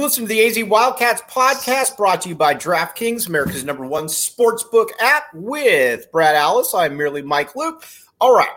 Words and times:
You're 0.00 0.06
listening 0.06 0.28
to 0.28 0.34
the 0.34 0.46
AZ 0.46 0.64
Wildcats 0.64 1.20
podcast 1.30 1.98
brought 1.98 2.22
to 2.22 2.30
you 2.30 2.34
by 2.34 2.54
DraftKings, 2.54 3.28
America's 3.28 3.66
number 3.66 3.84
one 3.84 4.06
sportsbook 4.06 4.88
app 4.98 5.24
with 5.34 6.10
Brad 6.10 6.34
Alice. 6.34 6.72
I'm 6.74 6.96
merely 6.96 7.20
Mike 7.20 7.54
Luke. 7.54 7.84
All 8.18 8.34
right. 8.34 8.48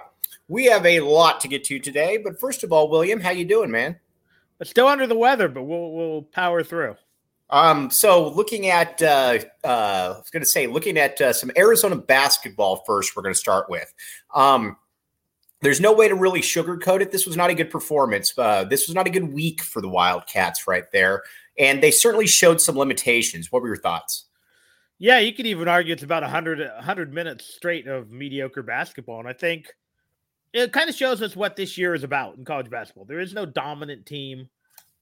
We 0.48 0.68
have 0.68 0.86
a 0.86 1.02
lot 1.02 1.42
to 1.42 1.50
get 1.50 1.66
to 1.66 1.80
today, 1.80 2.16
but 2.16 2.40
first 2.40 2.64
of 2.64 2.72
all, 2.72 2.90
William, 2.90 3.20
how 3.20 3.32
you 3.32 3.44
doing, 3.44 3.70
man? 3.70 4.00
Still 4.64 4.88
under 4.88 5.06
the 5.06 5.18
weather, 5.18 5.50
but 5.50 5.64
we'll 5.64 5.92
we'll 5.92 6.22
power 6.22 6.64
through. 6.64 6.96
Um, 7.50 7.92
so 7.92 8.30
looking 8.30 8.68
at 8.68 9.02
uh, 9.02 9.40
uh 9.66 10.14
I 10.16 10.20
was 10.20 10.30
gonna 10.32 10.46
say 10.46 10.68
looking 10.68 10.98
at 10.98 11.20
uh, 11.20 11.34
some 11.34 11.52
Arizona 11.58 11.98
basketball 11.98 12.86
first, 12.88 13.18
we're 13.18 13.24
gonna 13.24 13.36
start 13.36 13.70
with. 13.70 13.94
Um 14.34 14.78
there's 15.64 15.80
no 15.80 15.94
way 15.94 16.08
to 16.08 16.16
really 16.16 16.42
sugarcoat 16.42 17.02
it. 17.02 17.12
This 17.12 17.26
was 17.26 17.38
not 17.38 17.50
a 17.50 17.54
good 17.54 17.70
performance. 17.70 18.38
Uh, 18.38 18.66
this 18.66 18.88
was 18.88 18.96
not 18.96 19.08
a 19.08 19.10
good 19.10 19.34
week 19.34 19.62
for 19.62 19.82
the 19.82 19.88
Wildcats 19.88 20.68
right 20.68 20.92
there. 20.92 21.24
And 21.58 21.82
they 21.82 21.92
certainly 21.92 22.28
showed 22.28 22.60
some 22.60 22.78
limitations. 22.78 23.52
What 23.52 23.62
were 23.62 23.70
your 23.70 23.78
thoughts? 23.78 24.26
Yeah, 25.00 25.20
you 25.20 25.34
could 25.34 25.48
even 25.48 25.68
argue 25.68 25.94
it's 25.94 26.04
about 26.04 26.22
100, 26.22 26.60
100 26.60 27.14
minutes 27.14 27.46
straight 27.46 27.88
of 27.88 28.12
mediocre 28.12 28.62
basketball. 28.62 29.20
And 29.20 29.28
I 29.28 29.34
think 29.34 29.74
it 30.52 30.74
kind 30.74 30.90
of 30.90 30.96
shows 30.96 31.22
us 31.22 31.36
what 31.36 31.56
this 31.56 31.78
year 31.78 31.94
is 31.94 32.04
about 32.04 32.38
in 32.38 32.46
college 32.46 32.70
basketball. 32.70 33.06
There 33.06 33.20
is 33.20 33.34
no 33.34 33.46
dominant 33.46 34.06
team. 34.06 34.50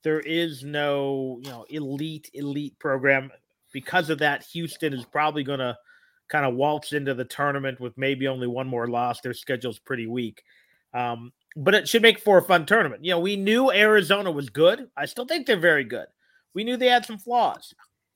There 0.04 0.20
is 0.20 0.64
no, 0.64 1.40
you 1.44 1.50
know, 1.50 1.66
elite, 1.70 2.30
elite 2.34 2.78
program. 2.80 3.32
Because 3.74 4.10
of 4.10 4.20
that, 4.20 4.44
Houston 4.44 4.94
is 4.94 5.06
probably 5.06 5.44
going 5.44 5.60
to– 5.60 5.78
kind 6.32 6.46
of 6.46 6.56
waltz 6.56 6.94
into 6.94 7.14
the 7.14 7.26
tournament 7.26 7.80
with 7.80 7.98
maybe 7.98 8.28
only 8.28 8.48
one 8.48 8.68
more 8.68 8.88
loss. 8.88 9.20
Their 9.20 9.34
schedule's 9.34 9.80
pretty 9.80 10.08
weak. 10.08 10.44
Um, 10.94 11.34
but 11.58 11.76
it 11.76 11.88
should 11.88 12.02
make 12.02 12.20
for 12.20 12.38
a 12.38 12.42
fun 12.42 12.66
tournament. 12.66 13.04
You 13.04 13.12
know, 13.12 13.20
we 13.20 13.36
knew 13.36 13.72
Arizona 13.72 14.32
was 14.32 14.50
good. 14.50 14.88
I 14.96 15.06
still 15.06 15.26
think 15.26 15.46
they're 15.46 15.58
very 15.58 15.84
good. 15.84 16.08
We 16.54 16.64
knew 16.64 16.78
they 16.78 16.88
had 16.88 17.06
some 17.06 17.18
flaws. 17.18 17.74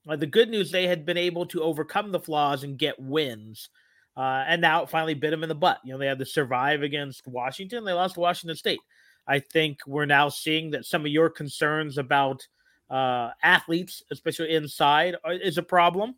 Uh, 0.08 0.16
the 0.16 0.26
good 0.26 0.48
news, 0.48 0.70
they 0.70 0.86
had 0.86 1.04
been 1.04 1.18
able 1.18 1.44
to 1.46 1.62
overcome 1.62 2.10
the 2.10 2.20
flaws 2.20 2.64
and 2.64 2.78
get 2.78 2.98
wins. 2.98 3.68
Uh, 4.16 4.44
and 4.48 4.62
now 4.62 4.82
it 4.82 4.88
finally 4.88 5.14
bit 5.14 5.30
them 5.30 5.42
in 5.42 5.50
the 5.50 5.54
butt. 5.54 5.80
You 5.84 5.92
know, 5.92 5.98
they 5.98 6.06
had 6.06 6.18
to 6.18 6.26
survive 6.26 6.82
against 6.82 7.26
Washington. 7.26 7.84
They 7.84 7.92
lost 7.92 8.14
to 8.14 8.20
Washington 8.20 8.56
State. 8.56 8.80
I 9.26 9.40
think 9.40 9.80
we're 9.86 10.06
now 10.06 10.30
seeing 10.30 10.70
that 10.70 10.86
some 10.86 11.02
of 11.02 11.08
your 11.08 11.28
concerns 11.28 11.98
about 11.98 12.46
uh, 12.88 13.30
athletes, 13.42 14.02
especially 14.10 14.54
inside, 14.54 15.16
uh, 15.26 15.32
is 15.32 15.58
a 15.58 15.62
problem. 15.62 16.14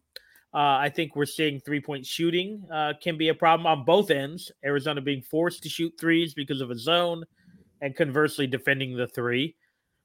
Uh, 0.54 0.80
I 0.80 0.88
think 0.88 1.14
we're 1.14 1.26
seeing 1.26 1.60
three 1.60 1.80
point 1.80 2.06
shooting 2.06 2.64
uh, 2.72 2.94
can 3.02 3.18
be 3.18 3.28
a 3.28 3.34
problem 3.34 3.66
on 3.66 3.84
both 3.84 4.10
ends. 4.10 4.50
Arizona 4.64 5.00
being 5.00 5.22
forced 5.22 5.62
to 5.62 5.68
shoot 5.68 5.92
threes 6.00 6.32
because 6.32 6.60
of 6.60 6.70
a 6.70 6.78
zone, 6.78 7.24
and 7.80 7.94
conversely 7.94 8.46
defending 8.46 8.96
the 8.96 9.06
three. 9.06 9.54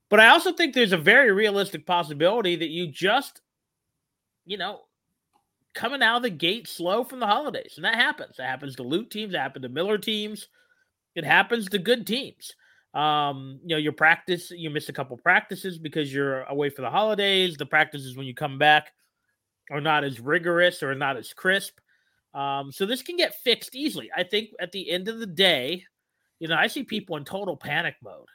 But 0.09 0.19
I 0.19 0.27
also 0.27 0.53
think 0.53 0.73
there's 0.73 0.91
a 0.91 0.97
very 0.97 1.31
realistic 1.31 1.85
possibility 1.85 2.55
that 2.57 2.69
you 2.69 2.87
just, 2.87 3.41
you 4.45 4.57
know, 4.57 4.81
coming 5.73 6.03
out 6.03 6.17
of 6.17 6.23
the 6.23 6.29
gate 6.29 6.67
slow 6.67 7.03
from 7.03 7.19
the 7.19 7.25
holidays. 7.25 7.73
And 7.77 7.85
that 7.85 7.95
happens. 7.95 8.37
That 8.37 8.49
happens 8.49 8.75
to 8.75 8.83
Lute 8.83 9.09
teams, 9.09 9.31
that 9.31 9.39
happens 9.39 9.63
to 9.63 9.69
Miller 9.69 9.97
teams, 9.97 10.49
it 11.15 11.23
happens 11.23 11.67
to 11.69 11.79
good 11.79 12.05
teams. 12.05 12.53
Um, 12.93 13.59
you 13.63 13.69
know, 13.69 13.77
your 13.77 13.91
practice, 13.91 14.51
you 14.51 14.69
miss 14.69 14.89
a 14.89 14.93
couple 14.93 15.17
practices 15.17 15.79
because 15.79 16.13
you're 16.13 16.43
away 16.43 16.69
for 16.69 16.83
the 16.83 16.91
holidays. 16.91 17.57
The 17.57 17.65
practices 17.65 18.15
when 18.15 18.27
you 18.27 18.35
come 18.35 18.59
back 18.59 18.91
are 19.72 19.81
not 19.81 20.03
as 20.03 20.19
rigorous 20.19 20.84
or 20.84 20.94
not 20.96 21.18
as 21.18 21.34
crisp. 21.34 21.79
Um, 22.34 22.72
so 22.72 22.85
this 22.85 23.01
can 23.01 23.16
get 23.16 23.35
fixed 23.35 23.75
easily. 23.75 24.09
I 24.16 24.24
think 24.24 24.50
at 24.59 24.72
the 24.72 24.90
end 24.90 25.07
of 25.07 25.19
the 25.19 25.28
day, 25.28 25.85
you 26.40 26.47
know, 26.47 26.56
I 26.56 26.68
see 26.68 26.84
people 26.84 27.16
in 27.18 27.25
total 27.25 27.56
panic 27.56 27.96
mode. 28.03 28.28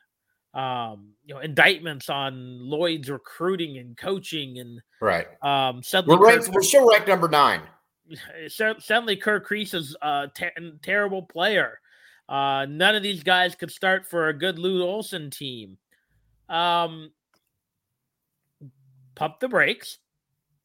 Um, 0.55 1.11
you 1.25 1.35
know, 1.35 1.41
indictments 1.41 2.09
on 2.09 2.59
Lloyd's 2.59 3.11
recruiting 3.11 3.79
and 3.79 3.97
coaching 3.97 4.59
and 4.59 4.81
right. 5.01 5.27
Um, 5.43 5.83
suddenly 5.83 6.17
we're 6.17 6.27
ranked, 6.27 6.49
we're 6.49 6.63
still 6.63 6.89
ranked 6.89 7.07
number 7.07 7.29
nine. 7.29 7.61
Suddenly, 8.49 9.17
Kerr 9.17 9.39
Kriisa 9.39 9.75
is 9.75 9.95
a 10.01 10.29
ter- 10.35 10.53
terrible 10.83 11.23
player. 11.23 11.79
Uh, 12.27 12.67
none 12.67 12.97
of 12.97 13.03
these 13.03 13.23
guys 13.23 13.55
could 13.55 13.71
start 13.71 14.07
for 14.07 14.29
a 14.29 14.33
good 14.33 14.59
Lute 14.59 14.83
Olson 14.83 15.31
team. 15.31 15.77
Um, 16.49 17.13
pump 19.15 19.41
the 19.41 19.49
brakes 19.49 19.99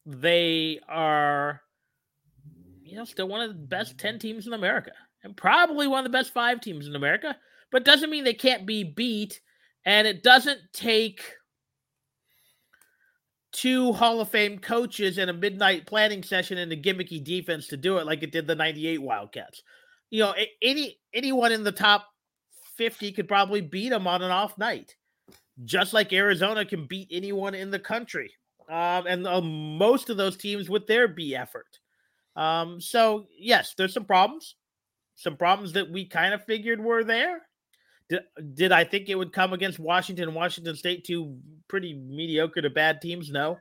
they 0.06 0.80
are, 0.88 1.60
you 2.82 2.96
know, 2.96 3.04
still 3.04 3.28
one 3.28 3.40
of 3.40 3.48
the 3.48 3.54
best 3.54 3.98
10 3.98 4.18
teams 4.18 4.46
in 4.46 4.52
America 4.52 4.92
and 5.22 5.36
probably 5.36 5.86
one 5.86 6.00
of 6.00 6.04
the 6.04 6.16
best 6.16 6.32
five 6.32 6.60
teams 6.60 6.86
in 6.86 6.94
America, 6.94 7.36
but 7.72 7.84
doesn't 7.84 8.10
mean 8.10 8.24
they 8.24 8.34
can't 8.34 8.66
be 8.66 8.84
beat. 8.84 9.40
And 9.86 10.06
it 10.06 10.22
doesn't 10.22 10.60
take 10.72 11.22
two 13.52 13.92
Hall 13.92 14.20
of 14.20 14.28
Fame 14.28 14.58
coaches 14.58 15.18
and 15.18 15.30
a 15.30 15.34
midnight 15.34 15.86
planning 15.86 16.22
session 16.22 16.58
and 16.58 16.72
a 16.72 16.76
gimmicky 16.76 17.22
defense 17.22 17.68
to 17.68 17.76
do 17.76 17.98
it 17.98 18.06
like 18.06 18.22
it 18.22 18.32
did 18.32 18.46
the 18.46 18.54
98 18.54 19.00
Wildcats. 19.00 19.62
You 20.10 20.20
know, 20.20 20.34
any 20.62 20.98
anyone 21.12 21.52
in 21.52 21.64
the 21.64 21.72
top 21.72 22.06
50 22.76 23.12
could 23.12 23.28
probably 23.28 23.60
beat 23.60 23.90
them 23.90 24.06
on 24.06 24.22
an 24.22 24.30
off 24.30 24.58
night. 24.58 24.94
Just 25.64 25.92
like 25.92 26.12
Arizona 26.12 26.64
can 26.64 26.86
beat 26.86 27.08
anyone 27.10 27.54
in 27.54 27.70
the 27.70 27.78
country 27.78 28.32
um, 28.68 29.06
and 29.06 29.26
uh, 29.26 29.40
most 29.40 30.10
of 30.10 30.16
those 30.16 30.36
teams 30.36 30.68
with 30.70 30.86
their 30.86 31.08
B 31.08 31.34
effort. 31.34 31.78
Um, 32.36 32.80
so 32.80 33.26
yes, 33.38 33.74
there's 33.76 33.94
some 33.94 34.04
problems, 34.04 34.56
some 35.14 35.36
problems 35.36 35.72
that 35.74 35.90
we 35.90 36.06
kind 36.06 36.34
of 36.34 36.44
figured 36.44 36.80
were 36.80 37.04
there. 37.04 37.42
Did, 38.08 38.20
did 38.54 38.72
I 38.72 38.84
think 38.84 39.08
it 39.08 39.14
would 39.14 39.32
come 39.32 39.52
against 39.52 39.78
Washington 39.78 40.34
Washington 40.34 40.76
State, 40.76 41.04
two 41.04 41.38
pretty 41.68 41.94
mediocre 41.94 42.60
to 42.62 42.70
bad 42.70 43.00
teams? 43.00 43.30
No. 43.30 43.58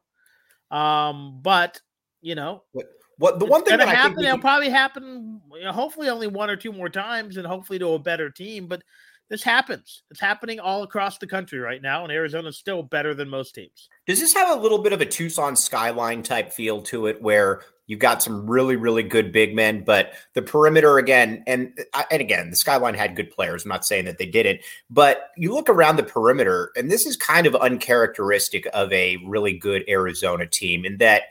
Um, 0.72 1.40
but 1.42 1.80
you 2.22 2.36
know, 2.36 2.64
what, 2.72 2.88
what 3.18 3.40
the 3.40 3.46
one 3.46 3.64
thing 3.64 3.78
that 3.78 3.88
happen, 3.88 4.24
it'll 4.24 4.40
probably 4.40 4.70
happen. 4.70 5.42
You 5.54 5.66
know, 5.66 5.72
hopefully, 5.72 6.10
only 6.10 6.28
one 6.28 6.50
or 6.50 6.56
two 6.56 6.74
more 6.74 6.90
times, 6.90 7.38
and 7.38 7.46
hopefully 7.46 7.80
to 7.80 7.90
a 7.90 8.00
better 8.00 8.30
team. 8.30 8.68
But 8.68 8.84
this 9.30 9.44
happens. 9.44 10.04
It's 10.12 10.20
happening 10.20 10.60
all 10.60 10.84
across 10.84 11.18
the 11.18 11.28
country 11.28 11.60
right 11.60 11.82
now, 11.82 12.04
and 12.04 12.12
Arizona's 12.12 12.58
still 12.58 12.84
better 12.84 13.14
than 13.14 13.30
most 13.30 13.56
teams. 13.56 13.90
Does 14.06 14.20
this 14.20 14.34
have 14.34 14.58
a 14.58 14.62
little 14.62 14.80
bit 14.80 14.94
of 14.94 15.02
a 15.02 15.06
Tucson 15.06 15.56
skyline 15.56 16.24
type 16.24 16.52
feel 16.52 16.82
to 16.84 17.08
it 17.08 17.22
where 17.22 17.62
You've 17.86 18.00
got 18.00 18.24
some 18.24 18.50
really, 18.50 18.78
really 18.78 19.04
good 19.04 19.34
big 19.34 19.54
men, 19.54 19.84
but 19.84 20.14
the 20.36 20.42
perimeter 20.42 20.98
again, 20.98 21.44
and 21.46 21.78
and 22.10 22.22
again, 22.22 22.50
the 22.50 22.56
Skyline 22.56 22.94
had 22.94 23.16
good 23.16 23.30
players. 23.30 23.66
I'm 23.66 23.70
not 23.70 23.86
saying 23.86 24.06
that 24.06 24.18
they 24.18 24.26
didn't, 24.26 24.62
but 24.90 25.32
you 25.36 25.54
look 25.54 25.68
around 25.68 25.98
the 25.98 26.04
perimeter, 26.04 26.72
and 26.78 26.90
this 26.90 27.06
is 27.06 27.18
kind 27.18 27.46
of 27.46 27.56
uncharacteristic 27.56 28.68
of 28.74 28.92
a 28.94 29.18
really 29.26 29.58
good 29.58 29.84
Arizona 29.90 30.48
team 30.48 30.86
in 30.86 30.98
that 31.00 31.24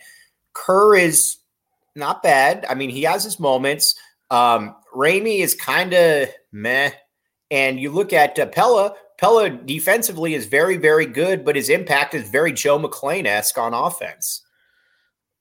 Kerr 0.53 0.95
is 0.95 1.39
not 1.97 2.23
bad. 2.23 2.67
I 2.69 2.75
mean, 2.75 2.91
he 2.91 3.05
has 3.05 3.25
his 3.25 3.41
moments. 3.41 3.95
Um, 4.31 4.77
Ramey 4.95 5.39
is 5.39 5.55
kind 5.55 5.95
of 5.95 6.29
meh. 6.53 6.91
And 7.53 7.79
you 7.79 7.91
look 7.91 8.15
at 8.15 8.39
uh, 8.39 8.47
Pella, 8.47 8.95
Pelle 9.19 9.59
defensively 9.67 10.35
is 10.35 10.47
very, 10.47 10.79
very 10.79 11.05
good, 11.05 11.45
but 11.45 11.55
his 11.55 11.69
impact 11.69 12.15
is 12.15 12.29
very 12.31 12.51
Joe 12.51 12.79
McClain 12.79 13.27
esque 13.27 13.59
on 13.59 13.75
offense. 13.75 14.41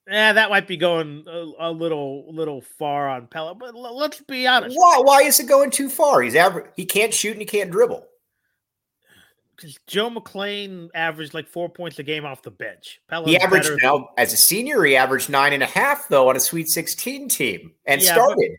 Yeah, 0.06 0.34
that 0.34 0.50
might 0.50 0.66
be 0.66 0.76
going 0.76 1.24
a, 1.26 1.68
a, 1.68 1.72
little, 1.72 2.26
little 2.30 2.60
far 2.60 3.08
on 3.08 3.28
Pelle, 3.28 3.54
But 3.54 3.74
l- 3.74 3.96
let's 3.96 4.20
be 4.20 4.46
honest. 4.46 4.76
Why? 4.76 4.98
Why 4.98 5.22
is 5.22 5.40
it 5.40 5.48
going 5.48 5.70
too 5.70 5.88
far? 5.88 6.20
He's 6.20 6.34
aver- 6.34 6.70
He 6.76 6.84
can't 6.84 7.14
shoot 7.14 7.32
and 7.32 7.40
he 7.40 7.46
can't 7.46 7.70
dribble. 7.70 8.06
Because 9.56 9.78
Joe 9.86 10.10
McClain 10.10 10.90
averaged 10.94 11.32
like 11.32 11.48
four 11.48 11.70
points 11.70 11.98
a 11.98 12.02
game 12.02 12.26
off 12.26 12.42
the 12.42 12.50
bench. 12.50 13.00
Pelle's 13.08 13.28
he 13.28 13.38
averaged 13.38 13.70
now 13.82 14.10
as 14.18 14.34
a 14.34 14.36
senior. 14.36 14.84
He 14.84 14.96
averaged 14.96 15.30
nine 15.30 15.54
and 15.54 15.62
a 15.62 15.66
half 15.66 16.08
though 16.08 16.28
on 16.28 16.36
a 16.36 16.40
Sweet 16.40 16.68
Sixteen 16.68 17.28
team 17.28 17.72
and 17.86 18.02
yeah, 18.02 18.12
started. 18.12 18.52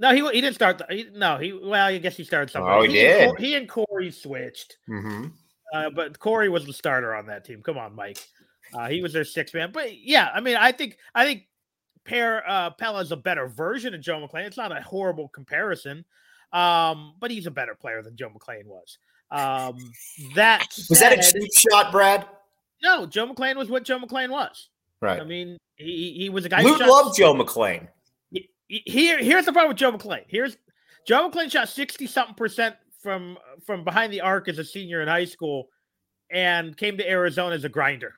No, 0.00 0.14
he 0.14 0.22
he 0.34 0.40
didn't 0.40 0.54
start. 0.54 0.78
The, 0.78 0.86
he, 0.88 1.08
no, 1.14 1.36
he 1.36 1.52
well, 1.52 1.86
I 1.86 1.98
guess 1.98 2.16
he 2.16 2.24
started 2.24 2.50
somewhere. 2.50 2.72
Oh, 2.72 2.82
he, 2.82 2.88
he 2.88 2.94
did. 2.94 3.28
And 3.28 3.38
he 3.38 3.54
and 3.54 3.68
Corey 3.68 4.10
switched, 4.10 4.78
mm-hmm. 4.88 5.26
uh, 5.74 5.90
but 5.90 6.18
Corey 6.18 6.48
was 6.48 6.64
the 6.64 6.72
starter 6.72 7.14
on 7.14 7.26
that 7.26 7.44
team. 7.44 7.60
Come 7.62 7.76
on, 7.76 7.94
Mike. 7.94 8.18
Uh, 8.72 8.88
he 8.88 9.02
was 9.02 9.12
their 9.12 9.24
sixth 9.24 9.54
man. 9.54 9.72
But 9.72 9.98
yeah, 9.98 10.30
I 10.34 10.40
mean, 10.40 10.56
I 10.56 10.72
think 10.72 10.96
I 11.14 11.26
think 11.26 11.42
Pair 12.06 12.42
uh, 12.48 12.70
Pelle 12.70 12.98
is 13.00 13.12
a 13.12 13.16
better 13.16 13.46
version 13.46 13.92
of 13.94 14.00
Joe 14.00 14.26
McClain. 14.26 14.46
It's 14.46 14.56
not 14.56 14.72
a 14.72 14.80
horrible 14.80 15.28
comparison, 15.28 16.06
um, 16.54 17.14
but 17.20 17.30
he's 17.30 17.46
a 17.46 17.50
better 17.50 17.74
player 17.74 18.02
than 18.02 18.16
Joe 18.16 18.30
McClain 18.30 18.64
was. 18.64 18.96
Um, 19.30 19.76
that 20.34 20.66
was 20.88 20.98
said, 20.98 21.12
that 21.12 21.28
a 21.28 21.32
cheap 21.32 21.50
shot, 21.54 21.92
Brad? 21.92 22.26
No, 22.82 23.04
Joe 23.04 23.26
McClain 23.26 23.56
was 23.56 23.68
what 23.68 23.84
Joe 23.84 23.98
McClain 23.98 24.30
was. 24.30 24.70
Right. 25.02 25.20
I 25.20 25.24
mean, 25.24 25.58
he 25.76 26.14
he 26.16 26.30
was 26.30 26.46
a 26.46 26.48
guy. 26.48 26.62
Luke 26.62 26.80
loved 26.80 27.18
Joe 27.18 27.34
McClain. 27.34 27.88
Here, 28.70 29.18
here's 29.18 29.46
the 29.46 29.52
problem 29.52 29.70
with 29.70 29.78
Joe 29.78 29.92
McClain. 29.92 30.24
Here's 30.28 30.56
Joe 31.06 31.28
McClain 31.28 31.50
shot 31.50 31.68
sixty 31.68 32.06
something 32.06 32.36
percent 32.36 32.76
from 33.02 33.36
from 33.66 33.82
behind 33.82 34.12
the 34.12 34.20
arc 34.20 34.48
as 34.48 34.58
a 34.58 34.64
senior 34.64 35.02
in 35.02 35.08
high 35.08 35.24
school, 35.24 35.68
and 36.30 36.76
came 36.76 36.96
to 36.96 37.08
Arizona 37.08 37.56
as 37.56 37.64
a 37.64 37.68
grinder. 37.68 38.14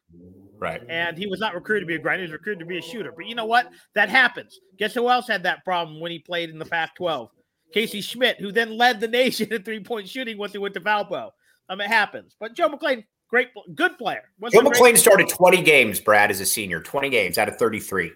Right. 0.59 0.83
And 0.89 1.17
he 1.17 1.27
was 1.27 1.41
not 1.41 1.55
recruited 1.55 1.83
to 1.83 1.87
be 1.87 1.95
a 1.95 1.99
grinder; 1.99 2.25
he 2.25 2.31
was 2.31 2.33
recruited 2.33 2.61
to 2.61 2.67
be 2.67 2.79
a 2.79 2.83
shooter. 2.83 3.13
But 3.17 3.27
you 3.27 3.35
know 3.35 3.47
what? 3.47 3.71
That 3.95 4.11
happens. 4.11 4.61
Guess 4.79 4.95
who 4.95 5.09
else 5.09 5.27
had 5.27 5.43
that 5.45 5.65
problem 5.65 6.01
when 6.01 6.13
he 6.13 6.19
played 6.19 6.51
in 6.51 6.59
the 6.59 6.67
Pac-12? 6.67 7.31
Casey 7.73 8.03
Schmidt, 8.03 8.39
who 8.39 8.53
then 8.53 8.77
led 8.77 9.01
the 9.01 9.09
nation 9.09 9.51
in 9.51 9.63
three-point 9.63 10.07
shooting 10.07 10.37
once 10.37 10.53
he 10.53 10.59
went 10.59 10.75
to 10.75 10.81
Valpo. 10.81 11.31
Um, 11.71 11.81
it 11.81 11.89
happens. 11.89 12.37
But 12.39 12.55
Joe 12.55 12.69
McClain, 12.69 13.05
great, 13.29 13.49
good 13.75 13.97
player. 13.97 14.25
Joe 14.53 14.61
McClain 14.61 14.99
started 14.99 15.29
20 15.29 15.63
games, 15.63 15.99
Brad, 15.99 16.31
as 16.31 16.41
a 16.41 16.47
senior. 16.47 16.83
20 16.83 17.09
games 17.09 17.39
out 17.39 17.49
of 17.49 17.57
33. 17.57 18.13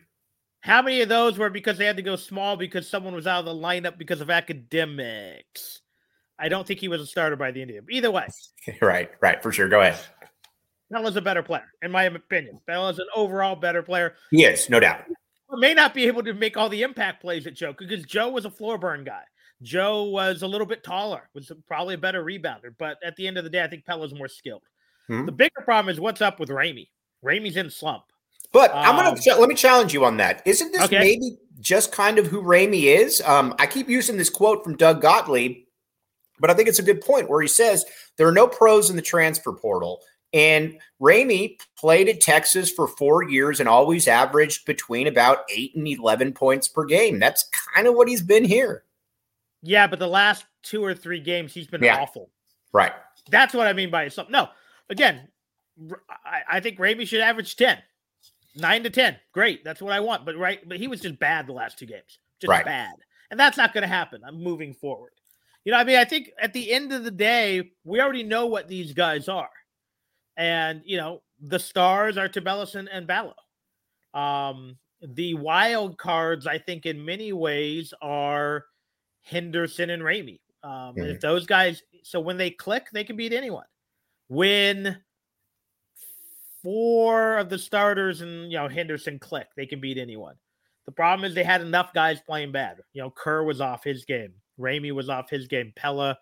How 0.66 0.82
many 0.82 1.00
of 1.00 1.08
those 1.08 1.38
were 1.38 1.48
because 1.48 1.78
they 1.78 1.86
had 1.86 1.96
to 1.96 2.02
go 2.02 2.16
small 2.16 2.56
because 2.56 2.88
someone 2.88 3.14
was 3.14 3.28
out 3.28 3.38
of 3.38 3.44
the 3.44 3.54
lineup 3.54 3.98
because 3.98 4.20
of 4.20 4.30
academics? 4.30 5.80
I 6.40 6.48
don't 6.48 6.66
think 6.66 6.80
he 6.80 6.88
was 6.88 7.00
a 7.00 7.06
starter 7.06 7.36
by 7.36 7.52
the 7.52 7.62
end 7.62 7.70
of 7.70 7.76
it. 7.76 7.84
Either 7.88 8.10
way. 8.10 8.26
right, 8.82 9.08
right, 9.20 9.40
for 9.40 9.52
sure. 9.52 9.68
Go 9.68 9.80
ahead. 9.80 10.00
Pelle's 10.92 11.14
a 11.14 11.20
better 11.20 11.44
player, 11.44 11.66
in 11.82 11.92
my 11.92 12.02
opinion. 12.04 12.58
Pelle's 12.66 12.98
an 12.98 13.06
overall 13.14 13.54
better 13.54 13.80
player. 13.80 14.14
He 14.32 14.42
is, 14.42 14.68
no 14.68 14.80
doubt. 14.80 15.04
May 15.52 15.72
not 15.72 15.94
be 15.94 16.08
able 16.08 16.24
to 16.24 16.34
make 16.34 16.56
all 16.56 16.68
the 16.68 16.82
impact 16.82 17.20
plays 17.20 17.44
that 17.44 17.54
Joe 17.54 17.72
because 17.72 18.04
Joe 18.04 18.30
was 18.30 18.44
a 18.44 18.50
floor 18.50 18.76
burn 18.76 19.04
guy. 19.04 19.22
Joe 19.62 20.02
was 20.02 20.42
a 20.42 20.48
little 20.48 20.66
bit 20.66 20.82
taller, 20.82 21.30
was 21.32 21.52
probably 21.68 21.94
a 21.94 21.98
better 21.98 22.24
rebounder, 22.24 22.74
but 22.76 22.98
at 23.04 23.14
the 23.14 23.28
end 23.28 23.38
of 23.38 23.44
the 23.44 23.50
day, 23.50 23.62
I 23.62 23.68
think 23.68 23.86
Pelle's 23.86 24.12
more 24.12 24.26
skilled. 24.26 24.64
Mm-hmm. 25.08 25.26
The 25.26 25.32
bigger 25.32 25.62
problem 25.64 25.92
is 25.92 26.00
what's 26.00 26.20
up 26.20 26.40
with 26.40 26.48
Ramey. 26.48 26.88
Ramey's 27.24 27.56
in 27.56 27.70
slump. 27.70 28.02
But 28.52 28.70
um, 28.72 28.78
I'm 28.78 28.96
gonna 28.96 29.10
um, 29.10 29.40
let 29.40 29.48
me 29.48 29.54
challenge 29.54 29.92
you 29.92 30.04
on 30.04 30.16
that. 30.18 30.42
Isn't 30.44 30.72
this 30.72 30.82
okay. 30.82 30.98
maybe 30.98 31.38
just 31.60 31.92
kind 31.92 32.18
of 32.18 32.26
who 32.26 32.42
Ramey 32.42 32.84
is? 32.84 33.20
Um, 33.22 33.54
I 33.58 33.66
keep 33.66 33.88
using 33.88 34.16
this 34.16 34.30
quote 34.30 34.62
from 34.64 34.76
Doug 34.76 35.02
Gottlieb, 35.02 35.64
but 36.38 36.50
I 36.50 36.54
think 36.54 36.68
it's 36.68 36.78
a 36.78 36.84
good 36.84 37.00
point 37.00 37.28
where 37.28 37.42
he 37.42 37.48
says 37.48 37.84
there 38.16 38.28
are 38.28 38.32
no 38.32 38.46
pros 38.46 38.90
in 38.90 38.96
the 38.96 39.02
transfer 39.02 39.52
portal. 39.52 40.00
And 40.32 40.78
Ramey 41.00 41.58
played 41.78 42.08
at 42.08 42.20
Texas 42.20 42.70
for 42.70 42.88
four 42.88 43.22
years 43.22 43.60
and 43.60 43.68
always 43.68 44.08
averaged 44.08 44.66
between 44.66 45.06
about 45.06 45.44
eight 45.48 45.74
and 45.74 45.86
11 45.86 46.32
points 46.32 46.68
per 46.68 46.84
game. 46.84 47.18
That's 47.18 47.48
kind 47.74 47.86
of 47.86 47.94
what 47.94 48.08
he's 48.08 48.22
been 48.22 48.44
here. 48.44 48.84
Yeah, 49.62 49.86
but 49.86 49.98
the 49.98 50.08
last 50.08 50.44
two 50.62 50.84
or 50.84 50.94
three 50.94 51.20
games, 51.20 51.54
he's 51.54 51.68
been 51.68 51.82
yeah. 51.82 52.00
awful. 52.00 52.30
Right. 52.72 52.92
That's 53.30 53.54
what 53.54 53.66
I 53.66 53.72
mean 53.72 53.90
by 53.90 54.08
something. 54.08 54.32
No, 54.32 54.48
again, 54.90 55.28
I, 56.24 56.42
I 56.48 56.60
think 56.60 56.78
Ramey 56.78 57.06
should 57.06 57.20
average 57.20 57.56
10 57.56 57.78
nine 58.56 58.82
to 58.82 58.90
ten. 58.90 59.16
Great, 59.32 59.64
that's 59.64 59.80
what 59.80 59.92
I 59.92 60.00
want. 60.00 60.24
But 60.24 60.36
right, 60.36 60.66
but 60.68 60.78
he 60.78 60.88
was 60.88 61.00
just 61.00 61.18
bad 61.18 61.46
the 61.46 61.52
last 61.52 61.78
two 61.78 61.86
games, 61.86 62.18
just 62.40 62.50
right. 62.50 62.64
bad, 62.64 62.94
and 63.30 63.38
that's 63.38 63.56
not 63.56 63.72
going 63.72 63.82
to 63.82 63.88
happen. 63.88 64.22
I'm 64.26 64.42
moving 64.42 64.74
forward. 64.74 65.12
You 65.64 65.72
know, 65.72 65.78
I 65.78 65.84
mean, 65.84 65.96
I 65.96 66.04
think 66.04 66.30
at 66.40 66.52
the 66.52 66.70
end 66.72 66.92
of 66.92 67.04
the 67.04 67.10
day, 67.10 67.72
we 67.84 68.00
already 68.00 68.22
know 68.22 68.46
what 68.46 68.68
these 68.68 68.92
guys 68.92 69.28
are, 69.28 69.50
and 70.36 70.82
you 70.84 70.96
know, 70.96 71.22
the 71.40 71.58
stars 71.58 72.18
are 72.18 72.30
and, 72.34 72.88
and 72.88 73.06
Ballo. 73.06 73.34
Um, 74.14 74.78
the 75.02 75.34
wild 75.34 75.98
cards, 75.98 76.46
I 76.46 76.58
think, 76.58 76.86
in 76.86 77.04
many 77.04 77.32
ways, 77.32 77.92
are 78.00 78.64
Henderson 79.22 79.90
and 79.90 80.02
Ramey. 80.02 80.40
Um, 80.62 80.94
mm-hmm. 80.94 81.00
If 81.00 81.20
those 81.20 81.46
guys, 81.46 81.82
so 82.02 82.20
when 82.20 82.36
they 82.36 82.50
click, 82.50 82.86
they 82.92 83.04
can 83.04 83.16
beat 83.16 83.32
anyone. 83.32 83.66
When 84.28 84.96
four 86.66 87.38
of 87.38 87.48
the 87.48 87.56
starters 87.56 88.22
and 88.22 88.50
you 88.50 88.58
know 88.58 88.66
Henderson 88.66 89.20
click, 89.20 89.46
they 89.56 89.66
can 89.66 89.80
beat 89.80 89.98
anyone. 89.98 90.34
The 90.84 90.90
problem 90.90 91.24
is 91.24 91.32
they 91.32 91.44
had 91.44 91.60
enough 91.60 91.94
guys 91.94 92.20
playing 92.20 92.50
bad. 92.50 92.78
You 92.92 93.02
know, 93.02 93.10
Kerr 93.10 93.44
was 93.44 93.60
off 93.60 93.84
his 93.84 94.04
game. 94.04 94.34
Ramey 94.58 94.92
was 94.92 95.08
off 95.08 95.30
his 95.30 95.46
game. 95.46 95.72
Pelle 95.76 96.16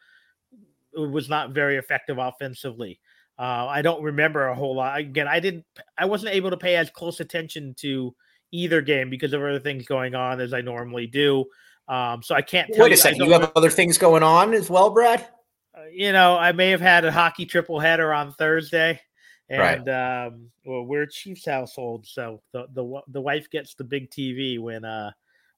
was 0.95 1.31
not 1.31 1.53
very 1.53 1.79
effective 1.79 2.19
offensively. 2.19 3.01
Uh, 3.39 3.67
I 3.69 3.81
don't 3.81 4.03
remember 4.03 4.49
a 4.49 4.55
whole 4.55 4.77
lot. 4.77 4.99
Again, 4.99 5.27
I 5.27 5.41
didn't. 5.41 5.65
I 5.97 6.05
wasn't 6.05 6.35
able 6.35 6.51
to 6.51 6.59
pay 6.59 6.77
as 6.77 6.91
close 6.91 7.21
attention 7.21 7.75
to 7.79 8.15
either 8.53 8.83
game 8.83 9.09
because 9.09 9.33
of 9.33 9.41
other 9.41 9.59
things 9.59 9.87
going 9.87 10.15
on 10.15 10.43
as 10.43 10.53
I 10.53 10.61
normally 10.61 11.07
do. 11.07 11.47
Um, 11.89 12.23
so 12.23 12.35
I 12.35 12.43
can't. 12.43 12.69
Wait 12.77 12.93
a 12.93 12.97
second. 12.99 13.25
You 13.25 13.33
have 13.33 13.51
other 13.57 13.71
things 13.71 13.97
going 13.97 14.23
on 14.23 14.53
as 14.53 14.69
well, 14.69 14.91
Brad. 14.91 15.27
Uh, 15.75 15.85
you 15.91 16.13
know, 16.13 16.37
I 16.37 16.53
may 16.53 16.69
have 16.69 16.83
had 16.83 17.07
a 17.07 17.11
hockey 17.11 17.47
triple 17.47 17.81
header 17.81 18.13
on 18.13 18.33
Thursday 18.35 19.01
and 19.49 19.87
right. 19.87 20.27
um, 20.27 20.51
well, 20.65 20.85
we're 20.85 21.07
Chiefs 21.07 21.47
household, 21.47 22.07
so 22.07 22.43
the 22.53 22.67
the 22.73 23.01
the 23.09 23.21
wife 23.21 23.51
gets 23.51 23.75
the 23.75 23.85
big 23.85 24.11
TV 24.11 24.59
when 24.59 24.85
uh 24.85 25.11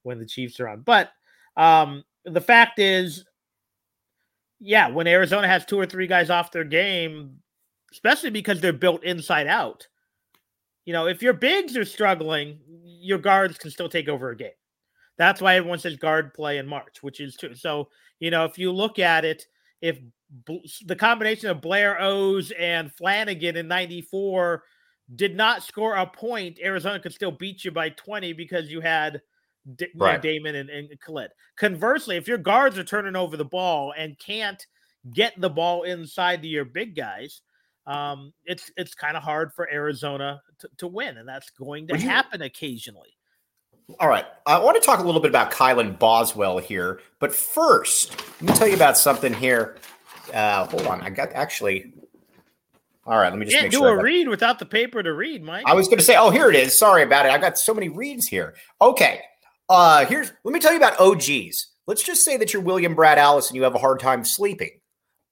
when 0.02 0.18
the 0.18 0.26
Chiefs 0.26 0.58
are 0.60 0.68
on. 0.68 0.80
But 0.80 1.10
um, 1.56 2.04
the 2.24 2.40
fact 2.40 2.78
is, 2.78 3.24
yeah, 4.60 4.88
when 4.88 5.06
Arizona 5.06 5.46
has 5.46 5.64
two 5.64 5.78
or 5.78 5.86
three 5.86 6.06
guys 6.06 6.30
off 6.30 6.52
their 6.52 6.64
game, 6.64 7.38
especially 7.92 8.30
because 8.30 8.60
they're 8.60 8.72
built 8.72 9.04
inside 9.04 9.46
out, 9.46 9.86
you 10.84 10.92
know, 10.92 11.06
if 11.06 11.22
your 11.22 11.32
bigs 11.32 11.76
are 11.76 11.84
struggling, 11.84 12.58
your 12.84 13.18
guards 13.18 13.58
can 13.58 13.70
still 13.70 13.88
take 13.88 14.08
over 14.08 14.30
a 14.30 14.36
game. 14.36 14.50
That's 15.18 15.40
why 15.40 15.56
everyone 15.56 15.78
says 15.78 15.96
guard 15.96 16.34
play 16.34 16.58
in 16.58 16.66
March, 16.66 17.02
which 17.02 17.20
is 17.20 17.36
true. 17.36 17.54
So, 17.54 17.88
you 18.20 18.30
know, 18.30 18.44
if 18.44 18.58
you 18.58 18.72
look 18.72 18.98
at 18.98 19.24
it, 19.24 19.46
if 19.80 19.98
the 20.84 20.96
combination 20.96 21.50
of 21.50 21.60
Blair 21.60 22.00
O's 22.00 22.50
and 22.52 22.92
Flanagan 22.92 23.56
in 23.56 23.68
94 23.68 24.62
did 25.14 25.36
not 25.36 25.62
score 25.62 25.94
a 25.94 26.06
point, 26.06 26.58
Arizona 26.62 26.98
could 26.98 27.12
still 27.12 27.30
beat 27.30 27.64
you 27.64 27.70
by 27.70 27.90
20 27.90 28.32
because 28.32 28.68
you 28.68 28.80
had 28.80 29.22
D- 29.74 29.88
right. 29.96 30.20
Damon 30.20 30.54
and, 30.54 30.70
and 30.70 30.88
Khalid. 31.00 31.30
Conversely, 31.56 32.16
if 32.16 32.28
your 32.28 32.38
guards 32.38 32.78
are 32.78 32.84
turning 32.84 33.16
over 33.16 33.36
the 33.36 33.44
ball 33.44 33.92
and 33.96 34.18
can't 34.18 34.64
get 35.12 35.40
the 35.40 35.50
ball 35.50 35.82
inside 35.82 36.42
to 36.42 36.48
your 36.48 36.64
big 36.64 36.94
guys, 36.96 37.42
um, 37.86 38.32
it's 38.44 38.70
it's 38.76 38.94
kind 38.94 39.16
of 39.16 39.22
hard 39.22 39.52
for 39.54 39.70
Arizona 39.70 40.40
to, 40.58 40.68
to 40.78 40.86
win, 40.86 41.18
and 41.18 41.28
that's 41.28 41.50
going 41.50 41.86
to 41.86 41.92
Would 41.92 42.02
happen 42.02 42.42
occasionally. 42.42 43.16
All 44.00 44.08
right. 44.08 44.24
I 44.46 44.58
want 44.58 44.80
to 44.80 44.84
talk 44.84 44.98
a 44.98 45.04
little 45.04 45.20
bit 45.20 45.30
about 45.30 45.52
Kylan 45.52 45.96
Boswell 45.96 46.58
here. 46.58 47.00
But 47.20 47.32
first, 47.32 48.16
let 48.42 48.50
me 48.50 48.56
tell 48.56 48.68
you 48.68 48.74
about 48.74 48.98
something 48.98 49.32
here. 49.32 49.76
Uh, 50.32 50.66
hold 50.66 50.86
on. 50.86 51.00
I 51.00 51.10
got 51.10 51.32
actually. 51.32 51.92
All 53.06 53.18
right. 53.18 53.30
Let 53.30 53.38
me 53.38 53.46
just 53.46 53.56
can't 53.56 53.70
do 53.70 53.78
sure 53.78 54.00
a 54.00 54.02
read 54.02 54.28
without 54.28 54.58
the 54.58 54.66
paper 54.66 55.02
to 55.02 55.12
read, 55.12 55.42
Mike. 55.42 55.64
I 55.66 55.74
was 55.74 55.86
going 55.86 55.98
to 55.98 56.04
say, 56.04 56.16
oh, 56.16 56.30
here 56.30 56.50
it 56.50 56.56
is. 56.56 56.76
Sorry 56.76 57.02
about 57.02 57.26
it. 57.26 57.32
I 57.32 57.38
got 57.38 57.58
so 57.58 57.72
many 57.72 57.88
reads 57.88 58.26
here. 58.26 58.54
Okay. 58.80 59.20
Uh, 59.68 60.04
here's 60.06 60.32
let 60.44 60.52
me 60.52 60.60
tell 60.60 60.72
you 60.72 60.78
about 60.78 60.98
OGs. 61.00 61.68
Let's 61.86 62.02
just 62.02 62.24
say 62.24 62.36
that 62.36 62.52
you're 62.52 62.62
William 62.62 62.94
Brad 62.94 63.18
Allison. 63.18 63.54
you 63.56 63.62
have 63.62 63.74
a 63.74 63.78
hard 63.78 64.00
time 64.00 64.24
sleeping. 64.24 64.80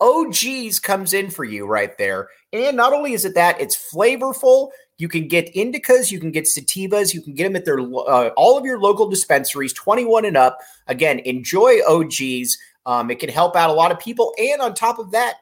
OGs 0.00 0.78
comes 0.80 1.14
in 1.14 1.30
for 1.30 1.44
you 1.44 1.66
right 1.66 1.96
there. 1.98 2.28
And 2.52 2.76
not 2.76 2.92
only 2.92 3.12
is 3.12 3.24
it 3.24 3.34
that, 3.34 3.60
it's 3.60 3.76
flavorful. 3.92 4.70
You 4.98 5.08
can 5.08 5.26
get 5.26 5.52
indicas, 5.54 6.12
you 6.12 6.20
can 6.20 6.30
get 6.30 6.44
sativas, 6.44 7.12
you 7.12 7.20
can 7.20 7.34
get 7.34 7.44
them 7.44 7.56
at 7.56 7.64
their 7.64 7.80
uh, 7.80 8.30
all 8.36 8.56
of 8.56 8.64
your 8.64 8.78
local 8.78 9.08
dispensaries, 9.08 9.72
21 9.72 10.24
and 10.24 10.36
up. 10.36 10.58
Again, 10.86 11.18
enjoy 11.20 11.78
OGs. 11.88 12.56
Um, 12.86 13.10
it 13.10 13.18
can 13.18 13.30
help 13.30 13.56
out 13.56 13.70
a 13.70 13.74
lot 13.74 13.92
of 13.92 13.98
people. 13.98 14.34
And 14.38 14.60
on 14.60 14.74
top 14.74 14.98
of 14.98 15.10
that, 15.12 15.36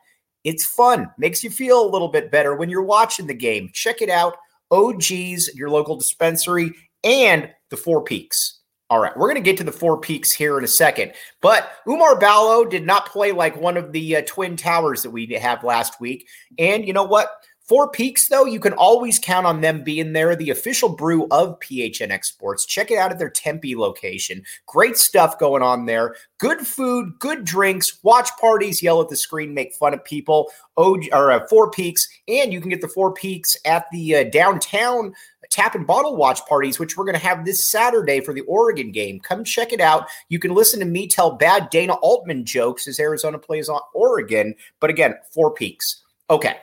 it's 0.44 0.64
fun, 0.64 1.10
makes 1.18 1.44
you 1.44 1.50
feel 1.50 1.84
a 1.84 1.90
little 1.90 2.08
bit 2.08 2.30
better 2.30 2.56
when 2.56 2.68
you're 2.68 2.82
watching 2.82 3.26
the 3.26 3.34
game. 3.34 3.70
Check 3.72 4.02
it 4.02 4.10
out. 4.10 4.36
OGs, 4.70 5.54
your 5.54 5.70
local 5.70 5.96
dispensary, 5.96 6.72
and 7.04 7.50
the 7.70 7.76
Four 7.76 8.02
Peaks. 8.02 8.60
All 8.90 8.98
right, 8.98 9.16
we're 9.16 9.28
going 9.28 9.42
to 9.42 9.50
get 9.50 9.56
to 9.58 9.64
the 9.64 9.72
Four 9.72 9.98
Peaks 10.00 10.32
here 10.32 10.58
in 10.58 10.64
a 10.64 10.68
second. 10.68 11.12
But 11.40 11.70
Oumar 11.86 12.18
Ballo 12.20 12.64
did 12.64 12.84
not 12.84 13.06
play 13.06 13.32
like 13.32 13.58
one 13.58 13.76
of 13.76 13.92
the 13.92 14.16
uh, 14.16 14.22
Twin 14.26 14.56
Towers 14.56 15.02
that 15.02 15.10
we 15.10 15.26
have 15.28 15.64
last 15.64 16.00
week. 16.00 16.26
And 16.58 16.86
you 16.86 16.92
know 16.92 17.04
what? 17.04 17.30
Four 17.72 17.88
Peaks, 17.88 18.28
though, 18.28 18.44
you 18.44 18.60
can 18.60 18.74
always 18.74 19.18
count 19.18 19.46
on 19.46 19.62
them 19.62 19.82
being 19.82 20.12
there, 20.12 20.36
the 20.36 20.50
official 20.50 20.90
brew 20.90 21.26
of 21.30 21.58
PHNX 21.60 22.26
Sports. 22.26 22.66
Check 22.66 22.90
it 22.90 22.98
out 22.98 23.10
at 23.10 23.18
their 23.18 23.30
Tempe 23.30 23.74
location. 23.74 24.42
Great 24.66 24.98
stuff 24.98 25.38
going 25.38 25.62
on 25.62 25.86
there. 25.86 26.14
Good 26.36 26.66
food, 26.66 27.18
good 27.18 27.46
drinks, 27.46 27.98
watch 28.02 28.28
parties, 28.38 28.82
yell 28.82 29.00
at 29.00 29.08
the 29.08 29.16
screen, 29.16 29.54
make 29.54 29.72
fun 29.72 29.94
of 29.94 30.04
people. 30.04 30.50
Oh, 30.76 31.00
or 31.12 31.32
uh, 31.32 31.46
Four 31.48 31.70
Peaks, 31.70 32.06
and 32.28 32.52
you 32.52 32.60
can 32.60 32.68
get 32.68 32.82
the 32.82 32.88
Four 32.88 33.14
Peaks 33.14 33.56
at 33.64 33.86
the 33.90 34.16
uh, 34.16 34.24
downtown 34.24 35.14
tap 35.48 35.74
and 35.74 35.86
bottle 35.86 36.14
watch 36.14 36.44
parties, 36.44 36.78
which 36.78 36.98
we're 36.98 37.06
going 37.06 37.18
to 37.18 37.26
have 37.26 37.46
this 37.46 37.70
Saturday 37.70 38.20
for 38.20 38.34
the 38.34 38.42
Oregon 38.42 38.92
game. 38.92 39.18
Come 39.18 39.44
check 39.44 39.72
it 39.72 39.80
out. 39.80 40.08
You 40.28 40.38
can 40.38 40.52
listen 40.52 40.78
to 40.80 40.84
me 40.84 41.08
tell 41.08 41.36
bad 41.36 41.70
Dana 41.70 41.94
Altman 41.94 42.44
jokes 42.44 42.86
as 42.86 43.00
Arizona 43.00 43.38
plays 43.38 43.70
on 43.70 43.80
Oregon. 43.94 44.56
But 44.78 44.90
again, 44.90 45.14
Four 45.32 45.54
Peaks. 45.54 46.02
Okay. 46.28 46.58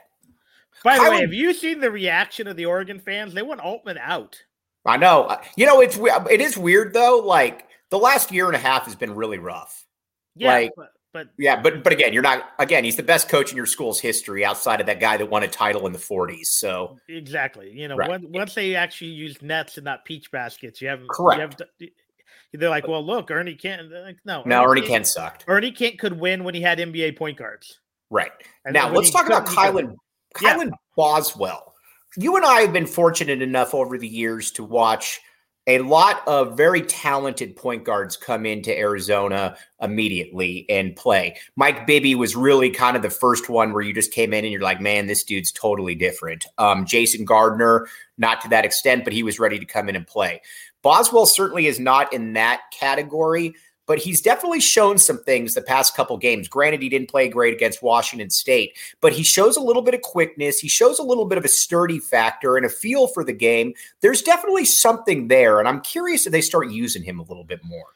By 0.84 0.98
the 0.98 1.10
way, 1.10 1.22
have 1.22 1.34
you 1.34 1.54
seen 1.54 1.80
the 1.80 1.92
reaction 1.92 2.48
of 2.48 2.56
the 2.56 2.66
Oregon 2.66 3.00
fans? 3.00 3.34
They 3.34 3.42
want 3.42 3.62
Altman 3.62 3.98
out. 3.98 4.42
I 4.86 4.98
know. 4.98 5.24
Uh, 5.24 5.42
you 5.56 5.66
know, 5.66 5.82
it's 5.82 5.98
it 5.98 6.42
is 6.42 6.58
weird 6.58 6.94
though. 6.94 7.20
Like 7.20 7.68
the 7.90 7.98
last 7.98 8.32
year 8.32 8.48
and 8.48 8.56
a 8.56 8.60
half 8.60 8.86
has 8.86 8.96
been 8.96 9.16
really 9.16 9.38
rough. 9.40 9.86
Yeah, 10.36 10.54
like, 10.54 10.72
but, 10.78 10.90
but 11.14 11.28
yeah, 11.38 11.62
but 11.62 11.84
but 11.84 11.92
again, 11.92 12.14
you're 12.14 12.24
not 12.24 12.50
again. 12.60 12.84
He's 12.84 12.96
the 12.96 13.04
best 13.04 13.30
coach 13.30 13.52
in 13.52 13.58
your 13.58 13.66
school's 13.66 14.00
history 14.00 14.46
outside 14.46 14.80
of 14.80 14.88
that 14.88 15.00
guy 15.00 15.18
that 15.18 15.30
won 15.30 15.44
a 15.44 15.48
title 15.48 15.86
in 15.86 15.92
the 15.92 16.00
40s. 16.00 16.46
So 16.46 16.98
exactly, 17.10 17.72
you 17.72 17.88
know, 17.88 17.96
right. 17.96 18.10
when, 18.10 18.32
once 18.32 18.54
they 18.54 18.76
actually 18.76 19.12
use 19.12 19.42
nets 19.42 19.78
and 19.78 19.86
not 19.86 20.06
peach 20.06 20.32
baskets, 20.32 20.82
you 20.82 20.88
haven't 20.88 21.10
correct. 21.10 21.38
You 21.38 21.42
have 21.42 21.56
to, 21.58 21.90
they're 22.54 22.70
like, 22.70 22.88
well, 22.88 23.06
look, 23.06 23.30
Ernie 23.32 23.56
Kent. 23.56 23.92
Like, 23.92 24.18
no, 24.24 24.44
no, 24.46 24.64
Ernie, 24.64 24.82
Ernie 24.82 24.88
Kent 24.88 25.08
sucked. 25.08 25.46
Ernie 25.48 25.72
Kent 25.72 26.00
could 26.00 26.20
win 26.20 26.44
when 26.44 26.56
he 26.56 26.62
had 26.62 26.80
NBA 26.80 27.18
point 27.18 27.38
guards. 27.38 27.80
Right 28.12 28.32
and 28.66 28.74
now, 28.74 28.92
let's 28.92 29.12
talk 29.12 29.28
about 29.28 29.46
Kylan 29.46 29.96
Kylan 30.36 30.70
yeah. 30.70 30.76
Boswell. 30.96 31.74
You 32.18 32.36
and 32.36 32.46
I 32.46 32.62
have 32.62 32.74
been 32.74 32.88
fortunate 32.88 33.42
enough 33.42 33.74
over 33.74 33.98
the 33.98 34.08
years 34.08 34.52
to 34.52 34.64
watch 34.64 35.22
a 35.68 35.78
lot 35.80 36.28
of 36.28 36.58
very 36.58 36.82
talented 36.82 37.56
point 37.56 37.84
guards 37.84 38.18
come 38.18 38.44
into 38.44 38.76
Arizona 38.76 39.56
immediately 39.80 40.66
and 40.68 40.96
play. 40.96 41.38
Mike 41.56 41.86
Bibby 41.86 42.16
was 42.16 42.36
really 42.36 42.72
kind 42.72 42.98
of 42.98 43.04
the 43.04 43.10
first 43.12 43.50
one 43.50 43.72
where 43.72 43.84
you 43.84 43.94
just 43.94 44.12
came 44.12 44.34
in 44.34 44.44
and 44.44 44.52
you're 44.52 44.64
like, 44.64 44.82
man, 44.82 45.06
this 45.06 45.24
dude's 45.24 45.52
totally 45.52 45.94
different. 45.94 46.48
Um, 46.58 46.86
Jason 46.88 47.24
Gardner, 47.24 47.88
not 48.18 48.42
to 48.42 48.50
that 48.50 48.66
extent, 48.66 49.04
but 49.04 49.14
he 49.14 49.22
was 49.22 49.38
ready 49.38 49.60
to 49.60 49.66
come 49.66 49.90
in 49.90 49.96
and 49.96 50.08
play. 50.08 50.42
Boswell 50.82 51.28
certainly 51.28 51.68
is 51.68 51.80
not 51.80 52.12
in 52.14 52.34
that 52.34 52.62
category 52.74 53.54
but 53.90 53.98
he's 53.98 54.22
definitely 54.22 54.60
shown 54.60 55.00
some 55.00 55.18
things 55.24 55.56
the 55.56 55.64
past 55.64 55.96
couple 55.96 56.16
games. 56.16 56.48
Granted, 56.48 56.84
he 56.84 56.90
didn't 56.90 57.10
play 57.10 57.28
great 57.28 57.56
against 57.56 57.82
Washington 57.82 58.30
State, 58.30 58.78
but 59.02 59.14
he 59.14 59.24
shows 59.24 59.58
a 59.58 59.62
little 59.62 59.82
bit 59.82 59.96
of 59.96 60.04
quickness. 60.04 60.60
He 60.60 60.68
shows 60.68 61.00
a 61.00 61.04
little 61.04 61.26
bit 61.26 61.40
of 61.40 61.44
a 61.44 61.48
sturdy 61.48 61.98
factor 61.98 62.56
and 62.56 62.68
a 62.68 62.70
feel 62.70 63.08
for 63.08 63.24
the 63.24 63.34
game. 63.34 63.74
There's 64.02 64.22
definitely 64.22 64.66
something 64.66 65.28
there, 65.28 65.58
and 65.58 65.68
I'm 65.68 65.82
curious 65.82 66.28
if 66.28 66.32
they 66.32 66.42
start 66.42 66.70
using 66.70 67.02
him 67.02 67.18
a 67.18 67.24
little 67.24 67.44
bit 67.44 67.62
more. 67.64 67.88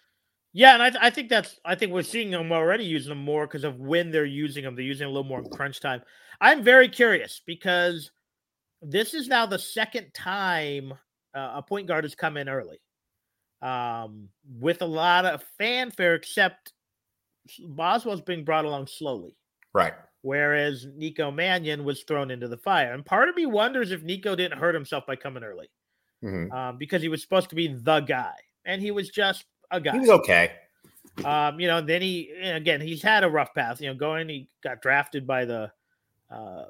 Yeah, 0.52 0.74
and 0.74 0.82
I, 0.98 1.08
I 1.08 1.10
think 1.12 1.30
that's 1.30 1.60
I 1.64 1.76
think 1.76 1.92
we're 1.92 2.02
seeing 2.02 2.32
them 2.32 2.52
already 2.52 2.86
using 2.86 3.10
them 3.10 3.24
more 3.24 3.46
because 3.46 3.64
of 3.64 3.80
when 3.80 4.10
they're 4.10 4.26
using 4.26 4.64
them. 4.64 4.74
They're 4.76 4.84
using 4.84 5.06
a 5.06 5.12
little 5.12 5.24
more 5.24 5.42
in 5.42 5.50
crunch 5.52 5.80
time. 5.80 6.02
I'm 6.42 6.64
very 6.64 6.90
curious 6.90 7.40
because 7.46 8.10
this 8.82 9.14
is 9.14 9.28
now 9.28 9.46
the 9.46 9.60
second 9.60 10.12
time 10.16 10.92
uh, 11.36 11.52
a 11.54 11.62
point 11.62 11.88
guard 11.88 12.04
has 12.04 12.16
come 12.16 12.38
in 12.38 12.50
early 12.50 12.80
um, 13.64 14.28
with 14.60 14.82
a 14.82 14.86
lot 14.86 15.26
of 15.26 15.42
fanfare, 15.58 16.16
except 16.16 16.74
Boswell's 17.60 18.22
being 18.22 18.44
brought 18.44 18.66
along 18.66 18.88
slowly. 18.88 19.36
Right. 19.74 19.94
Whereas 20.22 20.86
Nico 20.96 21.32
Mannion 21.32 21.84
was 21.84 22.04
thrown 22.04 22.30
into 22.30 22.48
the 22.48 22.58
fire. 22.58 22.94
And 22.94 23.06
part 23.06 23.30
of 23.30 23.36
me 23.36 23.46
wonders 23.46 23.92
if 23.92 24.04
Nico 24.04 24.36
didn't 24.36 24.60
hurt 24.60 24.76
himself 24.76 25.06
by 25.06 25.16
coming 25.16 25.44
early 25.44 25.70
mm-hmm. 26.24 26.52
um, 26.52 26.78
because 26.78 27.02
he 27.02 27.10
was 27.10 27.22
supposed 27.22 27.50
to 27.50 27.56
be 27.56 27.68
the 27.68 28.02
guy. 28.02 28.36
And 28.66 28.82
he 28.82 28.92
was 28.92 29.10
just 29.10 29.46
a 29.72 29.82
guy. 29.82 29.94
He 29.94 30.00
was 30.00 30.10
okay. 30.10 30.52
Um, 31.26 31.60
you 31.60 31.68
know, 31.68 31.82
then 31.82 32.02
he, 32.02 32.32
again, 32.42 32.82
he's 32.82 33.02
had 33.02 33.24
a 33.24 33.30
rough 33.30 33.54
path. 33.54 33.82
You 33.82 33.90
know, 33.90 33.96
going, 33.96 34.30
he 34.30 34.50
got 34.64 34.82
drafted 34.82 35.28
by 35.28 35.46
the 35.46 35.72
uh, 36.32 36.66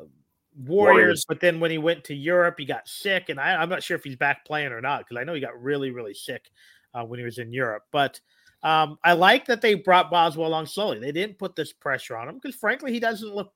Warriors, 0.55 0.65
Warriors, 0.65 1.25
but 1.27 1.39
then 1.39 1.59
when 1.59 1.69
he 1.69 1.77
went 1.77 2.03
to 2.05 2.15
Europe, 2.15 2.55
he 2.57 2.65
got 2.65 2.87
sick. 2.87 3.29
And 3.29 3.39
I, 3.39 3.55
I'm 3.55 3.69
not 3.69 3.83
sure 3.83 3.95
if 3.95 4.03
he's 4.03 4.15
back 4.15 4.45
playing 4.45 4.71
or 4.71 4.81
not 4.81 4.99
because 4.99 5.19
I 5.19 5.23
know 5.23 5.33
he 5.33 5.41
got 5.41 5.61
really, 5.61 5.91
really 5.91 6.13
sick 6.13 6.49
uh, 6.93 7.03
when 7.03 7.19
he 7.19 7.25
was 7.25 7.37
in 7.37 7.53
Europe. 7.53 7.83
But 7.91 8.19
um, 8.63 8.97
I 9.03 9.13
like 9.13 9.45
that 9.47 9.61
they 9.61 9.75
brought 9.75 10.11
Boswell 10.11 10.47
along 10.47 10.67
slowly. 10.67 10.99
They 10.99 11.11
didn't 11.11 11.39
put 11.39 11.55
this 11.55 11.73
pressure 11.73 12.15
on 12.15 12.29
him 12.29 12.39
because, 12.41 12.55
frankly, 12.55 12.93
he 12.93 12.99
doesn't 12.99 13.35
look 13.35 13.51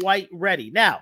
quite 0.00 0.28
ready. 0.32 0.70
Now, 0.70 1.00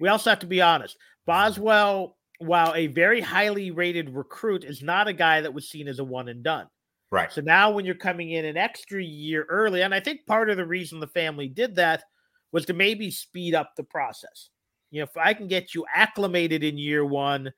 we 0.00 0.08
also 0.08 0.30
have 0.30 0.40
to 0.40 0.46
be 0.46 0.60
honest. 0.60 0.96
Boswell, 1.26 2.16
while 2.38 2.72
a 2.74 2.88
very 2.88 3.20
highly 3.20 3.70
rated 3.70 4.10
recruit, 4.10 4.64
is 4.64 4.82
not 4.82 5.08
a 5.08 5.12
guy 5.12 5.40
that 5.40 5.54
was 5.54 5.68
seen 5.68 5.88
as 5.88 5.98
a 5.98 6.04
one 6.04 6.28
and 6.28 6.42
done. 6.42 6.66
Right. 7.10 7.32
So 7.32 7.40
now, 7.40 7.70
when 7.70 7.84
you're 7.84 7.94
coming 7.94 8.32
in 8.32 8.44
an 8.44 8.56
extra 8.56 9.02
year 9.02 9.46
early, 9.48 9.82
and 9.82 9.94
I 9.94 10.00
think 10.00 10.26
part 10.26 10.50
of 10.50 10.56
the 10.56 10.66
reason 10.66 11.00
the 11.00 11.06
family 11.06 11.48
did 11.48 11.76
that 11.76 12.04
was 12.52 12.66
to 12.66 12.74
maybe 12.74 13.10
speed 13.10 13.54
up 13.54 13.72
the 13.76 13.84
process. 13.84 14.50
You 14.90 15.00
know, 15.00 15.04
if 15.04 15.16
I 15.16 15.34
can 15.34 15.48
get 15.48 15.74
you 15.74 15.84
acclimated 15.94 16.64
in 16.64 16.78
year 16.78 17.04
one 17.04 17.52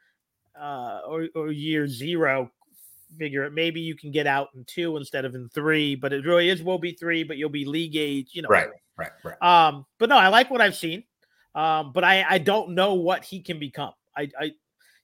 uh, 0.61 1.01
or, 1.07 1.29
or 1.35 1.51
year 1.51 1.87
zero, 1.87 2.51
figure 3.19 3.45
it. 3.45 3.53
maybe 3.53 3.81
you 3.81 3.97
can 3.97 4.11
get 4.11 4.27
out 4.27 4.49
in 4.55 4.65
two 4.67 4.97
instead 4.97 5.25
of 5.25 5.35
in 5.35 5.49
three, 5.51 5.95
but 5.95 6.13
it 6.13 6.25
really 6.25 6.49
is 6.49 6.63
will 6.63 6.79
be 6.79 6.93
three, 6.93 7.25
but 7.25 7.37
you'll 7.37 7.49
be 7.49 7.65
league 7.65 7.97
age, 7.97 8.31
you 8.33 8.43
know. 8.43 8.49
Right, 8.49 8.69
right, 8.97 9.11
right. 9.25 9.43
Um, 9.43 9.87
but 9.99 10.09
no, 10.09 10.17
I 10.17 10.29
like 10.29 10.51
what 10.51 10.61
I've 10.61 10.77
seen. 10.77 11.05
Um, 11.55 11.93
but 11.93 12.05
I 12.05 12.25
I 12.29 12.39
don't 12.39 12.75
know 12.75 12.95
what 12.95 13.25
he 13.25 13.41
can 13.43 13.59
become. 13.59 13.93
I 14.17 14.31
I 14.39 14.53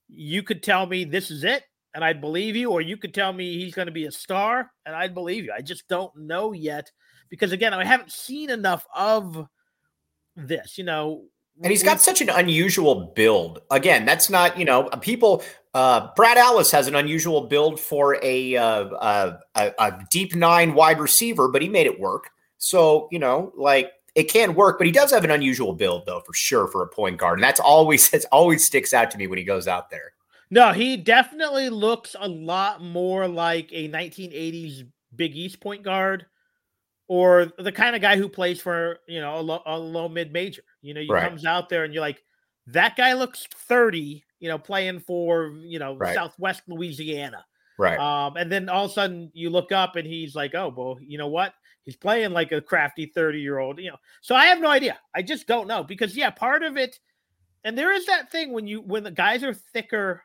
you 0.08 0.42
could 0.42 0.62
tell 0.62 0.86
me 0.86 1.04
this 1.04 1.30
is 1.30 1.44
it 1.44 1.64
and 1.96 2.04
I'd 2.04 2.20
believe 2.20 2.56
you, 2.56 2.70
or 2.70 2.82
you 2.82 2.98
could 2.98 3.14
tell 3.14 3.32
me 3.32 3.56
he's 3.56 3.74
going 3.74 3.86
to 3.86 3.92
be 3.92 4.04
a 4.04 4.12
star 4.12 4.70
and 4.84 4.94
I'd 4.94 5.14
believe 5.14 5.44
you. 5.44 5.52
I 5.56 5.62
just 5.62 5.88
don't 5.88 6.14
know 6.14 6.52
yet 6.52 6.90
because 7.30 7.52
again, 7.52 7.72
I 7.72 7.84
haven't 7.84 8.12
seen 8.12 8.50
enough 8.50 8.86
of 8.94 9.46
this. 10.36 10.76
You 10.76 10.84
know, 10.84 11.24
and 11.62 11.70
he's 11.70 11.82
got 11.82 12.00
such 12.00 12.20
an 12.20 12.28
unusual 12.28 13.12
build. 13.14 13.60
Again, 13.70 14.04
that's 14.04 14.28
not, 14.28 14.58
you 14.58 14.64
know, 14.64 14.84
people. 15.00 15.42
Uh, 15.74 16.08
Brad 16.16 16.38
Ellis 16.38 16.70
has 16.70 16.86
an 16.86 16.94
unusual 16.94 17.48
build 17.48 17.78
for 17.78 18.18
a, 18.22 18.56
uh, 18.56 19.36
a, 19.54 19.72
a 19.78 20.00
deep 20.10 20.34
nine 20.34 20.74
wide 20.74 20.98
receiver, 20.98 21.48
but 21.48 21.60
he 21.62 21.68
made 21.68 21.86
it 21.86 22.00
work. 22.00 22.30
So, 22.58 23.08
you 23.10 23.18
know, 23.18 23.52
like 23.56 23.92
it 24.14 24.24
can 24.24 24.54
work, 24.54 24.78
but 24.78 24.86
he 24.86 24.92
does 24.92 25.10
have 25.10 25.24
an 25.24 25.30
unusual 25.30 25.74
build, 25.74 26.06
though, 26.06 26.20
for 26.20 26.32
sure, 26.32 26.66
for 26.66 26.82
a 26.82 26.88
point 26.88 27.18
guard. 27.18 27.38
And 27.38 27.44
that's 27.44 27.60
always, 27.60 28.10
it's 28.12 28.26
always 28.26 28.64
sticks 28.64 28.94
out 28.94 29.10
to 29.10 29.18
me 29.18 29.26
when 29.26 29.38
he 29.38 29.44
goes 29.44 29.68
out 29.68 29.90
there. 29.90 30.12
No, 30.50 30.72
he 30.72 30.96
definitely 30.96 31.68
looks 31.68 32.14
a 32.18 32.28
lot 32.28 32.82
more 32.82 33.26
like 33.26 33.68
a 33.72 33.88
1980s 33.88 34.86
Big 35.14 35.34
East 35.36 35.60
point 35.60 35.82
guard 35.82 36.26
or 37.08 37.52
the 37.58 37.72
kind 37.72 37.94
of 37.94 38.02
guy 38.02 38.16
who 38.16 38.28
plays 38.28 38.60
for 38.60 38.98
you 39.06 39.20
know 39.20 39.38
a 39.38 39.40
low, 39.40 39.62
a 39.66 39.78
low 39.78 40.08
mid 40.08 40.32
major. 40.32 40.62
You 40.86 40.94
know, 40.94 41.00
he 41.00 41.08
right. 41.10 41.28
comes 41.28 41.44
out 41.44 41.68
there 41.68 41.84
and 41.84 41.92
you're 41.92 42.00
like, 42.00 42.22
that 42.68 42.96
guy 42.96 43.12
looks 43.12 43.46
30. 43.68 44.24
You 44.38 44.48
know, 44.48 44.58
playing 44.58 45.00
for 45.00 45.54
you 45.64 45.78
know 45.78 45.96
right. 45.96 46.14
Southwest 46.14 46.62
Louisiana. 46.68 47.44
Right. 47.78 47.98
Um, 47.98 48.36
and 48.36 48.50
then 48.50 48.68
all 48.68 48.86
of 48.86 48.90
a 48.90 48.94
sudden 48.94 49.30
you 49.34 49.50
look 49.50 49.72
up 49.72 49.96
and 49.96 50.06
he's 50.06 50.34
like, 50.34 50.54
oh, 50.54 50.72
well, 50.74 50.98
you 51.00 51.18
know 51.18 51.28
what? 51.28 51.54
He's 51.84 51.96
playing 51.96 52.32
like 52.32 52.52
a 52.52 52.60
crafty 52.60 53.06
30 53.14 53.40
year 53.40 53.58
old, 53.58 53.78
you 53.78 53.90
know. 53.90 53.96
So 54.20 54.34
I 54.34 54.46
have 54.46 54.60
no 54.60 54.68
idea. 54.68 54.98
I 55.14 55.22
just 55.22 55.46
don't 55.46 55.68
know 55.68 55.84
because 55.84 56.16
yeah, 56.16 56.30
part 56.30 56.62
of 56.62 56.76
it, 56.76 56.98
and 57.64 57.76
there 57.76 57.92
is 57.92 58.06
that 58.06 58.30
thing 58.30 58.52
when 58.52 58.66
you 58.66 58.80
when 58.80 59.04
the 59.04 59.10
guys 59.10 59.44
are 59.44 59.54
thicker, 59.54 60.22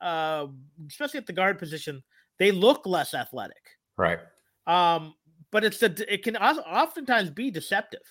uh, 0.00 0.46
especially 0.88 1.18
at 1.18 1.26
the 1.26 1.32
guard 1.32 1.58
position, 1.58 2.02
they 2.38 2.50
look 2.50 2.86
less 2.86 3.14
athletic. 3.14 3.62
Right. 3.96 4.18
Um, 4.66 5.14
but 5.50 5.64
it's 5.64 5.82
a 5.82 6.12
it 6.12 6.22
can 6.22 6.36
oftentimes 6.36 7.30
be 7.30 7.50
deceptive. 7.50 8.02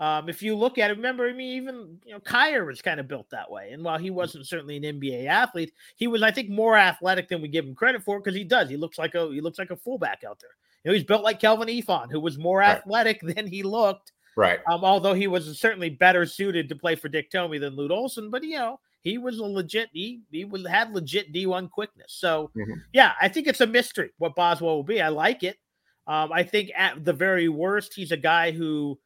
Um, 0.00 0.30
if 0.30 0.42
you 0.42 0.56
look 0.56 0.78
at 0.78 0.90
it, 0.90 0.96
remember, 0.96 1.28
I 1.28 1.34
mean, 1.34 1.56
even 1.56 1.98
you 2.06 2.14
know, 2.14 2.20
Kyer 2.20 2.64
was 2.64 2.80
kind 2.80 2.98
of 2.98 3.06
built 3.06 3.28
that 3.30 3.50
way. 3.50 3.72
And 3.72 3.84
while 3.84 3.98
he 3.98 4.08
wasn't 4.08 4.46
certainly 4.46 4.78
an 4.78 4.98
NBA 4.98 5.26
athlete, 5.26 5.74
he 5.96 6.06
was, 6.06 6.22
I 6.22 6.30
think, 6.30 6.48
more 6.48 6.74
athletic 6.74 7.28
than 7.28 7.42
we 7.42 7.48
give 7.48 7.66
him 7.66 7.74
credit 7.74 8.02
for 8.02 8.18
because 8.18 8.34
he 8.34 8.42
does. 8.42 8.70
He 8.70 8.78
looks 8.78 8.98
like 8.98 9.14
a 9.14 9.30
he 9.30 9.42
looks 9.42 9.58
like 9.58 9.70
a 9.70 9.76
fullback 9.76 10.24
out 10.26 10.40
there. 10.40 10.56
You 10.84 10.90
know, 10.90 10.94
he's 10.94 11.04
built 11.04 11.22
like 11.22 11.38
Kelvin 11.38 11.68
Eafon, 11.68 12.10
who 12.10 12.18
was 12.18 12.38
more 12.38 12.60
right. 12.60 12.78
athletic 12.78 13.20
than 13.22 13.46
he 13.46 13.62
looked. 13.62 14.12
Right. 14.36 14.60
Um, 14.70 14.84
although 14.84 15.12
he 15.12 15.26
was 15.26 15.58
certainly 15.60 15.90
better 15.90 16.24
suited 16.24 16.70
to 16.70 16.76
play 16.76 16.94
for 16.94 17.10
Dick 17.10 17.30
Tomey 17.30 17.60
than 17.60 17.76
Lute 17.76 17.90
Olson, 17.90 18.30
but 18.30 18.42
you 18.42 18.56
know, 18.56 18.80
he 19.02 19.18
was 19.18 19.38
a 19.38 19.44
legit 19.44 19.90
he 19.92 20.22
he 20.30 20.46
was 20.46 20.66
had 20.66 20.94
legit 20.94 21.30
D1 21.30 21.70
quickness. 21.70 22.14
So 22.18 22.50
mm-hmm. 22.56 22.80
yeah, 22.94 23.12
I 23.20 23.28
think 23.28 23.48
it's 23.48 23.60
a 23.60 23.66
mystery 23.66 24.12
what 24.16 24.34
Boswell 24.34 24.76
will 24.76 24.82
be. 24.82 25.02
I 25.02 25.08
like 25.08 25.42
it. 25.42 25.58
Um, 26.06 26.32
I 26.32 26.42
think 26.42 26.70
at 26.74 27.04
the 27.04 27.12
very 27.12 27.48
worst, 27.48 27.92
he's 27.94 28.12
a 28.12 28.16
guy 28.16 28.50
who 28.50 28.98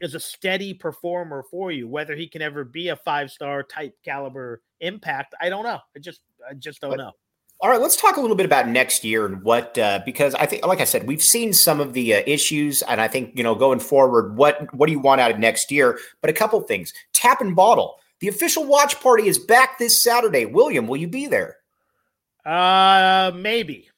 is 0.00 0.14
a 0.14 0.20
steady 0.20 0.74
performer 0.74 1.44
for 1.50 1.70
you. 1.70 1.88
Whether 1.88 2.14
he 2.14 2.28
can 2.28 2.42
ever 2.42 2.64
be 2.64 2.88
a 2.88 2.96
five 2.96 3.30
star 3.30 3.62
type 3.62 3.94
caliber 4.04 4.62
impact, 4.80 5.34
I 5.40 5.48
don't 5.48 5.64
know. 5.64 5.80
I 5.96 5.98
just 6.00 6.20
I 6.48 6.54
just 6.54 6.80
don't 6.80 6.90
but, 6.90 6.98
know. 6.98 7.12
All 7.60 7.68
right, 7.68 7.80
let's 7.80 7.96
talk 7.96 8.16
a 8.16 8.20
little 8.20 8.36
bit 8.36 8.46
about 8.46 8.68
next 8.68 9.02
year 9.02 9.26
and 9.26 9.42
what 9.42 9.76
uh, 9.78 10.00
because 10.04 10.32
I 10.36 10.46
think, 10.46 10.64
like 10.64 10.80
I 10.80 10.84
said, 10.84 11.08
we've 11.08 11.22
seen 11.22 11.52
some 11.52 11.80
of 11.80 11.92
the 11.92 12.14
uh, 12.14 12.22
issues, 12.24 12.82
and 12.82 13.00
I 13.00 13.08
think 13.08 13.32
you 13.36 13.42
know 13.42 13.56
going 13.56 13.80
forward, 13.80 14.36
what 14.36 14.72
what 14.74 14.86
do 14.86 14.92
you 14.92 15.00
want 15.00 15.20
out 15.20 15.32
of 15.32 15.40
next 15.40 15.72
year? 15.72 15.98
But 16.20 16.30
a 16.30 16.34
couple 16.34 16.60
things: 16.60 16.92
tap 17.12 17.40
and 17.40 17.56
bottle. 17.56 17.96
The 18.20 18.28
official 18.28 18.64
watch 18.64 19.00
party 19.00 19.28
is 19.28 19.38
back 19.38 19.78
this 19.78 20.02
Saturday. 20.02 20.44
William, 20.44 20.86
will 20.86 20.96
you 20.96 21.08
be 21.08 21.26
there? 21.26 21.56
Uh, 22.44 23.32
maybe. 23.34 23.88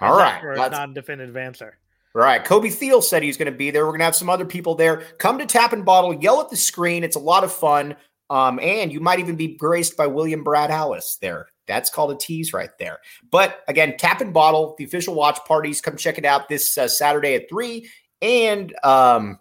All 0.00 0.16
right, 0.16 0.40
for 0.40 0.52
a 0.52 0.70
non-definitive 0.70 1.36
answer. 1.36 1.78
All 2.14 2.22
right. 2.22 2.44
Kobe 2.44 2.70
Thiel 2.70 3.02
said 3.02 3.22
he's 3.22 3.36
going 3.36 3.50
to 3.50 3.58
be 3.58 3.70
there. 3.70 3.84
We're 3.84 3.92
going 3.92 4.00
to 4.00 4.04
have 4.04 4.14
some 4.14 4.30
other 4.30 4.44
people 4.44 4.76
there. 4.76 5.02
Come 5.18 5.38
to 5.38 5.46
Tap 5.46 5.72
and 5.72 5.84
Bottle, 5.84 6.14
yell 6.14 6.40
at 6.40 6.48
the 6.48 6.56
screen. 6.56 7.02
It's 7.02 7.16
a 7.16 7.20
lot 7.20 7.42
of 7.42 7.52
fun. 7.52 7.96
Um, 8.30 8.58
and 8.60 8.92
you 8.92 9.00
might 9.00 9.18
even 9.18 9.36
be 9.36 9.56
graced 9.56 9.96
by 9.96 10.06
William 10.06 10.44
Brad 10.44 10.70
Hallis 10.70 11.18
there. 11.18 11.48
That's 11.66 11.90
called 11.90 12.12
a 12.12 12.16
tease 12.16 12.52
right 12.52 12.70
there. 12.78 12.98
But 13.30 13.62
again, 13.68 13.96
Tap 13.98 14.20
and 14.20 14.32
Bottle, 14.32 14.74
the 14.78 14.84
official 14.84 15.14
watch 15.14 15.38
parties. 15.46 15.80
Come 15.80 15.96
check 15.96 16.18
it 16.18 16.24
out 16.24 16.48
this 16.48 16.76
uh, 16.76 16.88
Saturday 16.88 17.34
at 17.34 17.48
three, 17.48 17.90
and 18.20 18.74
um, 18.84 19.38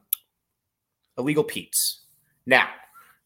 Illegal 1.17 1.43
Pete's. 1.43 2.01
Now, 2.45 2.67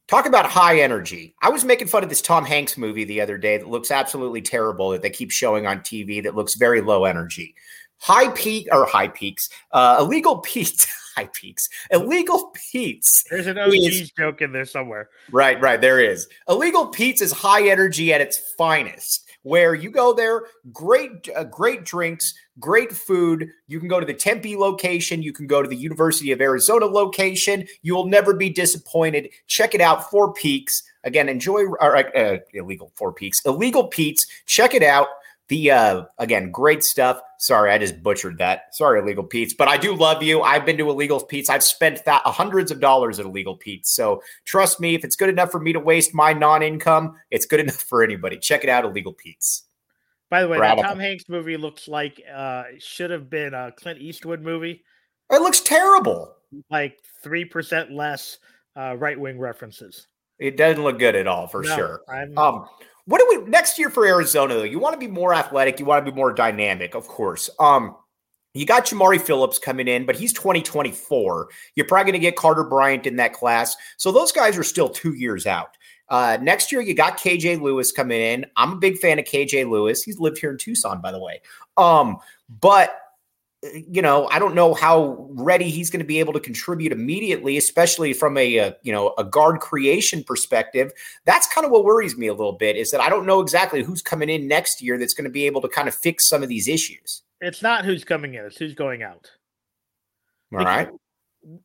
talk 0.07 0.25
about 0.25 0.45
high 0.45 0.79
energy. 0.79 1.35
I 1.41 1.49
was 1.49 1.63
making 1.63 1.87
fun 1.87 2.03
of 2.03 2.09
this 2.09 2.21
Tom 2.21 2.45
Hanks 2.45 2.77
movie 2.77 3.03
the 3.03 3.21
other 3.21 3.37
day 3.37 3.57
that 3.57 3.67
looks 3.67 3.91
absolutely 3.91 4.41
terrible 4.41 4.91
that 4.91 5.01
they 5.01 5.09
keep 5.09 5.31
showing 5.31 5.67
on 5.67 5.79
TV 5.79 6.23
that 6.23 6.35
looks 6.35 6.55
very 6.55 6.81
low 6.81 7.05
energy. 7.05 7.55
High 7.99 8.29
peak 8.31 8.67
or 8.71 8.85
high 8.85 9.07
peaks, 9.07 9.49
uh, 9.71 9.97
illegal 9.99 10.37
Pete. 10.45 10.87
high 11.15 11.29
peaks. 11.33 11.67
Illegal 11.91 12.53
Pete's. 12.71 13.23
There's 13.29 13.47
an 13.47 13.57
OG's 13.57 14.11
joke 14.11 14.41
in 14.41 14.51
there 14.51 14.65
somewhere. 14.65 15.09
Right, 15.31 15.59
right. 15.59 15.81
There 15.81 15.99
is. 15.99 16.27
Illegal 16.47 16.87
Pete's 16.87 17.21
is 17.21 17.31
high 17.31 17.67
energy 17.67 18.13
at 18.13 18.21
its 18.21 18.37
finest. 18.57 19.23
Where 19.43 19.73
you 19.73 19.89
go 19.89 20.13
there, 20.13 20.43
great, 20.73 21.29
uh, 21.33 21.45
great 21.45 21.85
drinks, 21.85 22.33
great 22.59 22.91
food. 22.91 23.47
You 23.67 23.79
can 23.79 23.87
go 23.87 23.99
to 23.99 24.05
the 24.05 24.13
Tempe 24.13 24.57
location. 24.57 25.23
You 25.23 25.31
can 25.31 25.47
go 25.47 25.61
to 25.63 25.69
the 25.69 25.75
University 25.75 26.31
of 26.33 26.41
Arizona 26.41 26.85
location. 26.85 27.65
You 27.81 27.95
will 27.95 28.07
never 28.07 28.33
be 28.33 28.49
disappointed. 28.49 29.29
Check 29.47 29.73
it 29.73 29.79
out. 29.79 30.09
Four 30.11 30.33
Peaks. 30.33 30.83
Again, 31.05 31.29
enjoy 31.29 31.63
uh, 31.79 32.03
uh, 32.15 32.37
illegal 32.53 32.91
Four 32.95 33.13
Peaks, 33.13 33.39
illegal 33.45 33.87
Pete's. 33.87 34.27
Check 34.45 34.73
it 34.73 34.83
out. 34.83 35.07
The 35.49 35.71
uh 35.71 36.03
again, 36.17 36.51
great 36.51 36.83
stuff. 36.83 37.21
Sorry, 37.39 37.71
I 37.71 37.77
just 37.77 38.03
butchered 38.03 38.37
that. 38.39 38.75
Sorry, 38.75 38.99
Illegal 38.99 39.23
Pete's, 39.23 39.53
but 39.53 39.67
I 39.67 39.77
do 39.77 39.95
love 39.95 40.21
you. 40.21 40.41
I've 40.41 40.65
been 40.65 40.77
to 40.77 40.89
Illegal 40.89 41.23
Pete's. 41.23 41.49
I've 41.49 41.63
spent 41.63 42.03
that 42.05 42.21
hundreds 42.25 42.69
of 42.69 42.79
dollars 42.81 43.19
at 43.19 43.25
Illegal 43.25 43.55
Pete's. 43.55 43.95
So 43.95 44.21
trust 44.45 44.79
me, 44.79 44.93
if 44.93 45.05
it's 45.05 45.15
good 45.15 45.29
enough 45.29 45.51
for 45.51 45.59
me 45.59 45.71
to 45.71 45.79
waste 45.79 46.13
my 46.13 46.33
non-income, 46.33 47.15
it's 47.31 47.45
good 47.45 47.61
enough 47.61 47.75
for 47.75 48.03
anybody. 48.03 48.37
Check 48.37 48.63
it 48.63 48.69
out, 48.69 48.83
Illegal 48.83 49.13
Pete's. 49.13 49.63
By 50.29 50.41
the 50.41 50.49
way, 50.49 50.59
that 50.59 50.81
Tom 50.81 50.99
Hanks 50.99 51.29
movie 51.29 51.55
looks 51.55 51.87
like 51.87 52.21
uh 52.33 52.63
should 52.79 53.11
have 53.11 53.29
been 53.29 53.53
a 53.53 53.71
Clint 53.71 53.99
Eastwood 54.01 54.41
movie. 54.41 54.83
It 55.31 55.41
looks 55.41 55.61
terrible. 55.61 56.35
Like 56.69 56.99
three 57.23 57.45
percent 57.45 57.91
less 57.91 58.37
uh, 58.77 58.95
right 58.97 59.19
wing 59.19 59.39
references. 59.39 60.07
It 60.39 60.55
doesn't 60.55 60.83
look 60.83 60.99
good 60.99 61.15
at 61.15 61.27
all, 61.27 61.47
for 61.47 61.63
no, 61.63 61.75
sure. 61.75 62.01
I'm, 62.07 62.37
um, 62.37 62.67
what 63.07 63.19
do 63.19 63.39
we 63.39 63.49
next 63.49 63.79
year 63.79 63.89
for 63.89 64.05
Arizona 64.05 64.53
though? 64.53 64.63
You 64.63 64.79
want 64.79 64.93
to 64.93 64.99
be 64.99 65.11
more 65.11 65.33
athletic, 65.33 65.79
you 65.79 65.85
want 65.85 66.05
to 66.05 66.11
be 66.11 66.15
more 66.15 66.33
dynamic, 66.33 66.93
of 66.93 67.07
course. 67.07 67.49
Um, 67.59 67.95
you 68.53 68.65
got 68.65 68.85
Jamari 68.85 69.21
Phillips 69.21 69.59
coming 69.59 69.87
in, 69.87 70.05
but 70.05 70.15
he's 70.15 70.33
2024. 70.33 71.49
You're 71.75 71.85
probably 71.85 72.11
going 72.11 72.21
to 72.21 72.25
get 72.25 72.35
Carter 72.35 72.63
Bryant 72.63 73.05
in 73.05 73.15
that 73.17 73.33
class. 73.33 73.75
So 73.97 74.11
those 74.11 74.31
guys 74.31 74.57
are 74.57 74.63
still 74.63 74.89
two 74.89 75.13
years 75.13 75.45
out. 75.45 75.77
Uh, 76.09 76.37
next 76.41 76.71
year, 76.71 76.81
you 76.81 76.93
got 76.93 77.17
KJ 77.17 77.61
Lewis 77.61 77.91
coming 77.91 78.19
in. 78.19 78.45
I'm 78.55 78.73
a 78.73 78.77
big 78.77 78.97
fan 78.97 79.19
of 79.19 79.25
KJ 79.25 79.69
Lewis. 79.69 80.03
He's 80.03 80.19
lived 80.19 80.39
here 80.39 80.51
in 80.51 80.57
Tucson, 80.57 81.01
by 81.01 81.11
the 81.11 81.19
way. 81.19 81.41
Um, 81.75 82.17
but 82.61 82.99
you 83.73 84.01
know, 84.01 84.27
I 84.27 84.39
don't 84.39 84.55
know 84.55 84.73
how 84.73 85.27
ready 85.29 85.69
he's 85.69 85.89
going 85.89 85.99
to 85.99 86.05
be 86.05 86.19
able 86.19 86.33
to 86.33 86.39
contribute 86.39 86.91
immediately, 86.91 87.57
especially 87.57 88.13
from 88.13 88.37
a, 88.37 88.57
a, 88.57 88.75
you 88.83 88.91
know 88.91 89.13
a 89.17 89.23
guard 89.23 89.59
creation 89.59 90.23
perspective. 90.23 90.91
That's 91.25 91.47
kind 91.53 91.65
of 91.65 91.71
what 91.71 91.85
worries 91.85 92.17
me 92.17 92.27
a 92.27 92.33
little 92.33 92.53
bit 92.53 92.75
is 92.75 92.91
that 92.91 93.01
I 93.01 93.09
don't 93.09 93.25
know 93.25 93.39
exactly 93.39 93.83
who's 93.83 94.01
coming 94.01 94.29
in 94.29 94.47
next 94.47 94.81
year 94.81 94.97
that's 94.97 95.13
going 95.13 95.25
to 95.25 95.31
be 95.31 95.45
able 95.45 95.61
to 95.61 95.69
kind 95.69 95.87
of 95.87 95.95
fix 95.95 96.27
some 96.27 96.43
of 96.43 96.49
these 96.49 96.67
issues. 96.67 97.23
It's 97.41 97.61
not 97.61 97.85
who's 97.85 98.03
coming 98.03 98.33
in; 98.33 98.45
it's 98.45 98.57
who's 98.57 98.75
going 98.75 99.03
out. 99.03 99.31
All 100.53 100.59
right. 100.59 100.89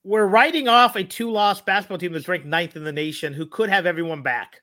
We're 0.05 0.27
writing 0.27 0.69
off 0.69 0.97
a 0.97 1.03
two-loss 1.03 1.61
basketball 1.61 1.99
team 1.99 2.13
that's 2.13 2.29
ranked 2.29 2.47
ninth 2.47 2.77
in 2.77 2.85
the 2.85 2.93
nation, 2.93 3.33
who 3.33 3.47
could 3.47 3.69
have 3.69 3.87
everyone 3.87 4.23
back. 4.23 4.61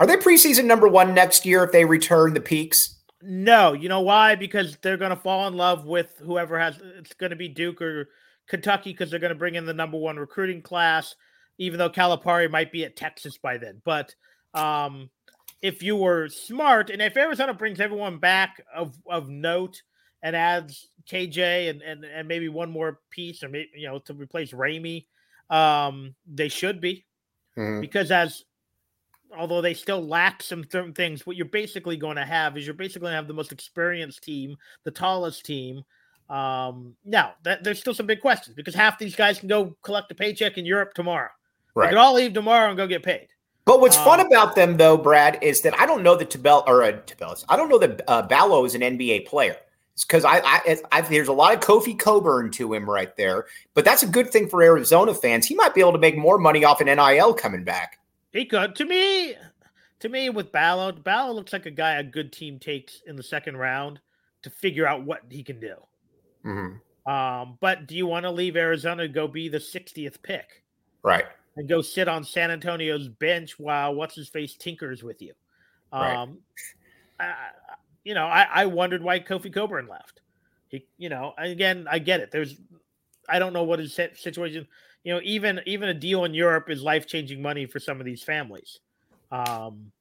Are 0.00 0.06
they 0.06 0.16
preseason 0.16 0.64
number 0.64 0.88
one 0.88 1.14
next 1.14 1.46
year 1.46 1.62
if 1.62 1.70
they 1.70 1.84
return 1.84 2.34
the 2.34 2.40
peaks? 2.40 3.01
No, 3.22 3.72
you 3.72 3.88
know 3.88 4.00
why? 4.00 4.34
Because 4.34 4.76
they're 4.82 4.96
going 4.96 5.10
to 5.10 5.16
fall 5.16 5.46
in 5.46 5.54
love 5.54 5.84
with 5.86 6.12
whoever 6.24 6.58
has. 6.58 6.78
It's 6.98 7.14
going 7.14 7.30
to 7.30 7.36
be 7.36 7.48
Duke 7.48 7.80
or 7.80 8.08
Kentucky 8.48 8.90
because 8.90 9.10
they're 9.10 9.20
going 9.20 9.32
to 9.32 9.38
bring 9.38 9.54
in 9.54 9.64
the 9.64 9.72
number 9.72 9.96
one 9.96 10.16
recruiting 10.16 10.62
class. 10.62 11.14
Even 11.58 11.78
though 11.78 11.90
Calipari 11.90 12.50
might 12.50 12.72
be 12.72 12.84
at 12.84 12.96
Texas 12.96 13.38
by 13.38 13.58
then, 13.58 13.80
but 13.84 14.14
um, 14.54 15.10
if 15.60 15.82
you 15.82 15.96
were 15.96 16.28
smart 16.28 16.90
and 16.90 17.00
if 17.00 17.16
Arizona 17.16 17.54
brings 17.54 17.78
everyone 17.78 18.18
back 18.18 18.64
of 18.74 18.96
of 19.08 19.28
note 19.28 19.82
and 20.22 20.34
adds 20.34 20.88
KJ 21.08 21.70
and 21.70 21.82
and, 21.82 22.04
and 22.04 22.26
maybe 22.26 22.48
one 22.48 22.70
more 22.70 23.00
piece 23.10 23.42
or 23.42 23.48
maybe 23.48 23.70
you 23.76 23.88
know 23.88 24.00
to 24.00 24.14
replace 24.14 24.52
Ramey, 24.52 25.06
um, 25.50 26.14
they 26.26 26.48
should 26.48 26.80
be 26.80 27.04
mm-hmm. 27.56 27.80
because 27.80 28.10
as 28.10 28.42
although 29.36 29.60
they 29.60 29.74
still 29.74 30.06
lack 30.06 30.42
some 30.42 30.64
certain 30.70 30.92
things, 30.92 31.26
what 31.26 31.36
you're 31.36 31.46
basically 31.46 31.96
going 31.96 32.16
to 32.16 32.24
have 32.24 32.56
is 32.56 32.66
you're 32.66 32.74
basically 32.74 33.02
going 33.02 33.12
to 33.12 33.16
have 33.16 33.28
the 33.28 33.34
most 33.34 33.52
experienced 33.52 34.22
team, 34.22 34.56
the 34.84 34.90
tallest 34.90 35.44
team. 35.44 35.84
Um, 36.28 36.94
now, 37.04 37.34
that, 37.44 37.64
there's 37.64 37.80
still 37.80 37.94
some 37.94 38.06
big 38.06 38.20
questions 38.20 38.56
because 38.56 38.74
half 38.74 38.98
these 38.98 39.16
guys 39.16 39.38
can 39.38 39.48
go 39.48 39.76
collect 39.82 40.10
a 40.12 40.14
paycheck 40.14 40.58
in 40.58 40.64
Europe 40.64 40.94
tomorrow. 40.94 41.30
Right. 41.74 41.86
They 41.86 41.90
can 41.90 41.98
all 41.98 42.14
leave 42.14 42.32
tomorrow 42.32 42.68
and 42.68 42.76
go 42.76 42.86
get 42.86 43.02
paid. 43.02 43.28
But 43.64 43.80
what's 43.80 43.96
um, 43.96 44.04
fun 44.04 44.20
about 44.20 44.54
them, 44.54 44.76
though, 44.76 44.96
Brad, 44.96 45.38
is 45.42 45.60
that 45.62 45.78
I 45.78 45.86
don't 45.86 46.02
know 46.02 46.16
that 46.16 46.30
Tabel 46.30 46.64
or 46.66 46.82
uh, 46.82 46.92
Tabellus, 47.06 47.44
I 47.48 47.56
don't 47.56 47.68
know 47.68 47.78
that 47.78 48.02
uh, 48.08 48.22
Ballo 48.22 48.64
is 48.64 48.74
an 48.74 48.80
NBA 48.80 49.26
player 49.26 49.56
because 50.00 50.24
I, 50.24 50.40
I, 50.44 50.78
I, 50.90 51.00
there's 51.02 51.28
a 51.28 51.32
lot 51.32 51.54
of 51.54 51.60
Kofi 51.60 51.98
Cockburn 51.98 52.50
to 52.52 52.72
him 52.72 52.88
right 52.88 53.14
there. 53.16 53.46
But 53.74 53.84
that's 53.84 54.02
a 54.02 54.06
good 54.06 54.30
thing 54.30 54.48
for 54.48 54.62
Arizona 54.62 55.14
fans. 55.14 55.46
He 55.46 55.54
might 55.54 55.74
be 55.74 55.80
able 55.80 55.92
to 55.92 55.98
make 55.98 56.16
more 56.16 56.38
money 56.38 56.64
off 56.64 56.80
an 56.80 56.86
NIL 56.86 57.34
coming 57.34 57.62
back. 57.64 57.98
He 58.32 58.44
could. 58.46 58.74
To 58.76 58.84
me, 58.84 59.34
to 60.00 60.08
me, 60.08 60.30
with 60.30 60.52
Ballo, 60.52 60.90
Ballo 60.92 61.32
looks 61.32 61.52
like 61.52 61.66
a 61.66 61.70
guy 61.70 61.94
a 61.94 62.02
good 62.02 62.32
team 62.32 62.58
takes 62.58 63.02
in 63.06 63.16
the 63.16 63.22
second 63.22 63.56
round 63.56 64.00
to 64.42 64.50
figure 64.50 64.86
out 64.86 65.04
what 65.04 65.20
he 65.30 65.42
can 65.42 65.60
do. 65.60 65.76
Mm-hmm. 66.44 67.10
Um, 67.10 67.58
but 67.60 67.86
do 67.86 67.96
you 67.96 68.06
want 68.06 68.24
to 68.24 68.30
leave 68.30 68.56
Arizona 68.56 69.02
to 69.02 69.08
go 69.08 69.28
be 69.28 69.48
the 69.48 69.58
60th 69.58 70.22
pick? 70.22 70.64
Right. 71.02 71.24
And 71.56 71.68
go 71.68 71.82
sit 71.82 72.08
on 72.08 72.24
San 72.24 72.50
Antonio's 72.50 73.08
bench 73.08 73.58
while 73.58 73.94
what's 73.94 74.14
his 74.14 74.28
face 74.28 74.54
tinkers 74.54 75.02
with 75.02 75.20
you. 75.20 75.34
Um, 75.92 76.00
right. 76.00 76.28
I, 77.20 77.34
you 78.04 78.14
know, 78.14 78.26
I, 78.26 78.46
I 78.52 78.66
wondered 78.66 79.02
why 79.02 79.20
Kofi 79.20 79.52
Cockburn 79.52 79.88
left. 79.88 80.20
He, 80.68 80.86
you 80.96 81.08
know, 81.08 81.34
again, 81.36 81.86
I 81.90 81.98
get 81.98 82.20
it. 82.20 82.30
There's, 82.30 82.56
I 83.28 83.38
don't 83.38 83.52
know 83.52 83.64
what 83.64 83.78
his 83.78 83.94
situation 83.94 84.66
you 85.04 85.12
know, 85.14 85.20
even 85.24 85.60
even 85.66 85.88
a 85.88 85.94
deal 85.94 86.24
in 86.24 86.34
Europe 86.34 86.70
is 86.70 86.82
life 86.82 87.06
changing 87.06 87.42
money 87.42 87.66
for 87.66 87.80
some 87.80 87.98
of 87.98 88.06
these 88.06 88.22
families. 88.22 88.80
Um, 89.30 89.92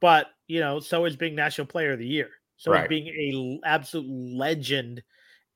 but 0.00 0.28
you 0.46 0.60
know, 0.60 0.80
so 0.80 1.04
is 1.04 1.16
being 1.16 1.34
National 1.34 1.66
Player 1.66 1.92
of 1.92 1.98
the 1.98 2.06
Year. 2.06 2.30
So 2.56 2.72
right. 2.72 2.84
is 2.84 2.88
being 2.88 3.60
a 3.64 3.66
absolute 3.66 4.08
legend 4.08 5.02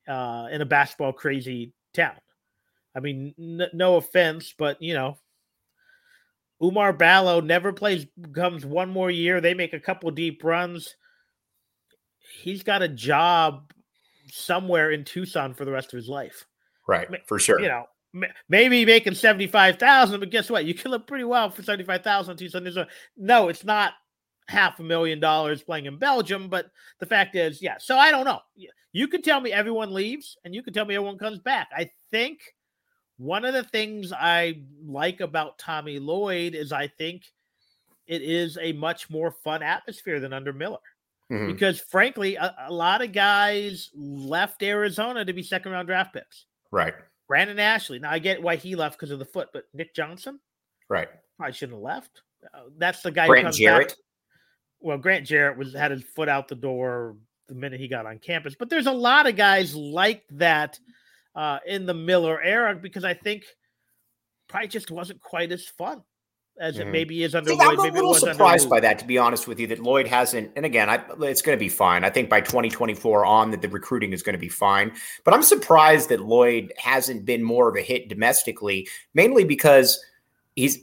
uh, 0.09 0.49
in 0.51 0.61
a 0.61 0.67
basketball 0.67 1.13
crazy 1.13 1.73
town. 1.93 2.17
I 2.97 3.01
mean, 3.01 3.35
n- 3.39 3.71
no 3.73 3.97
offense, 3.97 4.55
but 4.57 4.81
you 4.81 4.95
know, 4.95 5.19
Oumar 6.63 6.97
Ballo 6.97 7.41
never 7.41 7.73
plays, 7.73 8.07
comes 8.35 8.65
one 8.65 8.91
more 8.91 9.11
year. 9.11 9.41
They 9.41 9.55
make 9.55 9.73
a 9.73 9.81
couple 9.81 10.11
deep 10.11 10.43
runs. 10.43 10.97
He's 12.43 12.63
got 12.63 12.83
a 12.83 12.89
job 12.89 13.73
somewhere 14.33 14.91
in 14.91 15.05
Tucson 15.05 15.55
for 15.55 15.65
the 15.65 15.73
rest 15.73 15.93
of 15.93 15.99
his 15.99 16.09
life. 16.09 16.47
Right, 16.89 17.09
for 17.27 17.39
sure. 17.39 17.61
You 17.61 17.69
know, 17.69 17.85
maybe 18.49 18.85
making 18.85 19.15
75,000, 19.15 20.21
but 20.21 20.31
guess 20.31 20.51
what? 20.51 20.65
You 20.65 20.75
can 20.75 20.91
live 20.91 21.07
pretty 21.07 21.25
well 21.25 21.51
for 21.51 21.63
75,000 21.63 22.87
No, 23.17 23.49
it's 23.49 23.65
not 23.65 23.95
half 24.49 24.79
a 24.79 24.83
million 24.83 25.21
dollars 25.21 25.63
playing 25.63 25.87
in 25.87 25.99
Belgium, 25.99 26.49
but 26.49 26.71
the 27.01 27.07
fact 27.07 27.35
is, 27.37 27.61
yeah. 27.61 27.77
So 27.79 27.97
I 27.99 28.11
don't 28.11 28.25
know. 28.25 28.41
You 28.93 29.09
can 29.09 29.23
tell 29.23 29.41
me 29.41 29.53
everyone 29.53 29.93
leaves 29.93 30.37
and 30.45 30.55
you 30.55 30.63
can 30.63 30.73
tell 30.73 30.85
me 30.85 30.95
everyone 30.95 31.19
comes 31.19 31.39
back. 31.39 31.69
I 31.77 31.91
think 32.11 32.41
One 33.19 33.45
of 33.47 33.55
the 33.55 33.65
things 33.65 34.13
I 34.13 34.61
like 34.85 35.21
about 35.21 35.59
Tommy 35.59 35.99
Lloyd 35.99 36.55
is 36.55 36.71
I 36.71 36.89
think 36.89 37.23
it 38.07 38.23
is 38.23 38.59
a 38.61 38.73
much 38.73 39.09
more 39.09 39.31
fun 39.31 39.63
atmosphere 39.63 40.21
than 40.21 40.33
under 40.33 40.53
Miller. 40.53 40.79
Mm-hmm. 41.33 41.53
Because 41.53 41.81
frankly, 41.81 42.37
a, 42.37 42.55
a, 42.69 42.73
lot 42.73 43.03
of 43.03 43.13
guys 43.13 43.91
left 43.95 44.63
Arizona 44.63 45.25
to 45.25 45.33
be 45.33 45.43
second 45.43 45.73
round 45.73 45.89
draft 45.89 46.13
picks. 46.15 46.45
Right. 46.71 46.95
Brandon 47.29 47.59
Ashley. 47.59 47.99
Now 47.99 48.11
I 48.11 48.19
get 48.19 48.43
why 48.43 48.57
he 48.57 48.77
left 48.77 48.99
because 48.99 49.11
of 49.11 49.19
the 49.19 49.25
foot, 49.25 49.49
but 49.53 49.65
Nick 49.75 49.95
Johnson, 49.95 50.41
right? 50.89 51.09
I 51.41 51.51
shouldn't 51.51 51.79
have 51.79 51.83
left. 51.83 52.23
Uh, 52.55 52.65
that's 52.79 53.03
the 53.03 53.11
guy. 53.11 53.27
Grant 53.27 53.49
Jerrett. 53.49 53.89
Back. 53.89 53.97
Well, 54.81 54.99
Grant 54.99 55.27
Jerrett 55.27 55.57
was 55.57 55.75
had 55.75 55.91
his 55.91 56.03
foot 56.03 56.29
out 56.29 56.49
the 56.49 56.55
door 56.55 57.17
the 57.49 57.55
minute 57.55 57.81
he 57.81 57.89
got 57.89 58.07
on 58.07 58.19
campus. 58.19 58.55
But 58.59 58.71
there's 58.71 58.87
a 58.87 58.93
lot 58.93 59.27
of 59.27 59.37
guys 59.37 59.75
like 59.75 60.25
that 60.33 60.79
uh, 61.35 61.59
in 61.67 61.87
the 61.87 61.95
Miller 61.95 62.41
era 62.41 62.75
because 62.75 63.05
I 63.05 63.15
think 63.15 63.45
probably 64.49 64.69
just 64.69 64.91
wasn't 64.91 65.21
quite 65.21 65.53
as 65.53 65.67
fun 65.67 66.03
as 66.59 66.77
mm-hmm. 66.77 66.89
it 66.89 66.93
maybe 66.93 67.23
is 67.23 67.35
under 67.35 67.51
See, 67.51 67.57
Lloyd. 67.57 67.79
I'm 67.79 67.91
a 67.91 67.93
little 67.93 68.15
surprised 68.15 68.71
by 68.71 68.81
that, 68.81 68.99
to 69.01 69.05
be 69.05 69.19
honest 69.19 69.47
with 69.47 69.61
you, 69.61 69.67
that 69.69 69.81
Lloyd 69.81 70.07
hasn't. 70.07 70.51
And 70.57 70.65
again, 70.65 70.89
I, 70.89 71.03
it's 71.21 71.43
going 71.43 71.57
to 71.57 71.61
be 71.63 71.69
fine. 71.69 72.05
I 72.05 72.11
think 72.11 72.31
by 72.31 72.41
2024 72.41 73.25
on, 73.25 73.51
that 73.51 73.63
the 73.63 73.69
recruiting 73.69 74.13
is 74.13 74.23
going 74.23 74.35
to 74.35 74.39
be 74.39 74.49
fine. 74.49 74.93
But 75.25 75.35
I'm 75.35 75.43
surprised 75.43 76.09
that 76.09 76.21
Lloyd 76.21 76.73
hasn't 76.79 77.25
been 77.25 77.43
more 77.43 77.69
of 77.69 77.77
a 77.77 77.83
hit 77.83 78.09
domestically, 78.09 78.89
mainly 79.15 79.45
because 79.45 80.03
he's 80.55 80.79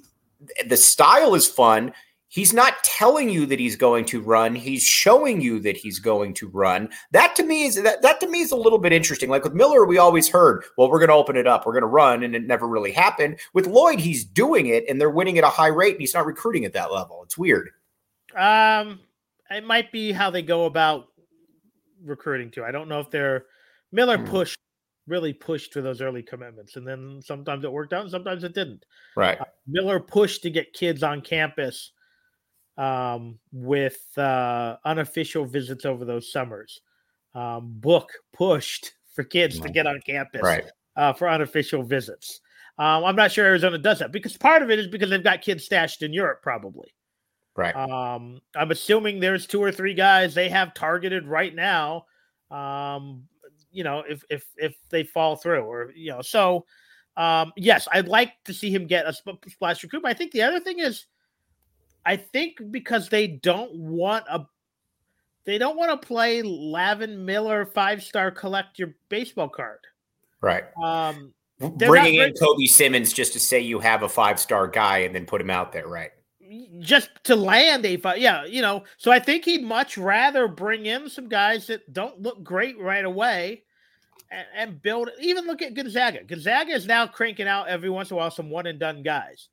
the 0.68 0.78
style 0.78 1.36
is 1.36 1.48
fun. 1.48 1.94
He's 2.34 2.52
not 2.52 2.84
telling 2.84 3.30
you 3.30 3.46
that 3.46 3.60
he's 3.60 3.76
going 3.76 4.06
to 4.06 4.20
run. 4.20 4.56
He's 4.56 4.82
showing 4.82 5.40
you 5.40 5.60
that 5.60 5.78
he's 5.78 6.00
going 6.00 6.34
to 6.34 6.48
run. 6.48 6.90
That 7.12 7.36
to 7.36 7.44
me 7.44 7.66
is 7.66 7.76
that, 7.76 8.02
that 8.02 8.20
to 8.22 8.28
me 8.28 8.42
is 8.42 8.52
a 8.52 8.56
little 8.56 8.80
bit 8.80 8.92
interesting. 8.92 9.30
Like 9.30 9.44
with 9.44 9.54
Miller, 9.54 9.86
we 9.86 10.00
always 10.00 10.28
heard, 10.28 10.64
well, 10.76 10.90
we're 10.90 10.98
going 10.98 11.10
to 11.10 11.16
open 11.16 11.36
it 11.36 11.46
up, 11.46 11.64
we're 11.64 11.74
going 11.74 11.84
to 11.84 11.88
run, 11.88 12.24
and 12.24 12.36
it 12.36 12.48
never 12.48 12.68
really 12.68 12.92
happened. 12.92 13.38
With 13.54 13.68
Lloyd, 13.68 14.00
he's 14.00 14.26
doing 14.26 14.66
it, 14.66 14.84
and 14.90 15.00
they're 15.00 15.12
winning 15.12 15.38
at 15.38 15.44
a 15.44 15.50
high 15.50 15.68
rate, 15.68 15.92
and 15.92 16.02
he's 16.02 16.16
not 16.16 16.26
recruiting 16.26 16.66
at 16.66 16.74
that 16.74 16.92
level. 16.92 17.22
It's 17.24 17.38
weird. 17.38 17.70
Um, 18.36 19.02
it 19.52 19.64
might 19.64 19.92
be 19.92 20.12
how 20.12 20.32
they 20.32 20.42
go 20.42 20.66
about 20.66 21.10
recruiting 22.04 22.50
too. 22.50 22.66
I 22.66 22.72
don't 22.72 22.90
know 22.90 23.00
if 23.00 23.12
they're 23.12 23.46
Miller 23.92 24.18
hmm. 24.18 24.26
pushed 24.26 24.58
really 25.06 25.34
pushed 25.34 25.72
for 25.72 25.82
those 25.82 26.02
early 26.02 26.24
commitments, 26.24 26.78
and 26.78 26.88
then 26.88 27.22
sometimes 27.24 27.64
it 27.64 27.72
worked 27.72 27.94
out, 27.94 28.02
and 28.02 28.10
sometimes 28.10 28.44
it 28.44 28.56
didn't. 28.56 28.88
Right. 29.16 29.40
Uh, 29.40 29.46
Miller 29.68 30.00
pushed 30.00 30.42
to 30.42 30.50
get 30.50 30.74
kids 30.74 31.04
on 31.04 31.22
campus 31.22 31.92
um, 32.78 33.40
with 33.52 34.06
uh, 34.18 34.78
unofficial 34.86 35.46
visits 35.46 35.86
over 35.86 36.06
those 36.06 36.32
summers. 36.32 36.82
Um, 37.36 37.74
book 37.80 38.12
pushed 38.34 38.94
for 39.14 39.24
kids 39.24 39.60
to 39.60 39.70
get 39.70 39.88
on 39.88 40.00
campus 40.06 40.42
right. 40.42 40.66
uh, 40.96 41.14
for 41.14 41.30
unofficial 41.30 41.84
visits. 41.84 42.42
Um, 42.80 43.04
I'm 43.06 43.16
not 43.16 43.32
sure 43.32 43.46
Arizona 43.46 43.78
does 43.78 44.00
that 44.00 44.12
because 44.12 44.36
part 44.36 44.64
of 44.64 44.72
it 44.72 44.80
is 44.80 44.88
because 44.88 45.12
they've 45.12 45.24
got 45.24 45.42
kids 45.42 45.64
stashed 45.64 46.02
in 46.02 46.12
Europe, 46.12 46.42
probably. 46.42 46.94
Right. 47.56 47.76
Um, 47.76 48.42
I'm 48.56 48.72
assuming 48.72 49.20
there's 49.20 49.46
two 49.46 49.62
or 49.62 49.72
three 49.72 49.94
guys 49.94 50.34
they 50.34 50.50
have 50.50 50.74
targeted 50.74 51.28
right 51.28 51.54
now. 51.54 52.06
Um, 52.50 53.26
you 53.72 53.84
know, 53.84 54.04
if 54.08 54.24
if 54.30 54.46
if 54.58 54.76
they 54.90 55.04
fall 55.04 55.36
through, 55.36 55.62
or 55.62 55.92
you 55.96 56.12
know, 56.12 56.22
so 56.24 56.66
um, 57.16 57.54
yes, 57.56 57.88
I'd 57.92 58.08
like 58.08 58.34
to 58.46 58.54
see 58.54 58.74
him 58.74 58.88
get 58.88 59.06
a 59.06 59.14
splash 59.48 59.84
recruit. 59.84 60.02
But 60.02 60.12
I 60.12 60.16
think 60.16 60.32
the 60.32 60.42
other 60.42 60.60
thing 60.60 60.80
is 60.80 61.06
I 62.06 62.18
think 62.18 62.58
because 62.72 63.10
they 63.10 63.28
don't 63.28 63.74
want 63.74 64.26
a 64.30 64.46
they 65.46 65.58
don't 65.58 65.76
want 65.76 66.02
to 66.02 66.08
play 66.08 66.42
Lavin 66.42 67.26
Miller 67.26 67.66
five 67.66 68.04
star 68.04 68.32
collect 68.32 68.80
your 68.80 68.96
baseball 69.10 69.50
card. 69.50 69.80
Right. 70.42 70.64
Um, 70.82 71.34
bringing 71.60 72.16
in 72.16 72.34
Kobe 72.34 72.66
Simmons 72.66 73.14
just 73.14 73.34
to 73.34 73.40
say 73.40 73.60
you 73.60 73.80
have 73.80 74.04
a 74.04 74.10
five 74.10 74.40
star 74.40 74.68
guy 74.68 75.00
and 75.00 75.14
then 75.14 75.26
put 75.26 75.42
him 75.42 75.50
out 75.50 75.72
there, 75.72 75.88
right? 75.88 76.12
Just 76.80 77.10
to 77.24 77.36
land 77.36 77.86
a 77.86 77.98
five, 77.98 78.20
yeah, 78.20 78.46
you 78.46 78.62
know. 78.62 78.84
So 78.98 79.12
I 79.12 79.20
think 79.20 79.46
he'd 79.46 79.64
much 79.64 79.98
rather 79.98 80.48
bring 80.48 80.86
in 80.86 81.10
some 81.10 81.28
guys 81.28 81.68
that 81.68 81.92
don't 81.94 82.22
look 82.22 82.44
great 82.44 82.80
right 82.80 83.06
away 83.06 83.64
and, 84.30 84.46
and 84.56 84.82
build. 84.82 85.10
Even 85.20 85.46
look 85.46 85.62
at 85.62 85.74
Gonzaga. 85.74 86.24
Gonzaga 86.24 86.74
is 86.74 86.86
now 86.86 87.08
cranking 87.08 87.48
out 87.48 87.68
every 87.68 87.90
once 87.90 88.12
in 88.12 88.16
a 88.16 88.18
while 88.18 88.32
some 88.32 88.50
one 88.50 88.68
and 88.68 88.80
done 88.80 89.02
guys. 89.02 89.50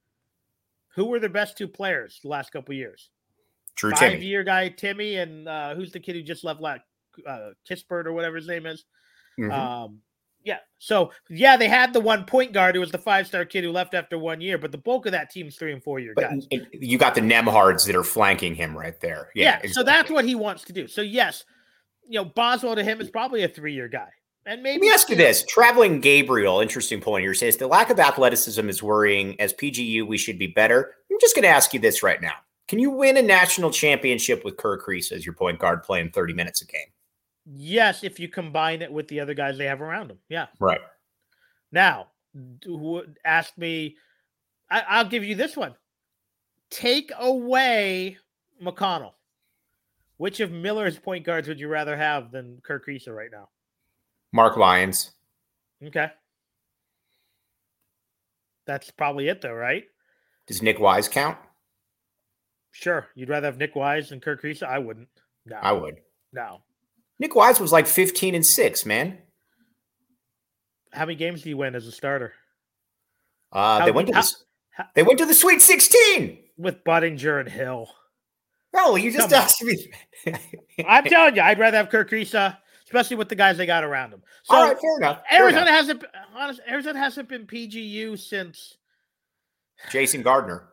Who 0.97 1.07
were 1.07 1.21
their 1.21 1.29
best 1.29 1.57
two 1.57 1.69
players 1.69 2.21
the 2.23 2.29
last 2.29 2.53
couple 2.53 2.75
years? 2.75 3.11
True 3.77 3.93
Five 3.93 4.23
year 4.23 4.43
guy 4.43 4.69
Timme 4.71 5.23
and 5.23 5.49
uh, 5.49 5.75
who's 5.75 5.93
the 5.93 6.01
kid 6.01 6.17
who 6.17 6.23
just 6.23 6.45
left 6.45 6.61
like 6.61 6.83
uh, 7.27 7.51
Kispert 7.69 8.07
or 8.07 8.13
whatever 8.13 8.37
his 8.37 8.49
name 8.49 8.67
is. 8.67 8.85
Mm-hmm. 9.39 9.53
Um, 9.53 10.01
yeah. 10.45 10.59
So 10.79 11.13
yeah, 11.29 11.57
they 11.57 11.69
had 11.69 11.93
the 11.93 12.01
one 12.01 12.25
point 12.25 12.53
guard 12.53 12.75
who 12.75 12.81
was 12.81 12.91
the 12.91 12.99
five 12.99 13.27
star 13.27 13.45
kid 13.45 13.65
who 13.65 13.71
left 13.71 13.95
after 13.95 14.19
one 14.19 14.41
year, 14.41 14.59
but 14.59 14.73
the 14.73 14.79
bulk 14.79 15.07
of 15.07 15.13
that 15.13 15.31
team's 15.31 15.57
three 15.57 15.73
and 15.73 15.83
four 15.83 15.99
year 15.99 16.15
guys. 16.15 16.47
You 16.73 16.99
got 16.99 17.15
the 17.15 17.21
Nembhards 17.21 17.85
that 17.87 17.97
are 17.97 18.05
flanking 18.05 18.55
him 18.55 18.77
right 18.77 18.99
there. 19.01 19.31
Yeah. 19.35 19.45
yeah 19.45 19.51
exactly. 19.57 19.73
So 19.73 19.83
that's 19.83 20.11
what 20.11 20.25
he 20.25 20.35
wants 20.35 20.65
to 20.65 20.73
do. 20.73 20.89
So 20.89 21.03
yes, 21.03 21.45
you 22.09 22.19
know 22.19 22.25
Boswell 22.25 22.75
to 22.75 22.85
him 22.85 23.01
is 23.01 23.11
probably 23.11 23.45
a 23.45 23.49
three 23.49 23.75
year 23.75 23.89
guy. 23.89 24.09
And 24.47 24.63
maybe 24.63 24.81
Let 24.81 24.81
me 24.81 24.91
ask 24.91 25.09
you 25.11 25.17
this: 25.17 25.45
Traveling 25.45 26.01
Gabriel, 26.01 26.61
interesting 26.61 27.01
point 27.01 27.23
here, 27.23 27.35
says 27.35 27.57
the 27.57 27.67
lack 27.67 27.91
of 27.91 28.01
athleticism 28.01 28.69
is 28.69 28.83
worrying. 28.83 29.39
As 29.41 29.53
PGU, 29.53 30.07
we 30.07 30.17
should 30.17 30.39
be 30.39 30.47
better. 30.47 30.95
I'm 31.11 31.19
just 31.21 31.35
going 31.35 31.43
to 31.43 31.49
ask 31.49 31.75
you 31.75 31.81
this 31.81 32.03
right 32.03 32.21
now: 32.23 32.35
Can 32.67 32.79
you 32.79 32.91
win 32.91 33.17
a 33.19 33.23
national 33.23 33.71
championship 33.71 34.45
with 34.45 34.57
Kerr 34.57 34.81
Kriisa 34.81 35.13
as 35.13 35.27
your 35.27 35.35
point 35.35 35.59
guard 35.59 35.83
playing 35.83 36.11
30 36.11 36.33
minutes 36.33 36.63
a 36.63 36.67
game? 36.67 36.87
Yes, 37.45 38.03
if 38.03 38.19
you 38.19 38.29
combine 38.29 38.81
it 38.81 38.91
with 38.93 39.09
the 39.09 39.21
other 39.21 39.35
guys 39.35 39.59
they 39.59 39.67
have 39.67 39.83
around 39.83 40.11
him. 40.11 40.19
Yeah. 40.29 40.47
Right. 40.59 40.81
Now, 41.73 42.09
ask 43.25 43.57
me. 43.59 43.97
I, 44.71 44.83
I'll 44.89 45.05
give 45.05 45.25
you 45.25 45.35
this 45.35 45.57
one. 45.57 45.75
Take 46.71 47.13
away 47.19 48.17
McConnell. 48.63 49.13
Which 50.17 50.41
of 50.41 50.53
Miller's 50.53 50.99
point 50.99 51.25
guards 51.25 51.49
would 51.49 51.59
you 51.59 51.69
rather 51.69 51.97
have 51.97 52.31
than 52.31 52.61
Kerr 52.63 52.79
Kriisa 52.79 53.15
right 53.15 53.31
now? 53.33 53.49
Mark 54.33 54.57
Lyons. 54.57 55.11
Okay. 55.85 56.09
That's 58.67 58.91
probably 58.91 59.29
it, 59.29 59.41
though, 59.41 59.53
right? 59.53 59.85
Does 60.47 60.63
Nic 60.63 60.79
Wise 60.79 61.09
count? 61.09 61.39
Sure. 62.73 63.09
You'd 63.15 63.29
rather 63.29 63.47
have 63.47 63.59
Nic 63.59 63.75
Wise 63.75 64.11
than 64.11 64.21
Kerr 64.21 64.37
Kriisa? 64.37 64.65
I 64.65 64.79
wouldn't. 64.79 65.09
No. 65.47 65.57
I 65.57 65.73
would. 65.73 65.97
No. 66.33 66.61
Nick 67.19 67.35
Wise 67.35 67.61
was 67.61 67.73
like 67.73 67.87
15 67.87 68.35
and 68.35 68.47
6, 68.47 68.87
man. 68.87 69.19
How 70.93 71.05
many 71.05 71.17
games 71.17 71.43
do 71.43 71.49
you 71.49 71.57
win 71.57 71.75
as 71.75 71.87
a 71.87 71.93
starter? 71.93 72.33
Uh, 73.53 73.85
they 73.85 73.91
went 73.91 74.09
to 74.09 74.13
the, 74.15 74.35
how, 74.71 74.85
they 74.95 75.03
went 75.03 75.19
to 75.19 75.27
the 75.27 75.35
Sweet 75.35 75.61
16 75.61 76.39
with 76.57 76.85
Budinger 76.85 77.41
and 77.41 77.49
Hill. 77.49 77.89
No, 78.73 78.97
you 78.97 79.11
just 79.11 79.31
Come 79.31 79.41
asked 79.41 79.63
on. 79.63 79.69
me. 79.69 79.91
I'm 80.87 81.05
telling 81.05 81.37
you, 81.37 81.43
I'd 81.43 81.59
rather 81.59 81.77
have 81.77 81.91
Kerr 81.91 82.05
Kriisa 82.05 82.57
especially 82.91 83.17
with 83.17 83.29
the 83.29 83.37
guys 83.37 83.57
they 83.57 83.67
got 83.67 83.85
around 83.85 84.11
them. 84.11 84.21
So 84.43 84.57
All 84.57 84.65
right, 84.67 84.79
fair 84.79 84.97
enough. 84.99 85.23
Fair 85.31 85.43
Arizona 85.45 85.63
enough. 85.63 85.75
hasn't 85.75 86.05
honest, 86.35 86.61
Arizona 86.69 86.99
hasn't 86.99 87.29
been 87.29 87.47
PGU 87.47 88.19
since 88.19 88.77
Jason 89.93 90.23
Gardner. 90.23 90.69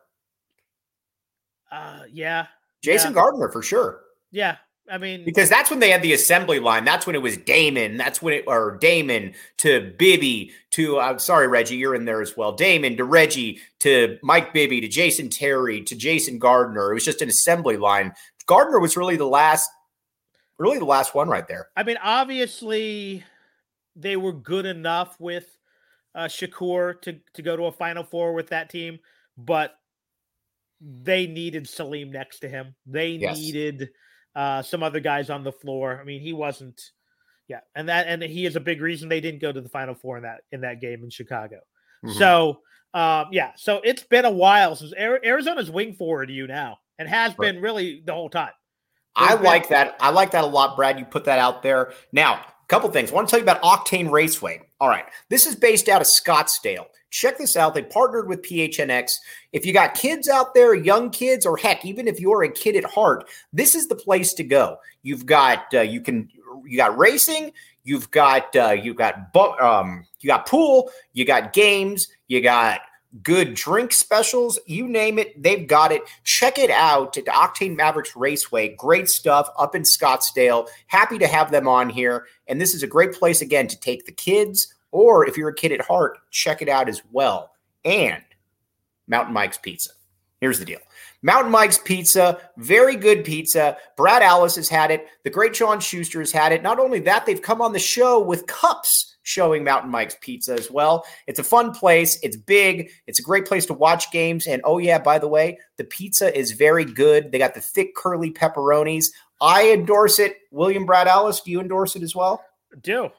Uh 1.70 2.00
yeah. 2.12 2.46
Jason 2.82 3.10
yeah. 3.10 3.14
Gardner 3.14 3.48
for 3.50 3.62
sure. 3.62 4.00
Yeah. 4.32 4.56
I 4.90 4.96
mean, 4.96 5.24
because 5.24 5.50
that's 5.50 5.68
when 5.68 5.80
they 5.80 5.90
had 5.90 6.00
the 6.00 6.14
assembly 6.14 6.60
line. 6.60 6.84
That's 6.84 7.06
when 7.06 7.14
it 7.14 7.20
was 7.20 7.36
Damon. 7.36 7.98
That's 7.98 8.22
when 8.22 8.32
it 8.32 8.44
or 8.46 8.78
Damon 8.80 9.34
to 9.58 9.92
Bibby 9.98 10.50
to 10.70 10.98
I'm 10.98 11.18
sorry, 11.18 11.46
Reggie, 11.46 11.76
you're 11.76 11.94
in 11.94 12.06
there 12.06 12.22
as 12.22 12.36
well. 12.36 12.52
Damon 12.52 12.96
to 12.96 13.04
Reggie 13.04 13.60
to 13.80 14.18
Mike 14.22 14.54
Bibby 14.54 14.80
to 14.80 14.88
Jason 14.88 15.28
Terry 15.28 15.82
to 15.82 15.94
Jason 15.94 16.38
Gardner. 16.38 16.90
It 16.90 16.94
was 16.94 17.04
just 17.04 17.22
an 17.22 17.28
assembly 17.28 17.76
line. 17.76 18.12
Gardner 18.46 18.80
was 18.80 18.96
really 18.96 19.16
the 19.16 19.26
last 19.26 19.68
really 20.58 20.78
the 20.78 20.84
last 20.84 21.14
one 21.14 21.28
right 21.28 21.46
there. 21.46 21.68
I 21.76 21.82
mean, 21.82 21.98
obviously, 22.02 23.24
they 23.96 24.16
were 24.16 24.32
good 24.32 24.66
enough 24.66 25.18
with 25.18 25.58
uh, 26.14 26.24
Shakur 26.24 27.00
to 27.02 27.18
to 27.34 27.42
go 27.42 27.56
to 27.56 27.64
a 27.64 27.72
Final 27.72 28.04
Four 28.04 28.34
with 28.34 28.48
that 28.48 28.70
team, 28.70 28.98
but 29.36 29.74
they 30.80 31.26
needed 31.26 31.68
Salim 31.68 32.12
next 32.12 32.40
to 32.40 32.48
him. 32.48 32.74
They 32.86 33.10
yes. 33.10 33.36
needed 33.36 33.90
uh, 34.34 34.62
some 34.62 34.82
other 34.82 35.00
guys 35.00 35.30
on 35.30 35.44
the 35.44 35.52
floor. 35.52 35.98
I 36.00 36.04
mean, 36.04 36.20
he 36.20 36.32
wasn't. 36.32 36.80
Yeah, 37.48 37.60
and 37.74 37.88
that 37.88 38.06
and 38.08 38.22
he 38.22 38.44
is 38.44 38.56
a 38.56 38.60
big 38.60 38.82
reason 38.82 39.08
they 39.08 39.22
didn't 39.22 39.40
go 39.40 39.50
to 39.50 39.60
the 39.60 39.70
Final 39.70 39.94
Four 39.94 40.18
in 40.18 40.24
that 40.24 40.40
in 40.52 40.60
that 40.62 40.80
game 40.80 41.02
in 41.02 41.08
Chicago. 41.10 41.60
Mm-hmm. 42.04 42.18
So, 42.18 42.60
um, 42.92 43.28
yeah, 43.32 43.52
so 43.56 43.80
it's 43.82 44.02
been 44.02 44.26
a 44.26 44.30
while 44.30 44.76
since 44.76 44.92
Arizona's 44.92 45.70
wing 45.70 45.94
forward 45.94 46.26
to 46.26 46.32
you 46.32 46.46
now, 46.46 46.78
and 46.98 47.08
has 47.08 47.30
right. 47.38 47.54
been 47.54 47.62
really 47.62 48.02
the 48.04 48.12
whole 48.12 48.28
time. 48.28 48.50
I 49.18 49.34
like 49.34 49.68
that. 49.68 49.96
I 50.00 50.10
like 50.10 50.30
that 50.32 50.44
a 50.44 50.46
lot, 50.46 50.76
Brad. 50.76 50.98
You 50.98 51.04
put 51.04 51.24
that 51.24 51.38
out 51.38 51.62
there. 51.62 51.92
Now, 52.12 52.34
a 52.34 52.66
couple 52.68 52.90
things. 52.90 53.10
I 53.10 53.14
want 53.14 53.28
to 53.28 53.30
tell 53.30 53.40
you 53.40 53.50
about 53.50 53.62
Octane 53.62 54.10
Raceway. 54.10 54.62
All 54.80 54.88
right. 54.88 55.04
This 55.28 55.46
is 55.46 55.56
based 55.56 55.88
out 55.88 56.00
of 56.00 56.06
Scottsdale. 56.06 56.86
Check 57.10 57.38
this 57.38 57.56
out. 57.56 57.74
They 57.74 57.82
partnered 57.82 58.28
with 58.28 58.42
PHNX. 58.42 59.16
If 59.52 59.64
you 59.64 59.72
got 59.72 59.94
kids 59.94 60.28
out 60.28 60.54
there, 60.54 60.74
young 60.74 61.10
kids, 61.10 61.46
or 61.46 61.56
heck, 61.56 61.84
even 61.84 62.06
if 62.06 62.20
you're 62.20 62.42
a 62.42 62.52
kid 62.52 62.76
at 62.76 62.84
heart, 62.84 63.28
this 63.52 63.74
is 63.74 63.88
the 63.88 63.96
place 63.96 64.34
to 64.34 64.44
go. 64.44 64.76
You've 65.02 65.24
got 65.24 65.72
uh, 65.72 65.80
you 65.80 66.02
can 66.02 66.28
you 66.66 66.76
got 66.76 66.98
racing, 66.98 67.52
You've 67.88 68.10
got 68.10 68.54
uh, 68.54 68.72
you 68.72 68.92
got 68.92 69.34
um, 69.34 70.04
you 70.20 70.26
got 70.26 70.46
pool, 70.46 70.90
you 71.14 71.24
got 71.24 71.54
games, 71.54 72.06
you 72.26 72.42
got 72.42 72.82
good 73.22 73.54
drink 73.54 73.92
specials, 73.92 74.58
you 74.66 74.86
name 74.86 75.18
it, 75.18 75.42
they've 75.42 75.66
got 75.66 75.92
it. 75.92 76.02
Check 76.24 76.58
it 76.58 76.70
out 76.70 77.16
at 77.16 77.24
Octane 77.26 77.76
Mavericks 77.76 78.14
Raceway. 78.14 78.74
Great 78.76 79.08
stuff 79.08 79.48
up 79.58 79.74
in 79.74 79.82
Scottsdale. 79.82 80.68
Happy 80.86 81.18
to 81.18 81.26
have 81.26 81.50
them 81.50 81.66
on 81.66 81.88
here. 81.88 82.26
And 82.46 82.60
this 82.60 82.74
is 82.74 82.82
a 82.82 82.86
great 82.86 83.12
place, 83.12 83.40
again, 83.40 83.66
to 83.68 83.80
take 83.80 84.04
the 84.04 84.12
kids, 84.12 84.74
or 84.90 85.26
if 85.26 85.36
you're 85.36 85.48
a 85.48 85.54
kid 85.54 85.72
at 85.72 85.80
heart, 85.80 86.18
check 86.30 86.62
it 86.62 86.68
out 86.68 86.88
as 86.88 87.02
well. 87.10 87.52
And 87.84 88.22
Mountain 89.06 89.34
Mike's 89.34 89.58
Pizza. 89.58 89.90
Here's 90.40 90.58
the 90.58 90.64
deal 90.64 90.78
Mountain 91.22 91.50
Mike's 91.50 91.78
Pizza, 91.78 92.38
very 92.56 92.94
good 92.96 93.24
pizza. 93.24 93.76
Brad 93.96 94.22
Alice 94.22 94.56
has 94.56 94.68
had 94.68 94.90
it. 94.90 95.06
The 95.24 95.30
great 95.30 95.52
John 95.52 95.80
Schuster 95.80 96.20
has 96.20 96.30
had 96.30 96.52
it. 96.52 96.62
Not 96.62 96.78
only 96.78 97.00
that, 97.00 97.26
they've 97.26 97.42
come 97.42 97.60
on 97.60 97.72
the 97.72 97.78
show 97.78 98.20
with 98.20 98.46
cups 98.46 99.16
showing 99.22 99.62
Mountain 99.62 99.90
Mike's 99.90 100.16
Pizza 100.20 100.54
as 100.54 100.70
well. 100.70 101.04
It's 101.26 101.38
a 101.38 101.44
fun 101.44 101.72
place. 101.72 102.18
It's 102.22 102.36
big. 102.36 102.90
It's 103.06 103.18
a 103.18 103.22
great 103.22 103.46
place 103.46 103.66
to 103.66 103.74
watch 103.74 104.10
games. 104.10 104.46
And 104.46 104.62
oh, 104.64 104.78
yeah, 104.78 104.98
by 104.98 105.18
the 105.18 105.28
way, 105.28 105.58
the 105.76 105.84
pizza 105.84 106.36
is 106.36 106.52
very 106.52 106.84
good. 106.84 107.30
They 107.30 107.38
got 107.38 107.54
the 107.54 107.60
thick, 107.60 107.94
curly 107.94 108.30
pepperonis. 108.30 109.06
I 109.40 109.70
endorse 109.70 110.18
it. 110.18 110.36
William 110.50 110.86
Brad 110.86 111.08
Alice, 111.08 111.40
do 111.40 111.50
you 111.50 111.60
endorse 111.60 111.94
it 111.94 112.02
as 112.02 112.14
well? 112.14 112.42
I 112.72 112.78
do. 112.80 113.10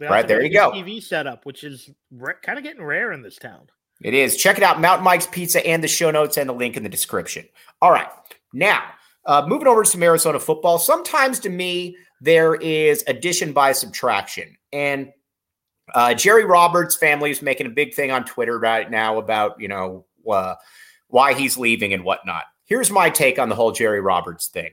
right, 0.00 0.26
there 0.26 0.42
you 0.42 0.52
go. 0.52 0.70
TV 0.70 1.02
setup, 1.02 1.44
which 1.44 1.64
is 1.64 1.90
re- 2.10 2.34
kind 2.42 2.56
of 2.56 2.64
getting 2.64 2.82
rare 2.82 3.12
in 3.12 3.20
this 3.20 3.36
town. 3.36 3.68
It 4.02 4.14
is. 4.14 4.36
Check 4.36 4.58
it 4.58 4.62
out, 4.62 4.80
Mountain 4.80 5.04
Mike's 5.04 5.26
Pizza, 5.26 5.66
and 5.66 5.82
the 5.82 5.88
show 5.88 6.10
notes 6.10 6.36
and 6.36 6.48
the 6.48 6.54
link 6.54 6.76
in 6.76 6.82
the 6.82 6.88
description. 6.88 7.46
All 7.80 7.90
right. 7.90 8.08
Now, 8.52 8.82
uh, 9.24 9.44
moving 9.46 9.66
over 9.66 9.82
to 9.82 9.90
some 9.90 10.02
Arizona 10.02 10.38
football. 10.38 10.78
Sometimes 10.78 11.40
to 11.40 11.48
me, 11.48 11.96
there 12.20 12.54
is 12.54 13.04
addition 13.06 13.52
by 13.52 13.72
subtraction. 13.72 14.56
And 14.72 15.12
uh, 15.94 16.14
Jerry 16.14 16.44
Roberts' 16.44 16.96
family 16.96 17.30
is 17.30 17.42
making 17.42 17.66
a 17.66 17.70
big 17.70 17.94
thing 17.94 18.10
on 18.10 18.24
Twitter 18.24 18.58
right 18.58 18.90
now 18.90 19.18
about, 19.18 19.60
you 19.60 19.68
know, 19.68 20.04
uh, 20.30 20.54
why 21.08 21.34
he's 21.34 21.56
leaving 21.56 21.92
and 21.92 22.04
whatnot. 22.04 22.44
Here's 22.64 22.90
my 22.90 23.10
take 23.10 23.38
on 23.38 23.48
the 23.48 23.54
whole 23.54 23.72
Jerry 23.72 24.00
Roberts 24.00 24.48
thing. 24.48 24.72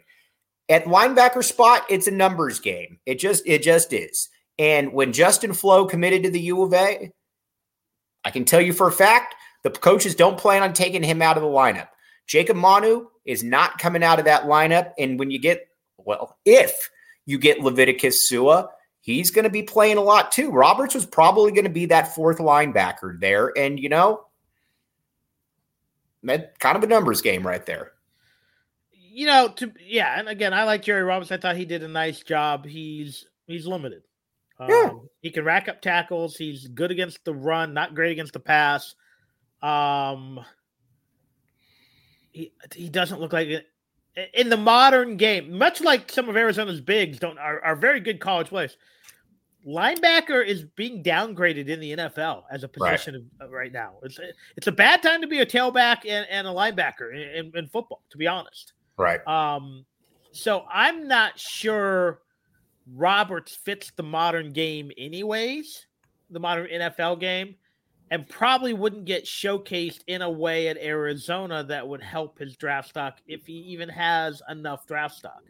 At 0.70 0.86
linebacker 0.86 1.44
spot, 1.44 1.84
it's 1.90 2.08
a 2.08 2.12
numbers 2.12 2.60
game. 2.60 3.00
It 3.06 3.20
just 3.20 3.44
it 3.46 3.62
just 3.62 3.94
is. 3.94 4.30
And 4.58 4.94
when 4.94 5.14
Justin 5.14 5.54
Flowe 5.54 5.86
committed 5.86 6.24
to 6.24 6.32
the 6.32 6.40
U 6.40 6.64
of 6.64 6.74
A, 6.74 7.12
I 8.26 8.32
can 8.32 8.46
tell 8.46 8.62
you 8.62 8.74
for 8.74 8.88
a 8.88 8.92
fact 8.92 9.36
the 9.64 9.70
coaches 9.70 10.16
don't 10.16 10.38
plan 10.38 10.64
on 10.64 10.74
taking 10.74 11.04
him 11.04 11.22
out 11.22 11.38
of 11.38 11.44
the 11.44 11.50
lineup. 11.50 11.88
Jacob 12.28 12.58
Manu 12.58 13.08
is 13.26 13.44
not 13.44 13.80
coming 13.80 14.04
out 14.04 14.20
of 14.20 14.26
that 14.26 14.44
lineup. 14.44 14.94
And 14.98 15.18
when 15.20 15.32
you 15.32 15.40
get, 15.40 15.68
well, 15.98 16.38
if 16.46 16.90
you 17.26 17.38
get 17.38 17.60
Leviticus 17.60 18.28
Sua, 18.28 18.68
he's 19.02 19.32
going 19.32 19.44
to 19.44 19.50
be 19.50 19.64
playing 19.64 19.98
a 19.98 20.02
lot 20.02 20.32
too. 20.32 20.52
Roberts 20.52 20.96
was 20.96 21.06
probably 21.06 21.52
going 21.52 21.64
to 21.66 21.70
be 21.70 21.88
that 21.88 22.14
fourth 22.14 22.38
linebacker 22.38 23.20
there. 23.20 23.52
And, 23.58 23.80
you 23.80 23.90
know, 23.90 24.26
kind 26.26 26.78
of 26.78 26.84
a 26.84 26.88
numbers 26.88 27.22
game 27.22 27.46
right 27.46 27.66
there. 27.66 27.92
You 28.92 29.28
know, 29.28 29.50
to 29.58 29.72
yeah, 29.80 30.18
and 30.18 30.28
again, 30.28 30.56
I 30.56 30.64
like 30.64 30.82
Jerry 30.82 31.04
Roberts. 31.04 31.32
I 31.32 31.38
thought 31.38 31.56
he 31.56 31.66
did 31.66 31.84
a 31.84 31.88
nice 31.88 32.22
job. 32.22 32.66
He's 32.66 33.26
he's 33.46 33.68
limited. 33.68 34.02
Yeah. 34.70 34.90
Um, 34.92 35.10
he 35.22 35.32
can 35.32 35.46
rack 35.46 35.68
up 35.68 35.82
tackles. 35.82 36.36
He's 36.36 36.68
good 36.68 36.92
against 36.92 37.24
the 37.26 37.34
run, 37.34 37.74
not 37.74 37.96
great 37.96 38.12
against 38.12 38.34
the 38.34 38.40
pass. 38.40 38.96
Um, 39.62 40.40
he 42.32 42.52
he 42.76 42.90
doesn't 42.90 43.22
look 43.22 43.32
like 43.32 43.48
it 43.48 43.68
in 44.34 44.50
the 44.50 44.58
modern 44.58 45.18
game. 45.18 45.58
Much 45.58 45.82
like 45.82 46.12
some 46.12 46.30
of 46.30 46.36
Arizona's 46.36 46.82
bigs 46.82 47.20
don't 47.20 47.38
are, 47.38 47.64
are 47.64 47.76
very 47.76 48.00
good 48.00 48.20
college 48.20 48.48
players. 48.48 48.78
Linebacker 49.66 50.46
is 50.46 50.64
being 50.64 51.02
downgraded 51.02 51.70
in 51.70 51.80
the 51.80 51.96
NFL 51.96 52.44
as 52.52 52.64
a 52.64 52.68
position 52.68 53.30
right, 53.40 53.50
right 53.50 53.72
now. 53.72 53.94
It's 54.04 54.20
a, 54.20 54.24
it's 54.58 54.68
a 54.68 54.74
bad 54.74 55.02
time 55.02 55.22
to 55.22 55.28
be 55.28 55.40
a 55.40 55.46
tailback 55.46 56.00
and, 56.06 56.28
and 56.30 56.46
a 56.46 56.50
linebacker 56.50 57.14
in, 57.14 57.46
in, 57.46 57.58
in 57.58 57.68
football, 57.70 58.02
to 58.10 58.18
be 58.18 58.28
honest. 58.28 58.74
Right. 58.98 59.26
Um, 59.26 59.86
so 60.34 60.66
I'm 60.70 61.08
not 61.08 61.40
sure 61.40 62.20
Roberts 62.92 63.56
fits 63.56 63.92
the 63.92 64.04
modern 64.04 64.52
game, 64.52 64.92
anyways, 64.98 65.86
the 66.30 66.40
modern 66.40 66.68
NFL 66.68 67.20
game, 67.20 67.56
and 68.12 68.28
probably 68.28 68.74
wouldn't 68.74 69.06
get 69.06 69.26
showcased 69.26 70.02
in 70.08 70.22
a 70.22 70.30
way 70.30 70.68
at 70.68 70.78
Arizona 70.78 71.64
that 71.64 71.88
would 71.88 72.02
help 72.02 72.38
his 72.38 72.56
draft 72.58 72.90
stock 72.90 73.20
if 73.28 73.46
he 73.46 73.54
even 73.54 73.90
has 73.90 74.42
enough 74.50 74.86
draft 74.86 75.16
stock. 75.16 75.44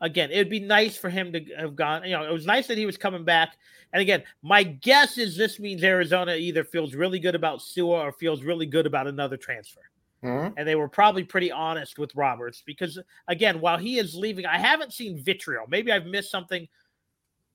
Again, 0.00 0.30
it 0.30 0.38
would 0.38 0.50
be 0.50 0.60
nice 0.60 0.96
for 0.96 1.08
him 1.08 1.32
to 1.32 1.42
have 1.56 1.74
gone. 1.74 2.04
You 2.04 2.10
know, 2.10 2.24
it 2.24 2.32
was 2.32 2.44
nice 2.44 2.66
that 2.66 2.76
he 2.76 2.84
was 2.84 2.98
coming 2.98 3.24
back. 3.24 3.56
And 3.94 4.02
again, 4.02 4.24
my 4.42 4.62
guess 4.62 5.16
is 5.16 5.36
this 5.36 5.58
means 5.58 5.82
Arizona 5.82 6.34
either 6.34 6.64
feels 6.64 6.94
really 6.94 7.18
good 7.18 7.34
about 7.34 7.62
Sua 7.62 8.02
or 8.02 8.12
feels 8.12 8.42
really 8.42 8.66
good 8.66 8.86
about 8.86 9.06
another 9.06 9.38
transfer. 9.38 9.80
Mm-hmm. 10.26 10.54
And 10.56 10.66
they 10.66 10.74
were 10.74 10.88
probably 10.88 11.24
pretty 11.24 11.52
honest 11.52 11.98
with 11.98 12.14
Roberts 12.14 12.62
because, 12.66 12.98
again, 13.28 13.60
while 13.60 13.78
he 13.78 13.98
is 13.98 14.14
leaving, 14.14 14.44
I 14.44 14.58
haven't 14.58 14.92
seen 14.92 15.22
vitriol. 15.22 15.66
Maybe 15.68 15.92
I've 15.92 16.06
missed 16.06 16.30
something. 16.30 16.66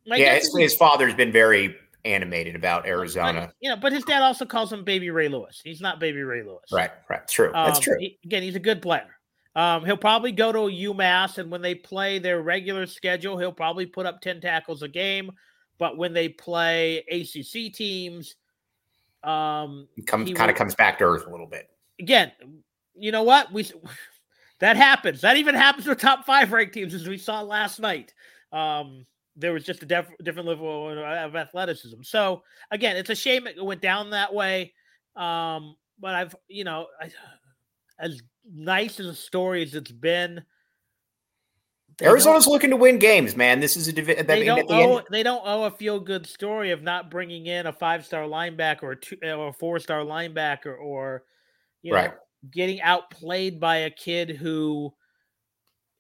My 0.08 0.16
yeah, 0.16 0.36
his, 0.36 0.56
his, 0.56 0.76
father's 0.76 1.14
been 1.14 1.32
very 1.32 1.76
animated 2.06 2.56
about 2.56 2.88
Arizona. 2.88 3.48
But, 3.48 3.56
you 3.60 3.70
know, 3.70 3.76
but 3.76 3.92
his 3.92 4.04
dad 4.06 4.22
also 4.22 4.46
calls 4.46 4.72
him 4.72 4.84
Baby 4.84 5.10
Ray 5.10 5.28
Lewis. 5.28 5.62
He's 5.64 5.82
not 5.82 6.00
Baby 6.00 6.22
Ray 6.22 6.44
Lewis. 6.44 6.64
Right, 6.72 6.92
right. 7.10 7.28
True. 7.28 7.52
That's 7.54 7.78
um, 7.80 7.84
true. 7.84 7.98
He, 8.00 8.18
again, 8.24 8.42
he's 8.42 8.56
a 8.56 8.60
good 8.60 8.82
player. 8.82 9.18
Um, 9.54 9.84
he'll 9.84 9.98
probably 9.98 10.32
go 10.32 10.54
to 10.54 10.60
UMass, 10.60 11.38
and 11.38 11.52
when 11.52 11.62
they 11.62 11.76
play 11.76 12.20
their 12.20 12.42
regular 12.42 12.86
schedule, 12.86 13.38
he'll 13.38 13.52
probably 13.52 13.86
put 13.86 14.06
up 14.06 14.22
10 14.22 14.40
tackles 14.40 14.82
a 14.82 14.88
game. 14.88 15.32
But 15.78 15.98
when 15.98 16.14
they 16.14 16.30
play 16.30 17.00
ACC 17.12 17.74
teams, 17.74 18.36
um, 19.24 19.90
comes 20.08 20.32
kind 20.32 20.50
of 20.50 20.56
comes 20.56 20.74
back 20.74 21.00
to 21.00 21.04
earth 21.04 21.28
a 21.28 21.30
little 21.30 21.48
bit 21.48 21.71
again, 22.02 22.32
you 22.96 23.12
know 23.12 23.24
what? 23.24 23.52
We 23.52 23.70
that 24.60 24.76
happens. 24.76 25.22
That 25.22 25.38
even 25.38 25.56
happens 25.56 25.88
with 25.88 26.00
top 26.00 26.26
five 26.26 26.52
ranked 26.52 26.74
teams, 26.74 26.94
as 26.94 27.08
we 27.08 27.18
saw 27.18 27.42
last 27.42 27.80
night. 27.80 28.14
Um, 28.52 29.06
there 29.38 29.54
was 29.54 29.64
just 29.64 29.82
a 29.84 29.86
def- 29.86 30.12
different 30.24 30.48
level 30.50 30.90
of 30.90 31.36
athleticism. 31.36 32.02
So 32.04 32.44
again, 32.70 32.98
it's 32.98 33.10
a 33.10 33.16
shame 33.16 33.48
it 33.48 33.64
went 33.64 33.82
down 33.82 34.10
that 34.10 34.34
way. 34.34 34.74
Um, 35.16 35.76
but 36.00 36.16
I've, 36.16 36.36
you 36.50 36.66
know, 36.66 36.88
I, 37.00 37.12
as 37.98 38.22
nice 38.54 39.00
as 39.00 39.06
a 39.06 39.16
story 39.16 39.64
as 39.64 39.74
it's 39.74 39.92
been, 39.92 40.44
Arizona's 42.02 42.48
looking 42.48 42.72
to 42.72 42.76
win 42.76 42.98
games, 42.98 43.36
man. 43.36 43.60
This 43.60 43.78
is 43.78 43.88
a 43.88 43.94
division. 43.94 44.26
They, 44.26 44.44
don't 44.44 44.68
the 44.68 44.74
owe, 44.74 45.02
they 45.12 45.22
don't 45.22 45.44
owe 45.46 45.66
a 45.66 45.72
feel 45.72 46.00
good 46.00 46.26
story 46.26 46.72
of 46.72 46.82
not 46.82 47.12
bringing 47.12 47.46
in 47.46 47.68
a 47.68 47.74
five 47.74 48.06
star 48.06 48.24
linebacker 48.24 48.84
or, 48.84 48.96
two, 48.96 49.18
or 49.24 49.50
a 49.50 49.54
four 49.54 49.80
star 49.80 50.00
linebacker 50.02 50.78
or 50.80 51.24
you 51.82 51.94
right. 51.94 52.12
know, 52.12 52.18
getting 52.52 52.82
outplayed 52.82 53.60
by 53.60 53.78
a 53.78 53.90
kid 53.90 54.32
who 54.32 54.94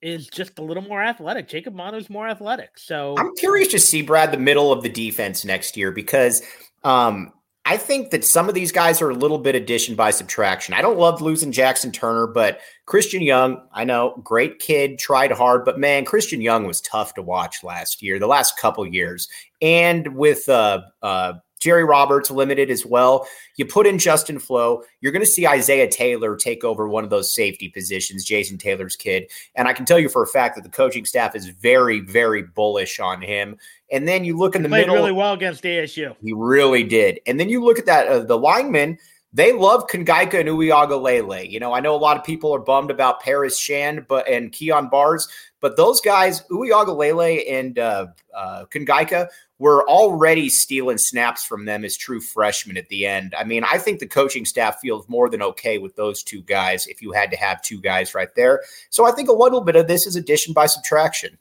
is 0.01 0.27
just 0.27 0.57
a 0.59 0.63
little 0.63 0.83
more 0.83 1.01
athletic. 1.01 1.47
Jacob 1.47 1.75
Manu's 1.75 2.09
more 2.09 2.27
athletic. 2.27 2.77
So 2.77 3.15
I'm 3.17 3.35
curious 3.35 3.67
to 3.69 3.79
see 3.79 4.01
Brad 4.01 4.31
the 4.31 4.37
middle 4.37 4.71
of 4.71 4.83
the 4.83 4.89
defense 4.89 5.45
next 5.45 5.77
year 5.77 5.91
because 5.91 6.41
um, 6.83 7.31
I 7.65 7.77
think 7.77 8.09
that 8.09 8.25
some 8.25 8.49
of 8.49 8.55
these 8.55 8.71
guys 8.71 9.01
are 9.01 9.11
a 9.11 9.15
little 9.15 9.37
bit 9.37 9.53
addition 9.53 9.95
by 9.95 10.09
subtraction. 10.09 10.73
I 10.73 10.81
don't 10.81 10.97
love 10.97 11.21
losing 11.21 11.51
Jackson 11.51 11.91
Turner, 11.91 12.25
but 12.25 12.59
Christian 12.87 13.21
Young, 13.21 13.61
I 13.71 13.83
know, 13.83 14.19
great 14.23 14.57
kid, 14.57 14.97
tried 14.97 15.31
hard, 15.31 15.63
but 15.63 15.79
man, 15.79 16.03
Christian 16.03 16.41
Young 16.41 16.65
was 16.65 16.81
tough 16.81 17.13
to 17.13 17.21
watch 17.21 17.63
last 17.63 18.01
year, 18.01 18.17
the 18.17 18.25
last 18.25 18.57
couple 18.57 18.85
years. 18.87 19.29
And 19.61 20.15
with 20.15 20.49
uh, 20.49 20.81
uh, 21.03 21.33
Jerry 21.61 21.85
Roberts 21.85 22.29
limited 22.29 22.69
as 22.69 22.85
well. 22.85 23.27
You 23.55 23.65
put 23.65 23.87
in 23.87 23.99
Justin 23.99 24.39
Flowe, 24.39 24.83
you're 24.99 25.11
going 25.11 25.23
to 25.23 25.31
see 25.31 25.47
Isaiah 25.47 25.89
Taylor 25.89 26.35
take 26.35 26.63
over 26.63 26.89
one 26.89 27.03
of 27.03 27.09
those 27.09 27.33
safety 27.33 27.69
positions, 27.69 28.25
Jason 28.25 28.57
Taylor's 28.57 28.95
kid. 28.95 29.29
And 29.55 29.67
I 29.67 29.73
can 29.73 29.85
tell 29.85 29.99
you 29.99 30.09
for 30.09 30.23
a 30.23 30.27
fact 30.27 30.55
that 30.55 30.63
the 30.63 30.69
coaching 30.69 31.05
staff 31.05 31.35
is 31.35 31.47
very, 31.47 31.99
very 31.99 32.41
bullish 32.41 32.99
on 32.99 33.21
him. 33.21 33.57
And 33.91 34.07
then 34.07 34.23
you 34.23 34.37
look 34.37 34.55
in 34.55 34.63
the 34.63 34.69
played 34.69 34.81
middle. 34.81 34.95
really 34.95 35.11
well 35.11 35.33
against 35.33 35.63
ASU. 35.63 36.15
He 36.21 36.33
really 36.33 36.83
did. 36.83 37.19
And 37.25 37.39
then 37.39 37.49
you 37.49 37.63
look 37.63 37.77
at 37.77 37.85
that, 37.85 38.07
uh, 38.07 38.19
the 38.19 38.37
linemen, 38.37 38.97
they 39.33 39.53
love 39.53 39.87
Kongaika 39.87 40.39
and 40.39 40.49
Uiagalelei. 40.49 41.49
You 41.49 41.59
know, 41.59 41.73
I 41.73 41.79
know 41.79 41.95
a 41.95 41.97
lot 41.97 42.17
of 42.17 42.23
people 42.23 42.53
are 42.53 42.59
bummed 42.59 42.91
about 42.91 43.21
Paris 43.21 43.57
Shand 43.57 44.05
but 44.07 44.27
and 44.27 44.51
Kyon 44.51 44.89
Barrs, 44.89 45.27
but 45.61 45.77
those 45.77 46.01
guys, 46.01 46.41
Uiagalelei 46.49 47.49
and 47.49 47.79
uh, 47.79 48.07
uh, 48.35 48.65
Kongaika, 48.65 49.27
were 49.59 49.87
already 49.87 50.49
stealing 50.49 50.97
snaps 50.97 51.45
from 51.45 51.65
them 51.65 51.85
as 51.85 51.95
true 51.95 52.19
freshmen 52.19 52.77
at 52.77 52.89
the 52.89 53.05
end. 53.05 53.35
I 53.37 53.43
mean, 53.43 53.63
I 53.63 53.77
think 53.77 53.99
the 53.99 54.07
coaching 54.07 54.43
staff 54.43 54.79
feels 54.79 55.07
more 55.07 55.29
than 55.29 55.43
okay 55.43 55.77
with 55.77 55.95
those 55.95 56.23
two 56.23 56.41
guys 56.41 56.87
if 56.87 56.99
you 56.99 57.11
had 57.11 57.29
to 57.29 57.37
have 57.37 57.61
two 57.61 57.79
guys 57.79 58.15
right 58.15 58.33
there. 58.35 58.63
So 58.89 59.05
I 59.05 59.11
think 59.11 59.29
a 59.29 59.33
little 59.33 59.61
bit 59.61 59.75
of 59.75 59.87
this 59.87 60.07
is 60.07 60.15
addition 60.15 60.53
by 60.53 60.65
subtraction. 60.65 61.37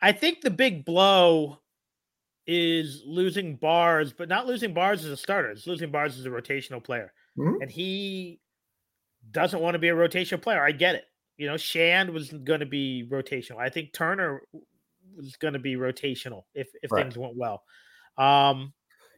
I 0.00 0.12
think 0.12 0.40
the 0.40 0.50
big 0.50 0.84
blow 0.84 1.58
is 2.46 3.02
losing 3.06 3.56
Barrs, 3.56 4.12
but 4.12 4.28
not 4.28 4.46
losing 4.46 4.74
Barrs 4.74 5.04
as 5.04 5.10
a 5.10 5.16
starter. 5.16 5.50
It's 5.50 5.66
losing 5.66 5.90
Barrs 5.90 6.18
as 6.18 6.26
a 6.26 6.30
rotational 6.30 6.82
player. 6.82 7.12
Mm-hmm. 7.38 7.62
And 7.62 7.70
he 7.70 8.40
doesn't 9.30 9.60
want 9.60 9.74
to 9.74 9.78
be 9.78 9.88
a 9.88 9.94
rotational 9.94 10.42
player. 10.42 10.62
I 10.62 10.72
get 10.72 10.94
it. 10.96 11.04
You 11.36 11.46
know, 11.46 11.56
Shand 11.56 12.10
was 12.10 12.30
going 12.32 12.60
to 12.60 12.66
be 12.66 13.08
rotational. 13.10 13.58
I 13.58 13.68
think 13.68 13.92
Turner 13.92 14.42
was 15.16 15.36
going 15.36 15.54
to 15.54 15.60
be 15.60 15.76
rotational 15.76 16.42
if 16.54 16.68
if 16.82 16.90
Right. 16.92 17.02
things 17.04 17.16
went 17.16 17.36
well. 17.36 17.62
Um, 18.18 18.72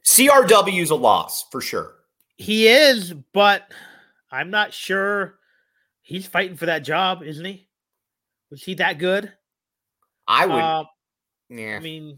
CRW's 0.05 0.91
a 0.91 0.95
loss 0.95 1.47
for 1.49 1.61
sure. 1.61 1.95
he 2.37 2.67
is, 2.67 3.13
but 3.33 3.63
I'm 4.31 4.49
not 4.51 4.73
sure 4.73 5.39
he's 6.01 6.27
fighting 6.27 6.57
for 6.57 6.67
that 6.67 6.83
job, 6.83 7.23
isn't 7.23 7.43
he? 7.45 7.67
Was 8.51 8.63
he 8.63 8.75
that 8.75 8.99
good? 8.99 9.31
I 10.27 10.45
would. 10.45 10.55
Um, 10.61 10.85
yeah, 11.49 11.75
I 11.77 11.79
mean, 11.79 12.17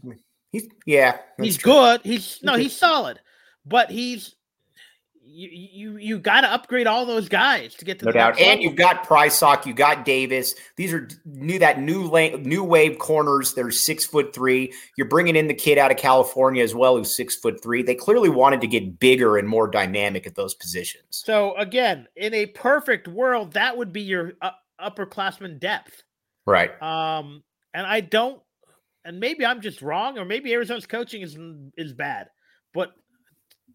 he's 0.52 0.68
yeah. 0.86 1.18
he's 1.40 1.56
true. 1.56 1.72
good. 1.72 2.00
He's 2.04 2.40
no, 2.42 2.54
he's 2.54 2.76
solid, 2.76 3.20
but 3.64 3.90
he's 3.90 4.34
you 5.30 5.48
you 5.52 5.96
you 5.98 6.18
got 6.18 6.40
to 6.40 6.50
upgrade 6.52 6.86
all 6.88 7.06
those 7.06 7.28
guys 7.28 7.74
to 7.74 7.84
get 7.84 7.98
to 8.00 8.06
No 8.06 8.12
the 8.12 8.18
doubt, 8.18 8.28
next 8.30 8.40
and 8.40 8.48
level. 8.48 8.64
you've 8.64 8.76
got 8.76 9.06
Prysock, 9.06 9.66
you 9.66 9.74
got 9.74 10.04
Davis. 10.04 10.54
These 10.76 10.92
are 10.92 11.06
new 11.26 11.58
that 11.60 11.80
new 11.80 12.08
lane, 12.08 12.42
new 12.42 12.64
wave 12.64 12.98
corners. 12.98 13.54
They're 13.54 13.70
six 13.70 14.04
foot 14.04 14.34
three. 14.34 14.72
You're 14.96 15.06
bringing 15.06 15.36
in 15.36 15.46
the 15.46 15.54
kid 15.54 15.78
out 15.78 15.90
of 15.92 15.96
California 15.96 16.64
as 16.64 16.74
well, 16.74 16.96
who's 16.96 17.14
six 17.14 17.36
foot 17.36 17.62
three. 17.62 17.82
They 17.82 17.94
clearly 17.94 18.30
wanted 18.30 18.60
to 18.62 18.66
get 18.66 18.98
bigger 18.98 19.36
and 19.36 19.46
more 19.46 19.68
dynamic 19.68 20.26
at 20.26 20.34
those 20.34 20.54
positions. 20.54 21.04
So 21.10 21.54
again, 21.56 22.08
in 22.16 22.34
a 22.34 22.46
perfect 22.46 23.06
world, 23.06 23.52
that 23.52 23.76
would 23.76 23.92
be 23.92 24.02
your 24.02 24.32
uh, 24.42 24.50
upperclassman 24.80 25.60
depth. 25.60 26.02
Right. 26.46 26.70
Um, 26.82 27.44
and 27.74 27.86
I 27.86 28.00
don't, 28.00 28.40
and 29.08 29.18
maybe 29.18 29.44
I'm 29.44 29.62
just 29.62 29.80
wrong, 29.80 30.18
or 30.18 30.26
maybe 30.26 30.52
Arizona's 30.52 30.86
coaching 30.86 31.22
is 31.22 31.36
is 31.76 31.94
bad. 31.94 32.28
But 32.74 32.92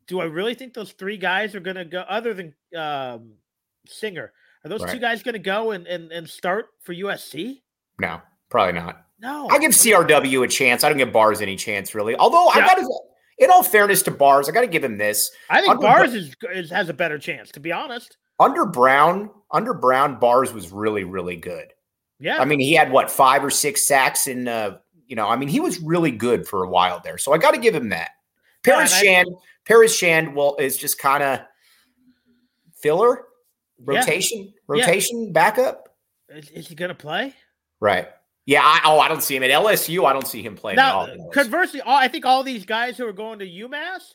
do 0.07 0.21
I 0.21 0.25
really 0.25 0.53
think 0.53 0.73
those 0.73 0.91
three 0.91 1.17
guys 1.17 1.55
are 1.55 1.59
going 1.59 1.75
to 1.75 1.85
go? 1.85 2.01
Other 2.01 2.35
than 2.35 2.53
um, 2.77 3.33
Singer, 3.87 4.31
are 4.63 4.69
those 4.69 4.85
two 4.85 4.99
guys 4.99 5.23
going 5.23 5.33
to 5.33 5.39
go 5.39 5.71
and, 5.71 5.87
and 5.87 6.11
and 6.11 6.29
start 6.29 6.67
for 6.83 6.93
USC? 6.93 7.61
No, 7.99 8.21
probably 8.49 8.79
not. 8.79 9.07
No, 9.19 9.49
I 9.49 9.57
give 9.57 9.71
CRW 9.71 10.43
a 10.43 10.47
chance. 10.47 10.83
I 10.83 10.89
don't 10.89 10.99
give 10.99 11.11
Barrs 11.11 11.41
any 11.41 11.55
chance 11.55 11.95
really. 11.95 12.15
Although 12.15 12.49
I 12.49 12.59
got 12.59 12.75
to, 12.75 12.99
in 13.39 13.49
all 13.49 13.63
fairness 13.63 14.03
to 14.03 14.11
Barrs, 14.11 14.47
I 14.47 14.51
got 14.51 14.61
to 14.61 14.67
give 14.67 14.83
him 14.83 14.97
this. 14.99 15.31
I 15.49 15.61
think 15.61 15.71
under- 15.71 15.81
Barrs 15.81 16.13
is, 16.13 16.35
is 16.53 16.69
has 16.69 16.89
a 16.89 16.93
better 16.93 17.17
chance, 17.17 17.49
to 17.51 17.59
be 17.59 17.71
honest. 17.71 18.17
Under 18.39 18.65
Brown, 18.65 19.31
under 19.51 19.73
Brown, 19.73 20.19
Barrs 20.19 20.53
was 20.53 20.71
really, 20.71 21.03
really 21.03 21.37
good. 21.37 21.73
Yeah, 22.19 22.39
I 22.39 22.45
mean, 22.45 22.59
he 22.59 22.73
had 22.73 22.91
what 22.91 23.09
five 23.09 23.43
or 23.43 23.49
six 23.49 23.87
sacks 23.87 24.27
in, 24.27 24.47
uh, 24.47 24.77
you 25.07 25.15
know, 25.15 25.27
I 25.27 25.35
mean, 25.35 25.49
he 25.49 25.59
was 25.59 25.79
really 25.79 26.11
good 26.11 26.47
for 26.47 26.63
a 26.63 26.69
while 26.69 26.99
there. 27.03 27.17
So 27.17 27.33
I 27.33 27.37
got 27.37 27.51
to 27.51 27.59
give 27.59 27.75
him 27.75 27.89
that. 27.89 28.11
Yeah, 28.65 28.75
Paris 28.75 28.93
I- 28.93 29.03
Shand, 29.03 29.27
Paris 29.65 29.95
Shand, 29.95 30.35
well, 30.35 30.55
is 30.59 30.77
just 30.77 30.97
kind 30.99 31.21
of 31.23 31.39
filler, 32.75 33.25
Yeah. 33.79 33.99
rotation, 33.99 34.53
rotation 34.67 35.31
backup. 35.33 35.89
is, 36.29 36.49
is 36.49 36.67
he 36.67 36.75
going 36.75 36.89
to 36.89 36.95
play? 36.95 37.33
Right. 37.79 38.07
Yeah. 38.45 38.61
I, 38.63 38.81
oh, 38.85 38.99
I 38.99 39.07
don't 39.07 39.21
see 39.23 39.35
him 39.35 39.43
at 39.43 39.51
LSU. 39.51 40.05
I 40.05 40.13
don't 40.13 40.27
see 40.27 40.41
him 40.41 40.55
playing 40.55 40.79
at 40.79 40.81
Now, 40.81 41.29
conversely, 41.31 41.81
all, 41.81 41.95
I 41.97 42.07
think 42.07 42.25
all 42.25 42.43
these 42.43 42.65
guys 42.65 42.97
who 42.97 43.05
are 43.07 43.13
going 43.13 43.39
to 43.39 43.45
UMass 43.45 44.13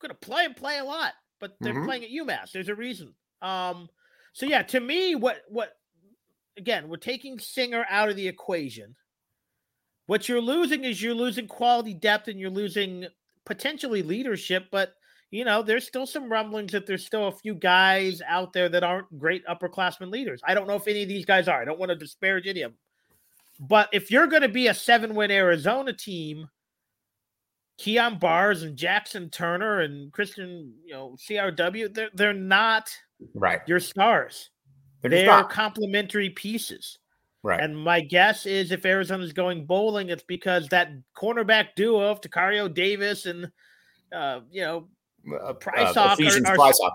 going 0.00 0.10
to 0.10 0.14
play 0.14 0.44
and 0.46 0.56
play 0.56 0.78
a 0.78 0.84
lot, 0.84 1.12
but 1.40 1.54
they're 1.60 1.74
Mhm. 1.74 1.84
playing 1.84 2.04
at 2.04 2.10
UMass. 2.10 2.52
There's 2.52 2.68
a 2.70 2.74
reason. 2.74 3.14
Um, 3.42 3.88
so 4.32 4.46
yeah, 4.46 4.62
to 4.62 4.80
me, 4.80 5.14
what 5.14 5.42
what 5.48 5.76
again, 6.56 6.88
we're 6.88 6.96
taking 6.96 7.38
Singer 7.38 7.84
out 7.88 8.08
of 8.08 8.16
the 8.16 8.26
equation. 8.28 8.96
What 10.10 10.28
you're 10.28 10.40
losing 10.40 10.82
is 10.82 11.00
you're 11.00 11.14
losing 11.14 11.46
quality 11.46 11.94
depth 11.94 12.26
and 12.26 12.40
you're 12.40 12.50
losing 12.50 13.06
potentially 13.44 14.02
leadership, 14.02 14.66
but 14.72 14.94
you 15.30 15.44
know, 15.44 15.62
there's 15.62 15.86
still 15.86 16.04
some 16.04 16.28
rumblings 16.28 16.72
that 16.72 16.84
there's 16.84 17.06
still 17.06 17.28
a 17.28 17.32
few 17.32 17.54
guys 17.54 18.20
out 18.26 18.52
there 18.52 18.68
that 18.70 18.82
aren't 18.82 19.16
great 19.20 19.46
upperclassmen 19.46 20.10
leaders. 20.10 20.40
I 20.44 20.54
don't 20.54 20.66
know 20.66 20.74
if 20.74 20.88
any 20.88 21.04
of 21.04 21.08
these 21.08 21.24
guys 21.24 21.46
are. 21.46 21.62
I 21.62 21.64
don't 21.64 21.78
want 21.78 21.90
to 21.90 21.94
disparage 21.94 22.48
any 22.48 22.62
of 22.62 22.72
them. 22.72 22.78
But 23.60 23.88
if 23.92 24.10
you're 24.10 24.26
going 24.26 24.42
to 24.42 24.48
be 24.48 24.66
a 24.66 24.74
seven 24.74 25.14
win 25.14 25.30
Arizona 25.30 25.92
team, 25.92 26.48
Keon 27.78 28.18
Barrs 28.18 28.64
and 28.64 28.76
Jackson 28.76 29.30
Turner 29.30 29.82
and 29.82 30.10
Christian, 30.10 30.74
you 30.84 30.92
know, 30.92 31.16
CRW, 31.24 31.94
they're, 31.94 32.10
they're 32.14 32.32
not 32.34 32.90
right. 33.32 33.60
your 33.68 33.78
stars. 33.78 34.50
They're 35.02 35.10
They're 35.10 35.44
complementary 35.44 36.30
pieces. 36.30 36.98
Right. 37.42 37.60
And 37.60 37.76
my 37.76 38.00
guess 38.00 38.44
is 38.44 38.70
if 38.70 38.84
Arizona's 38.84 39.32
going 39.32 39.64
bowling, 39.64 40.10
it's 40.10 40.22
because 40.22 40.68
that 40.68 40.90
cornerback 41.16 41.68
duo 41.74 42.10
of 42.10 42.20
Tacario 42.20 42.72
Davis 42.72 43.24
and, 43.26 43.50
uh, 44.12 44.40
you 44.50 44.60
know, 44.62 44.88
uh, 45.40 45.54
Prysock 45.54 45.96
uh, 45.96 46.50
are- 46.50 46.56
are- 46.60 46.92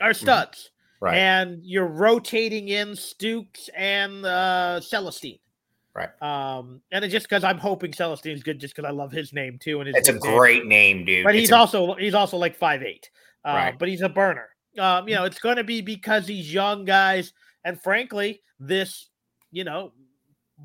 are 0.00 0.14
studs. 0.14 0.58
Mm-hmm. 0.58 1.04
Right. 1.04 1.16
And 1.16 1.60
you're 1.64 1.86
rotating 1.86 2.68
in 2.68 2.88
Stukes 2.90 3.68
and 3.76 4.24
uh, 4.26 4.80
Celestine. 4.82 5.38
Right. 5.94 6.10
Um, 6.22 6.80
and 6.92 7.04
it's 7.04 7.12
just 7.12 7.28
because 7.28 7.42
I'm 7.44 7.58
hoping 7.58 7.92
Celestine's 7.92 8.42
good, 8.42 8.60
just 8.60 8.74
because 8.74 8.88
I 8.88 8.92
love 8.92 9.10
his 9.12 9.32
name 9.32 9.58
too. 9.60 9.80
And 9.80 9.88
his 9.88 9.96
it's 9.96 10.08
a 10.08 10.12
great 10.18 10.66
name, 10.66 11.04
dude. 11.04 11.24
but 11.24 11.34
It's 11.34 11.42
he's 11.42 11.50
a- 11.50 11.56
also 11.56 11.94
he's 11.94 12.14
also 12.14 12.36
like 12.36 12.56
five 12.56 12.82
eight. 12.82 13.10
Uh, 13.44 13.52
Right. 13.52 13.78
But 13.78 13.88
he's 13.88 14.02
a 14.02 14.08
burner. 14.08 14.48
Um, 14.78 15.08
you 15.08 15.14
know, 15.16 15.24
it's 15.24 15.38
going 15.40 15.56
to 15.56 15.64
be 15.64 15.80
because 15.80 16.26
these 16.26 16.52
young 16.52 16.84
guys, 16.84 17.32
and 17.64 17.80
frankly, 17.82 18.42
this 18.60 19.07
you 19.52 19.64
know 19.64 19.92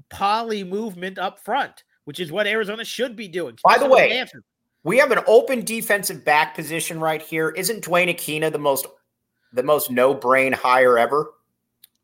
poly 0.09 0.63
movement 0.63 1.19
up 1.19 1.39
front, 1.39 1.83
which 2.05 2.19
is 2.19 2.31
what 2.31 2.47
Arizona 2.47 2.83
should 2.83 3.15
be 3.15 3.27
doing. 3.27 3.57
By 3.63 3.77
the 3.77 3.87
way, 3.87 4.09
Manson. 4.09 4.43
We 4.83 4.97
have 4.97 5.11
an 5.11 5.19
open 5.27 5.63
defensive 5.63 6.25
back 6.25 6.55
position 6.55 6.99
right 6.99 7.21
here. 7.21 7.49
Isn't 7.51 7.83
Duane 7.83 8.09
Akina 8.09 8.51
the 8.51 8.59
most 8.59 8.85
the 9.53 9.63
most 9.63 9.91
no 9.91 10.13
brain 10.13 10.51
hire 10.53 10.97
ever? 10.97 11.33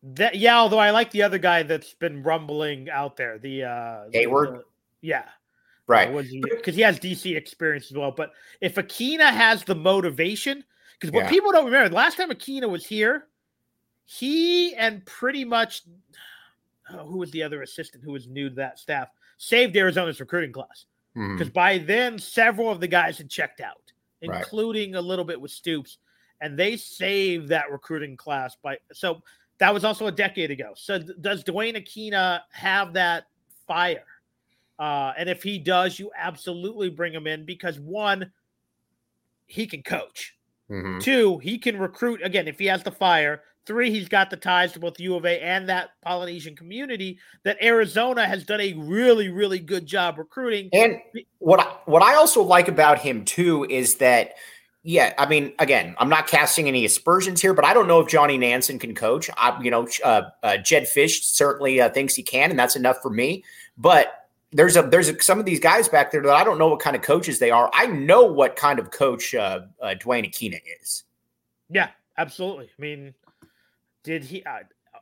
that 0.01 0.35
yeah, 0.35 0.57
although 0.57 0.79
I 0.79 0.91
like 0.91 1.11
the 1.11 1.23
other 1.23 1.37
guy 1.37 1.63
that's 1.63 1.93
been 1.95 2.23
rumbling 2.23 2.89
out 2.89 3.17
there, 3.17 3.37
the 3.37 3.63
uh 3.63 4.03
Hayward? 4.13 4.49
the- 4.59 4.63
yeah, 5.01 5.25
Right. 5.87 6.11
was 6.11 6.29
he 6.29 6.39
because 6.41 6.75
he 6.75 6.81
has 6.81 6.99
DC 6.99 7.35
experience 7.35 7.91
as 7.91 7.97
well. 7.97 8.11
But 8.11 8.31
if 8.61 8.75
Akina 8.75 9.29
has 9.29 9.63
the 9.63 9.75
motivation, 9.75 10.63
because 10.93 11.11
what 11.13 11.25
Yeah. 11.25 11.29
people 11.29 11.51
don't 11.51 11.65
remember, 11.65 11.89
the 11.89 11.95
last 11.95 12.15
time 12.15 12.29
Akina 12.29 12.69
was 12.69 12.85
here, 12.85 13.27
he 14.05 14.73
and 14.75 15.05
pretty 15.05 15.43
much 15.43 15.81
oh, 16.93 17.05
who 17.05 17.17
was 17.17 17.31
the 17.31 17.43
other 17.43 17.61
assistant 17.61 18.03
who 18.03 18.11
was 18.11 18.27
new 18.27 18.49
to 18.49 18.55
that 18.55 18.79
staff 18.79 19.09
saved 19.37 19.75
Arizona's 19.77 20.19
recruiting 20.19 20.51
class 20.51 20.85
because 21.15 21.49
by 21.49 21.77
then 21.77 22.17
several 22.19 22.69
of 22.71 22.79
the 22.79 22.87
guys 22.87 23.17
had 23.17 23.29
checked 23.29 23.59
out, 23.61 23.91
Right. 24.25 24.39
including 24.39 24.95
a 24.95 25.01
little 25.01 25.25
bit 25.25 25.39
with 25.41 25.51
Stoops, 25.51 25.97
and 26.41 26.57
they 26.57 26.77
saved 26.77 27.49
that 27.49 27.71
recruiting 27.71 28.15
class 28.15 28.55
by 28.61 28.77
so 28.93 29.21
that 29.57 29.73
was 29.73 29.83
also 29.83 30.07
a 30.07 30.11
decade 30.11 30.51
ago. 30.51 30.71
So 30.75 30.99
th- 30.99 31.17
does 31.19 31.43
Duane 31.43 31.75
Akina 31.75 32.41
have 32.51 32.93
that 32.93 33.25
fire? 33.67 34.05
Uh, 34.77 35.11
and 35.17 35.27
if 35.27 35.43
he 35.43 35.57
does, 35.59 35.99
you 35.99 36.09
absolutely 36.17 36.89
bring 36.89 37.11
him 37.13 37.27
in 37.27 37.43
because 37.45 37.77
one, 37.79 38.31
he 39.47 39.65
can 39.67 39.83
coach. 39.83 40.35
Mhm. 40.69 41.01
Two, 41.01 41.39
he 41.39 41.57
can 41.57 41.77
recruit 41.77 42.21
again 42.23 42.47
if 42.47 42.59
he 42.59 42.67
has 42.67 42.83
the 42.83 42.91
fire. 42.91 43.43
Three, 43.69 43.91
he's 43.91 44.09
got 44.09 44.31
the 44.31 44.35
ties 44.35 44.71
to 44.71 44.79
both 44.79 44.99
U 44.99 45.15
of 45.15 45.27
A 45.27 45.39
and 45.39 45.69
that 45.69 45.91
Polynesian 46.01 46.55
community 46.55 47.19
that 47.43 47.61
Arizona 47.61 48.25
has 48.25 48.43
done 48.43 48.59
a 48.59 48.73
really, 48.73 49.29
really 49.29 49.59
good 49.59 49.85
job 49.85 50.17
recruiting. 50.17 50.71
And 50.73 50.99
what 51.37 51.59
I, 51.59 51.65
what 51.85 52.01
I 52.01 52.15
also 52.15 52.41
like 52.41 52.67
about 52.67 52.97
him 52.97 53.23
too 53.25 53.67
is 53.69 53.97
that 53.97 54.33
yeah, 54.81 55.13
I 55.19 55.27
mean, 55.27 55.53
again, 55.59 55.93
I'm 55.99 56.09
not 56.09 56.25
casting 56.25 56.67
any 56.67 56.83
aspersions 56.83 57.43
here, 57.43 57.53
but 57.53 57.63
I 57.63 57.75
don't 57.75 57.87
know 57.87 57.99
if 57.99 58.07
Johnny 58.07 58.39
Nansen 58.39 58.79
can 58.79 58.95
coach. 58.95 59.29
I, 59.37 59.55
you 59.61 59.69
know, 59.69 59.87
uh, 60.03 60.23
uh, 60.41 60.57
Jedd 60.57 60.85
Fisch 60.85 61.25
certainly 61.25 61.79
uh, 61.79 61.89
thinks 61.89 62.15
he 62.15 62.23
can, 62.23 62.49
and 62.49 62.57
that's 62.57 62.75
enough 62.75 62.97
for 63.03 63.11
me. 63.11 63.43
But 63.77 64.27
there's 64.51 64.77
a 64.77 64.81
there's 64.81 65.09
a, 65.09 65.21
some 65.21 65.37
of 65.37 65.45
these 65.45 65.59
guys 65.59 65.87
back 65.87 66.11
there 66.11 66.23
that 66.23 66.33
I 66.33 66.43
don't 66.43 66.57
know 66.57 66.69
what 66.69 66.79
kind 66.79 66.95
of 66.95 67.03
coaches 67.03 67.37
they 67.37 67.51
are. 67.51 67.69
I 67.71 67.85
know 67.85 68.23
what 68.23 68.55
kind 68.55 68.79
of 68.79 68.89
coach 68.89 69.35
uh, 69.35 69.59
uh, 69.79 69.93
Duane 69.93 70.25
Akina 70.25 70.59
is. 70.81 71.03
Yeah, 71.69 71.89
absolutely. 72.17 72.71
I 72.75 72.81
mean, 72.81 73.13
did 74.03 74.23
he, 74.23 74.43
uh, 74.43 74.59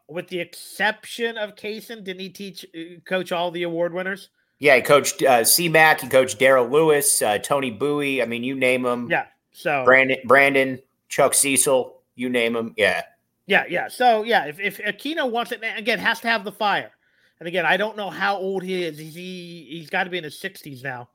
with 0.08 0.28
the 0.28 0.40
exception 0.40 1.38
of 1.38 1.56
Cason, 1.56 2.04
didn't 2.04 2.20
he 2.20 2.30
teach, 2.30 2.66
uh, 2.76 3.00
coach 3.06 3.32
all 3.32 3.52
the 3.52 3.64
award 3.64 3.94
winners? 3.94 4.30
Yeah, 4.60 4.76
he 4.76 4.82
coached 4.82 5.22
uh, 5.22 5.44
C-Mac, 5.44 6.02
he 6.02 6.08
coached 6.08 6.40
Darryl 6.40 6.70
Lewis, 6.70 7.22
uh, 7.22 7.38
Tony 7.38 7.72
Bouie. 7.72 8.22
I 8.22 8.26
mean, 8.26 8.44
you 8.44 8.56
name 8.56 8.84
them. 8.84 9.08
Yeah. 9.10 9.26
So, 9.52 9.84
Brandon, 9.86 10.18
Brandon, 10.26 10.80
Chuck 11.10 11.34
Cecil, 11.34 12.02
you 12.16 12.30
name 12.30 12.54
them. 12.54 12.74
Yeah, 12.78 13.04
yeah, 13.48 13.64
yeah. 13.68 13.88
So, 13.88 14.24
yeah, 14.24 14.46
if, 14.46 14.60
if 14.60 14.78
Akina 14.80 15.30
wants 15.30 15.52
it, 15.52 15.64
again, 15.76 16.00
has 16.00 16.20
to 16.22 16.28
have 16.28 16.44
the 16.44 16.52
fire. 16.52 16.92
And 17.40 17.48
again, 17.48 17.66
I 17.66 17.78
don't 17.78 17.96
know 17.96 18.10
how 18.10 18.38
old 18.38 18.62
he 18.62 18.84
is. 18.84 18.98
He's, 18.98 19.16
he, 19.16 19.68
he's 19.70 19.90
got 19.90 20.04
to 20.04 20.10
be 20.10 20.18
in 20.18 20.24
his 20.24 20.36
60s 20.36 20.84
now. 20.84 21.10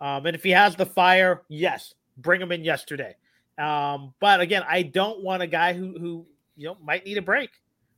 Um, 0.00 0.26
and 0.26 0.34
if 0.34 0.42
he 0.42 0.50
has 0.50 0.76
the 0.76 0.86
fire, 0.86 1.42
yes, 1.48 1.94
bring 2.16 2.40
him 2.40 2.52
in 2.52 2.64
yesterday. 2.64 3.16
Um, 3.58 4.14
but 4.20 4.40
again, 4.40 4.62
I 4.68 4.82
don't 4.82 5.22
want 5.22 5.42
a 5.42 5.46
guy 5.46 5.74
who, 5.74 5.98
who, 5.98 6.26
you 6.56 6.66
know, 6.66 6.76
might 6.82 7.04
need 7.04 7.18
a 7.18 7.22
break. 7.22 7.50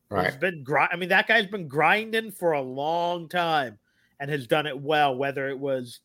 He's 0.09 0.17
right. 0.17 0.41
been 0.41 0.63
grind. 0.63 0.91
I 0.93 0.97
mean, 0.97 1.09
that 1.09 1.27
guy's 1.27 1.47
been 1.47 1.67
grinding 1.67 2.31
for 2.31 2.53
a 2.53 2.63
long 2.63 3.29
time 3.29 3.79
and 4.21 4.31
has 4.31 4.47
done 4.47 4.67
it 4.67 4.81
well. 4.81 5.17
Whether 5.17 5.49
it 5.49 5.59
was 5.59 6.01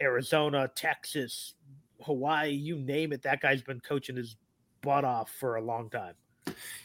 Arizona, 0.00 0.70
Texas, 0.74 1.54
Hawaii, 2.00 2.50
you 2.50 2.78
name 2.78 3.12
it, 3.12 3.22
that 3.22 3.40
guy's 3.40 3.62
been 3.62 3.80
coaching 3.80 4.16
his 4.16 4.36
butt 4.80 5.04
off 5.04 5.30
for 5.38 5.56
a 5.56 5.62
long 5.62 5.90
time. 5.90 6.14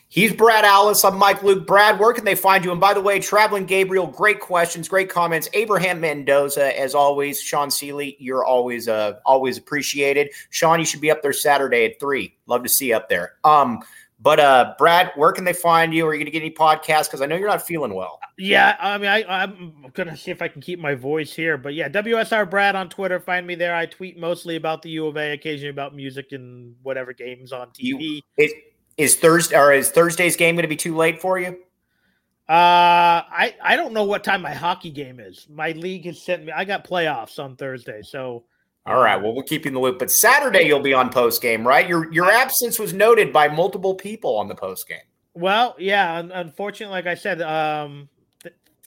He's 0.09 0.33
Brad 0.33 0.63
Allis. 0.63 1.03
I'm 1.03 1.17
Mike 1.17 1.43
Luke. 1.43 1.67
Brad, 1.67 1.99
where 1.99 2.13
can 2.13 2.23
they 2.23 2.35
find 2.35 2.63
you? 2.63 2.71
And 2.71 2.79
by 2.79 2.93
the 2.93 3.01
way, 3.01 3.19
Traveling 3.19 3.65
Gabriel, 3.65 4.07
great 4.07 4.39
questions, 4.39 4.87
great 4.87 5.09
comments. 5.09 5.49
Abraham 5.53 5.99
Mendoza, 5.99 6.79
as 6.79 6.95
always. 6.95 7.41
Sean 7.41 7.69
Seeley, 7.69 8.15
you're 8.17 8.45
always 8.45 8.87
uh, 8.87 9.19
always 9.25 9.57
appreciated. 9.57 10.29
Sean, 10.49 10.79
you 10.79 10.85
should 10.85 11.01
be 11.01 11.11
up 11.11 11.21
there 11.21 11.33
Saturday 11.33 11.85
at 11.85 11.99
three. 11.99 12.37
Love 12.45 12.63
to 12.63 12.69
see 12.69 12.87
you 12.89 12.95
up 12.95 13.09
there. 13.09 13.33
Um, 13.43 13.81
but 14.19 14.39
uh, 14.39 14.73
Brad, 14.79 15.11
where 15.15 15.31
can 15.31 15.43
they 15.43 15.53
find 15.53 15.93
you? 15.93 16.05
Are 16.07 16.13
you 16.13 16.19
going 16.19 16.25
to 16.25 16.31
get 16.31 16.41
any 16.41 16.51
podcasts? 16.51 17.05
Because 17.05 17.21
I 17.21 17.27
know 17.27 17.35
you're 17.35 17.47
not 17.47 17.65
feeling 17.65 17.93
well. 17.93 18.19
Yeah, 18.37 18.75
I 18.79 18.97
mean, 18.97 19.09
I, 19.09 19.23
I'm 19.23 19.91
going 19.93 20.09
to 20.09 20.17
see 20.17 20.31
if 20.31 20.41
I 20.41 20.47
can 20.47 20.59
keep 20.59 20.79
my 20.79 20.95
voice 20.95 21.33
here. 21.33 21.57
But 21.57 21.75
yeah, 21.75 21.87
WSR 21.87 22.49
Brad 22.49 22.75
on 22.75 22.89
Twitter. 22.89 23.19
Find 23.19 23.45
me 23.45 23.53
there. 23.53 23.75
I 23.75 23.85
tweet 23.85 24.17
mostly 24.17 24.55
about 24.55 24.81
the 24.81 24.89
U 24.91 25.07
of 25.07 25.17
A, 25.17 25.33
occasionally 25.33 25.69
about 25.69 25.95
music 25.95 26.31
and 26.31 26.75
whatever 26.81 27.13
games 27.13 27.51
on 27.51 27.67
TV. 27.67 27.73
You, 27.79 28.21
it, 28.37 28.51
is 28.97 29.15
Thursday 29.15 29.55
or 29.55 29.71
is 29.71 29.91
Thursday's 29.91 30.35
game 30.35 30.55
going 30.55 30.63
to 30.63 30.69
be 30.69 30.75
too 30.75 30.95
late 30.95 31.21
for 31.21 31.39
you? 31.39 31.49
Uh, 32.49 33.21
I 33.29 33.55
I 33.61 33.75
don't 33.75 33.93
know 33.93 34.05
what 34.05 34.23
time 34.23 34.41
my 34.41 34.53
hockey 34.53 34.89
game 34.89 35.19
is. 35.19 35.47
My 35.49 35.73
league 35.73 36.05
has 36.05 36.19
sent 36.19 36.45
me. 36.45 36.51
I 36.51 36.65
got 36.65 36.87
playoffs 36.87 37.43
on 37.43 37.55
Thursday, 37.55 38.01
so. 38.01 38.45
All 38.87 39.01
right. 39.01 39.21
Well, 39.21 39.33
we'll 39.33 39.43
keep 39.43 39.65
you 39.65 39.69
in 39.69 39.73
the 39.73 39.79
loop. 39.79 39.99
But 39.99 40.09
Saturday 40.09 40.63
you'll 40.63 40.79
be 40.79 40.93
on 40.93 41.09
post 41.09 41.41
game, 41.41 41.67
right? 41.67 41.87
Your 41.87 42.11
your 42.11 42.31
absence 42.31 42.79
was 42.79 42.93
noted 42.93 43.33
by 43.33 43.47
multiple 43.47 43.93
people 43.95 44.37
on 44.37 44.47
the 44.47 44.55
post 44.55 44.87
game. 44.87 44.99
Well, 45.33 45.75
yeah. 45.77 46.23
Unfortunately, 46.33 46.93
like 46.93 47.05
I 47.05 47.15
said, 47.15 47.41
um, 47.41 48.09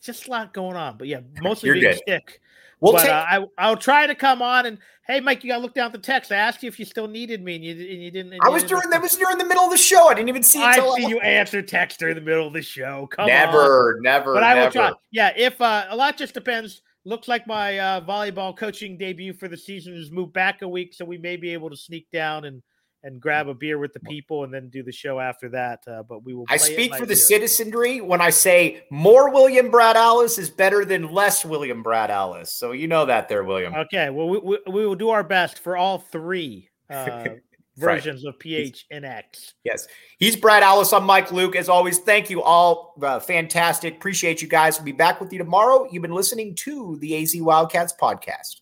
just 0.03 0.27
a 0.27 0.31
lot 0.31 0.53
going 0.53 0.77
on. 0.77 0.97
But 0.97 1.09
yeah, 1.09 1.21
mostly 1.43 1.69
You're 1.69 1.75
being 1.77 1.93
good. 1.93 2.01
sick. 2.07 2.41
We'll 2.81 2.95
but 2.95 3.03
take- 3.03 3.11
uh, 3.11 3.25
I 3.29 3.47
I'll 3.59 3.77
try 3.77 4.07
to 4.07 4.15
come 4.15 4.41
on 4.41 4.67
and 4.67 4.79
hey, 5.11 5.21
Mike, 5.21 5.43
you 5.43 5.51
got 5.51 5.57
to 5.57 5.63
look 5.63 5.75
down 5.75 5.87
at 5.87 5.93
the 5.93 5.99
text. 5.99 6.31
I 6.31 6.37
asked 6.37 6.63
you 6.63 6.69
if 6.69 6.79
you 6.79 6.85
still 6.85 7.09
needed 7.09 7.43
me, 7.43 7.57
and 7.57 7.65
you 7.65 7.73
and 7.73 8.03
you 8.03 8.11
didn't. 8.11 8.33
and 8.33 8.41
I 8.43 8.47
you 8.47 8.53
was 8.53 8.63
didn't 8.63 8.71
during 8.71 8.91
that 8.91 9.03
was 9.03 9.17
during 9.17 9.39
the 9.39 9.45
middle 9.45 9.65
of 9.65 9.71
the 9.71 9.77
show. 9.77 10.09
I 10.09 10.15
didn't 10.15 10.29
even 10.29 10.43
see 10.43 10.61
it 10.61 10.65
I 10.65 10.97
see 10.97 11.09
you 11.09 11.21
answer 11.21 11.61
text 11.63 11.99
during 11.99 12.15
the 12.15 12.21
middle 12.21 12.47
of 12.47 12.53
the 12.53 12.63
show. 12.63 13.07
Come 13.09 13.25
on. 13.25 13.29
never, 13.29 13.99
never, 14.03 14.33
but 14.33 14.43
I 14.43 14.55
will 14.55 14.71
try. 14.71 14.93
Yeah, 15.11 15.33
if 15.37 15.61
uh, 15.61 15.87
a 15.91 15.97
lot 15.97 16.17
just 16.17 16.33
depends. 16.35 16.83
Looks 17.05 17.29
like 17.29 17.47
my 17.47 17.79
uh, 17.79 18.01
volleyball 18.03 18.57
coaching 18.57 18.99
debut 18.99 19.33
for 19.33 19.49
the 19.49 19.57
season 19.57 19.97
has 19.97 20.11
moved 20.11 20.33
back 20.33 20.63
a 20.63 20.69
week, 20.69 20.93
so 20.93 21.05
we 21.05 21.19
may 21.19 21.37
be 21.37 21.53
able 21.53 21.71
to 21.71 21.77
sneak 21.77 22.11
down 22.11 22.45
and 22.45 22.63
and 23.03 23.19
grab 23.19 23.49
a 23.49 23.55
beer 23.55 23.79
with 23.79 23.95
the 23.95 24.01
people 24.01 24.45
and 24.45 24.53
then 24.53 24.69
do 24.69 24.83
the 24.83 24.93
show 24.93 25.19
after 25.19 25.49
that. 25.49 25.81
Uh, 25.87 26.03
but 26.03 26.23
we 26.23 26.35
will. 26.35 26.45
I 26.49 26.59
speak 26.59 26.95
for 26.95 27.07
the 27.07 27.17
citizenry 27.17 28.01
when 28.01 28.21
I 28.21 28.31
say 28.31 28.85
more 28.91 29.33
William 29.33 29.71
Brad 29.71 29.97
Allis 29.97 30.39
is 30.39 30.51
better 30.51 30.85
than 30.85 31.11
less 31.11 31.45
William 31.45 31.83
Brad 31.83 32.11
Allis. 32.11 32.53
So 32.53 32.73
you 32.73 32.89
know 32.89 33.07
that 33.07 33.29
there, 33.29 33.45
William. 33.45 33.75
Okay, 33.75 34.11
well, 34.11 34.29
we, 34.29 34.39
we, 34.39 34.59
we 34.71 34.87
will 34.87 34.97
do 34.97 35.11
our 35.11 35.25
best 35.25 35.59
for 35.61 35.77
all 35.77 35.99
three 35.99 36.69
uh, 36.91 37.25
versions 37.77 38.25
of 38.25 38.39
PH 38.39 38.87
and 38.91 39.05
X. 39.05 39.55
Yes. 39.65 39.87
He's 40.19 40.37
Brad 40.37 40.63
Allis. 40.63 40.93
I'm 40.93 41.05
Mike 41.05 41.33
Luke. 41.33 41.57
As 41.57 41.69
always, 41.69 41.99
thank 41.99 42.31
you 42.31 42.43
all. 42.43 42.95
Uh, 43.03 43.21
fantastic. 43.21 43.97
Appreciate 43.97 44.43
you 44.43 44.49
guys. 44.49 44.79
We'll 44.79 44.87
be 44.87 44.93
back 44.93 45.21
with 45.21 45.33
you 45.33 45.39
tomorrow. 45.39 45.89
You've 45.91 46.03
been 46.03 46.15
listening 46.15 46.55
to 46.57 46.97
the 47.01 47.23
AZ 47.23 47.35
Wildcats 47.37 47.95
podcast. 48.01 48.61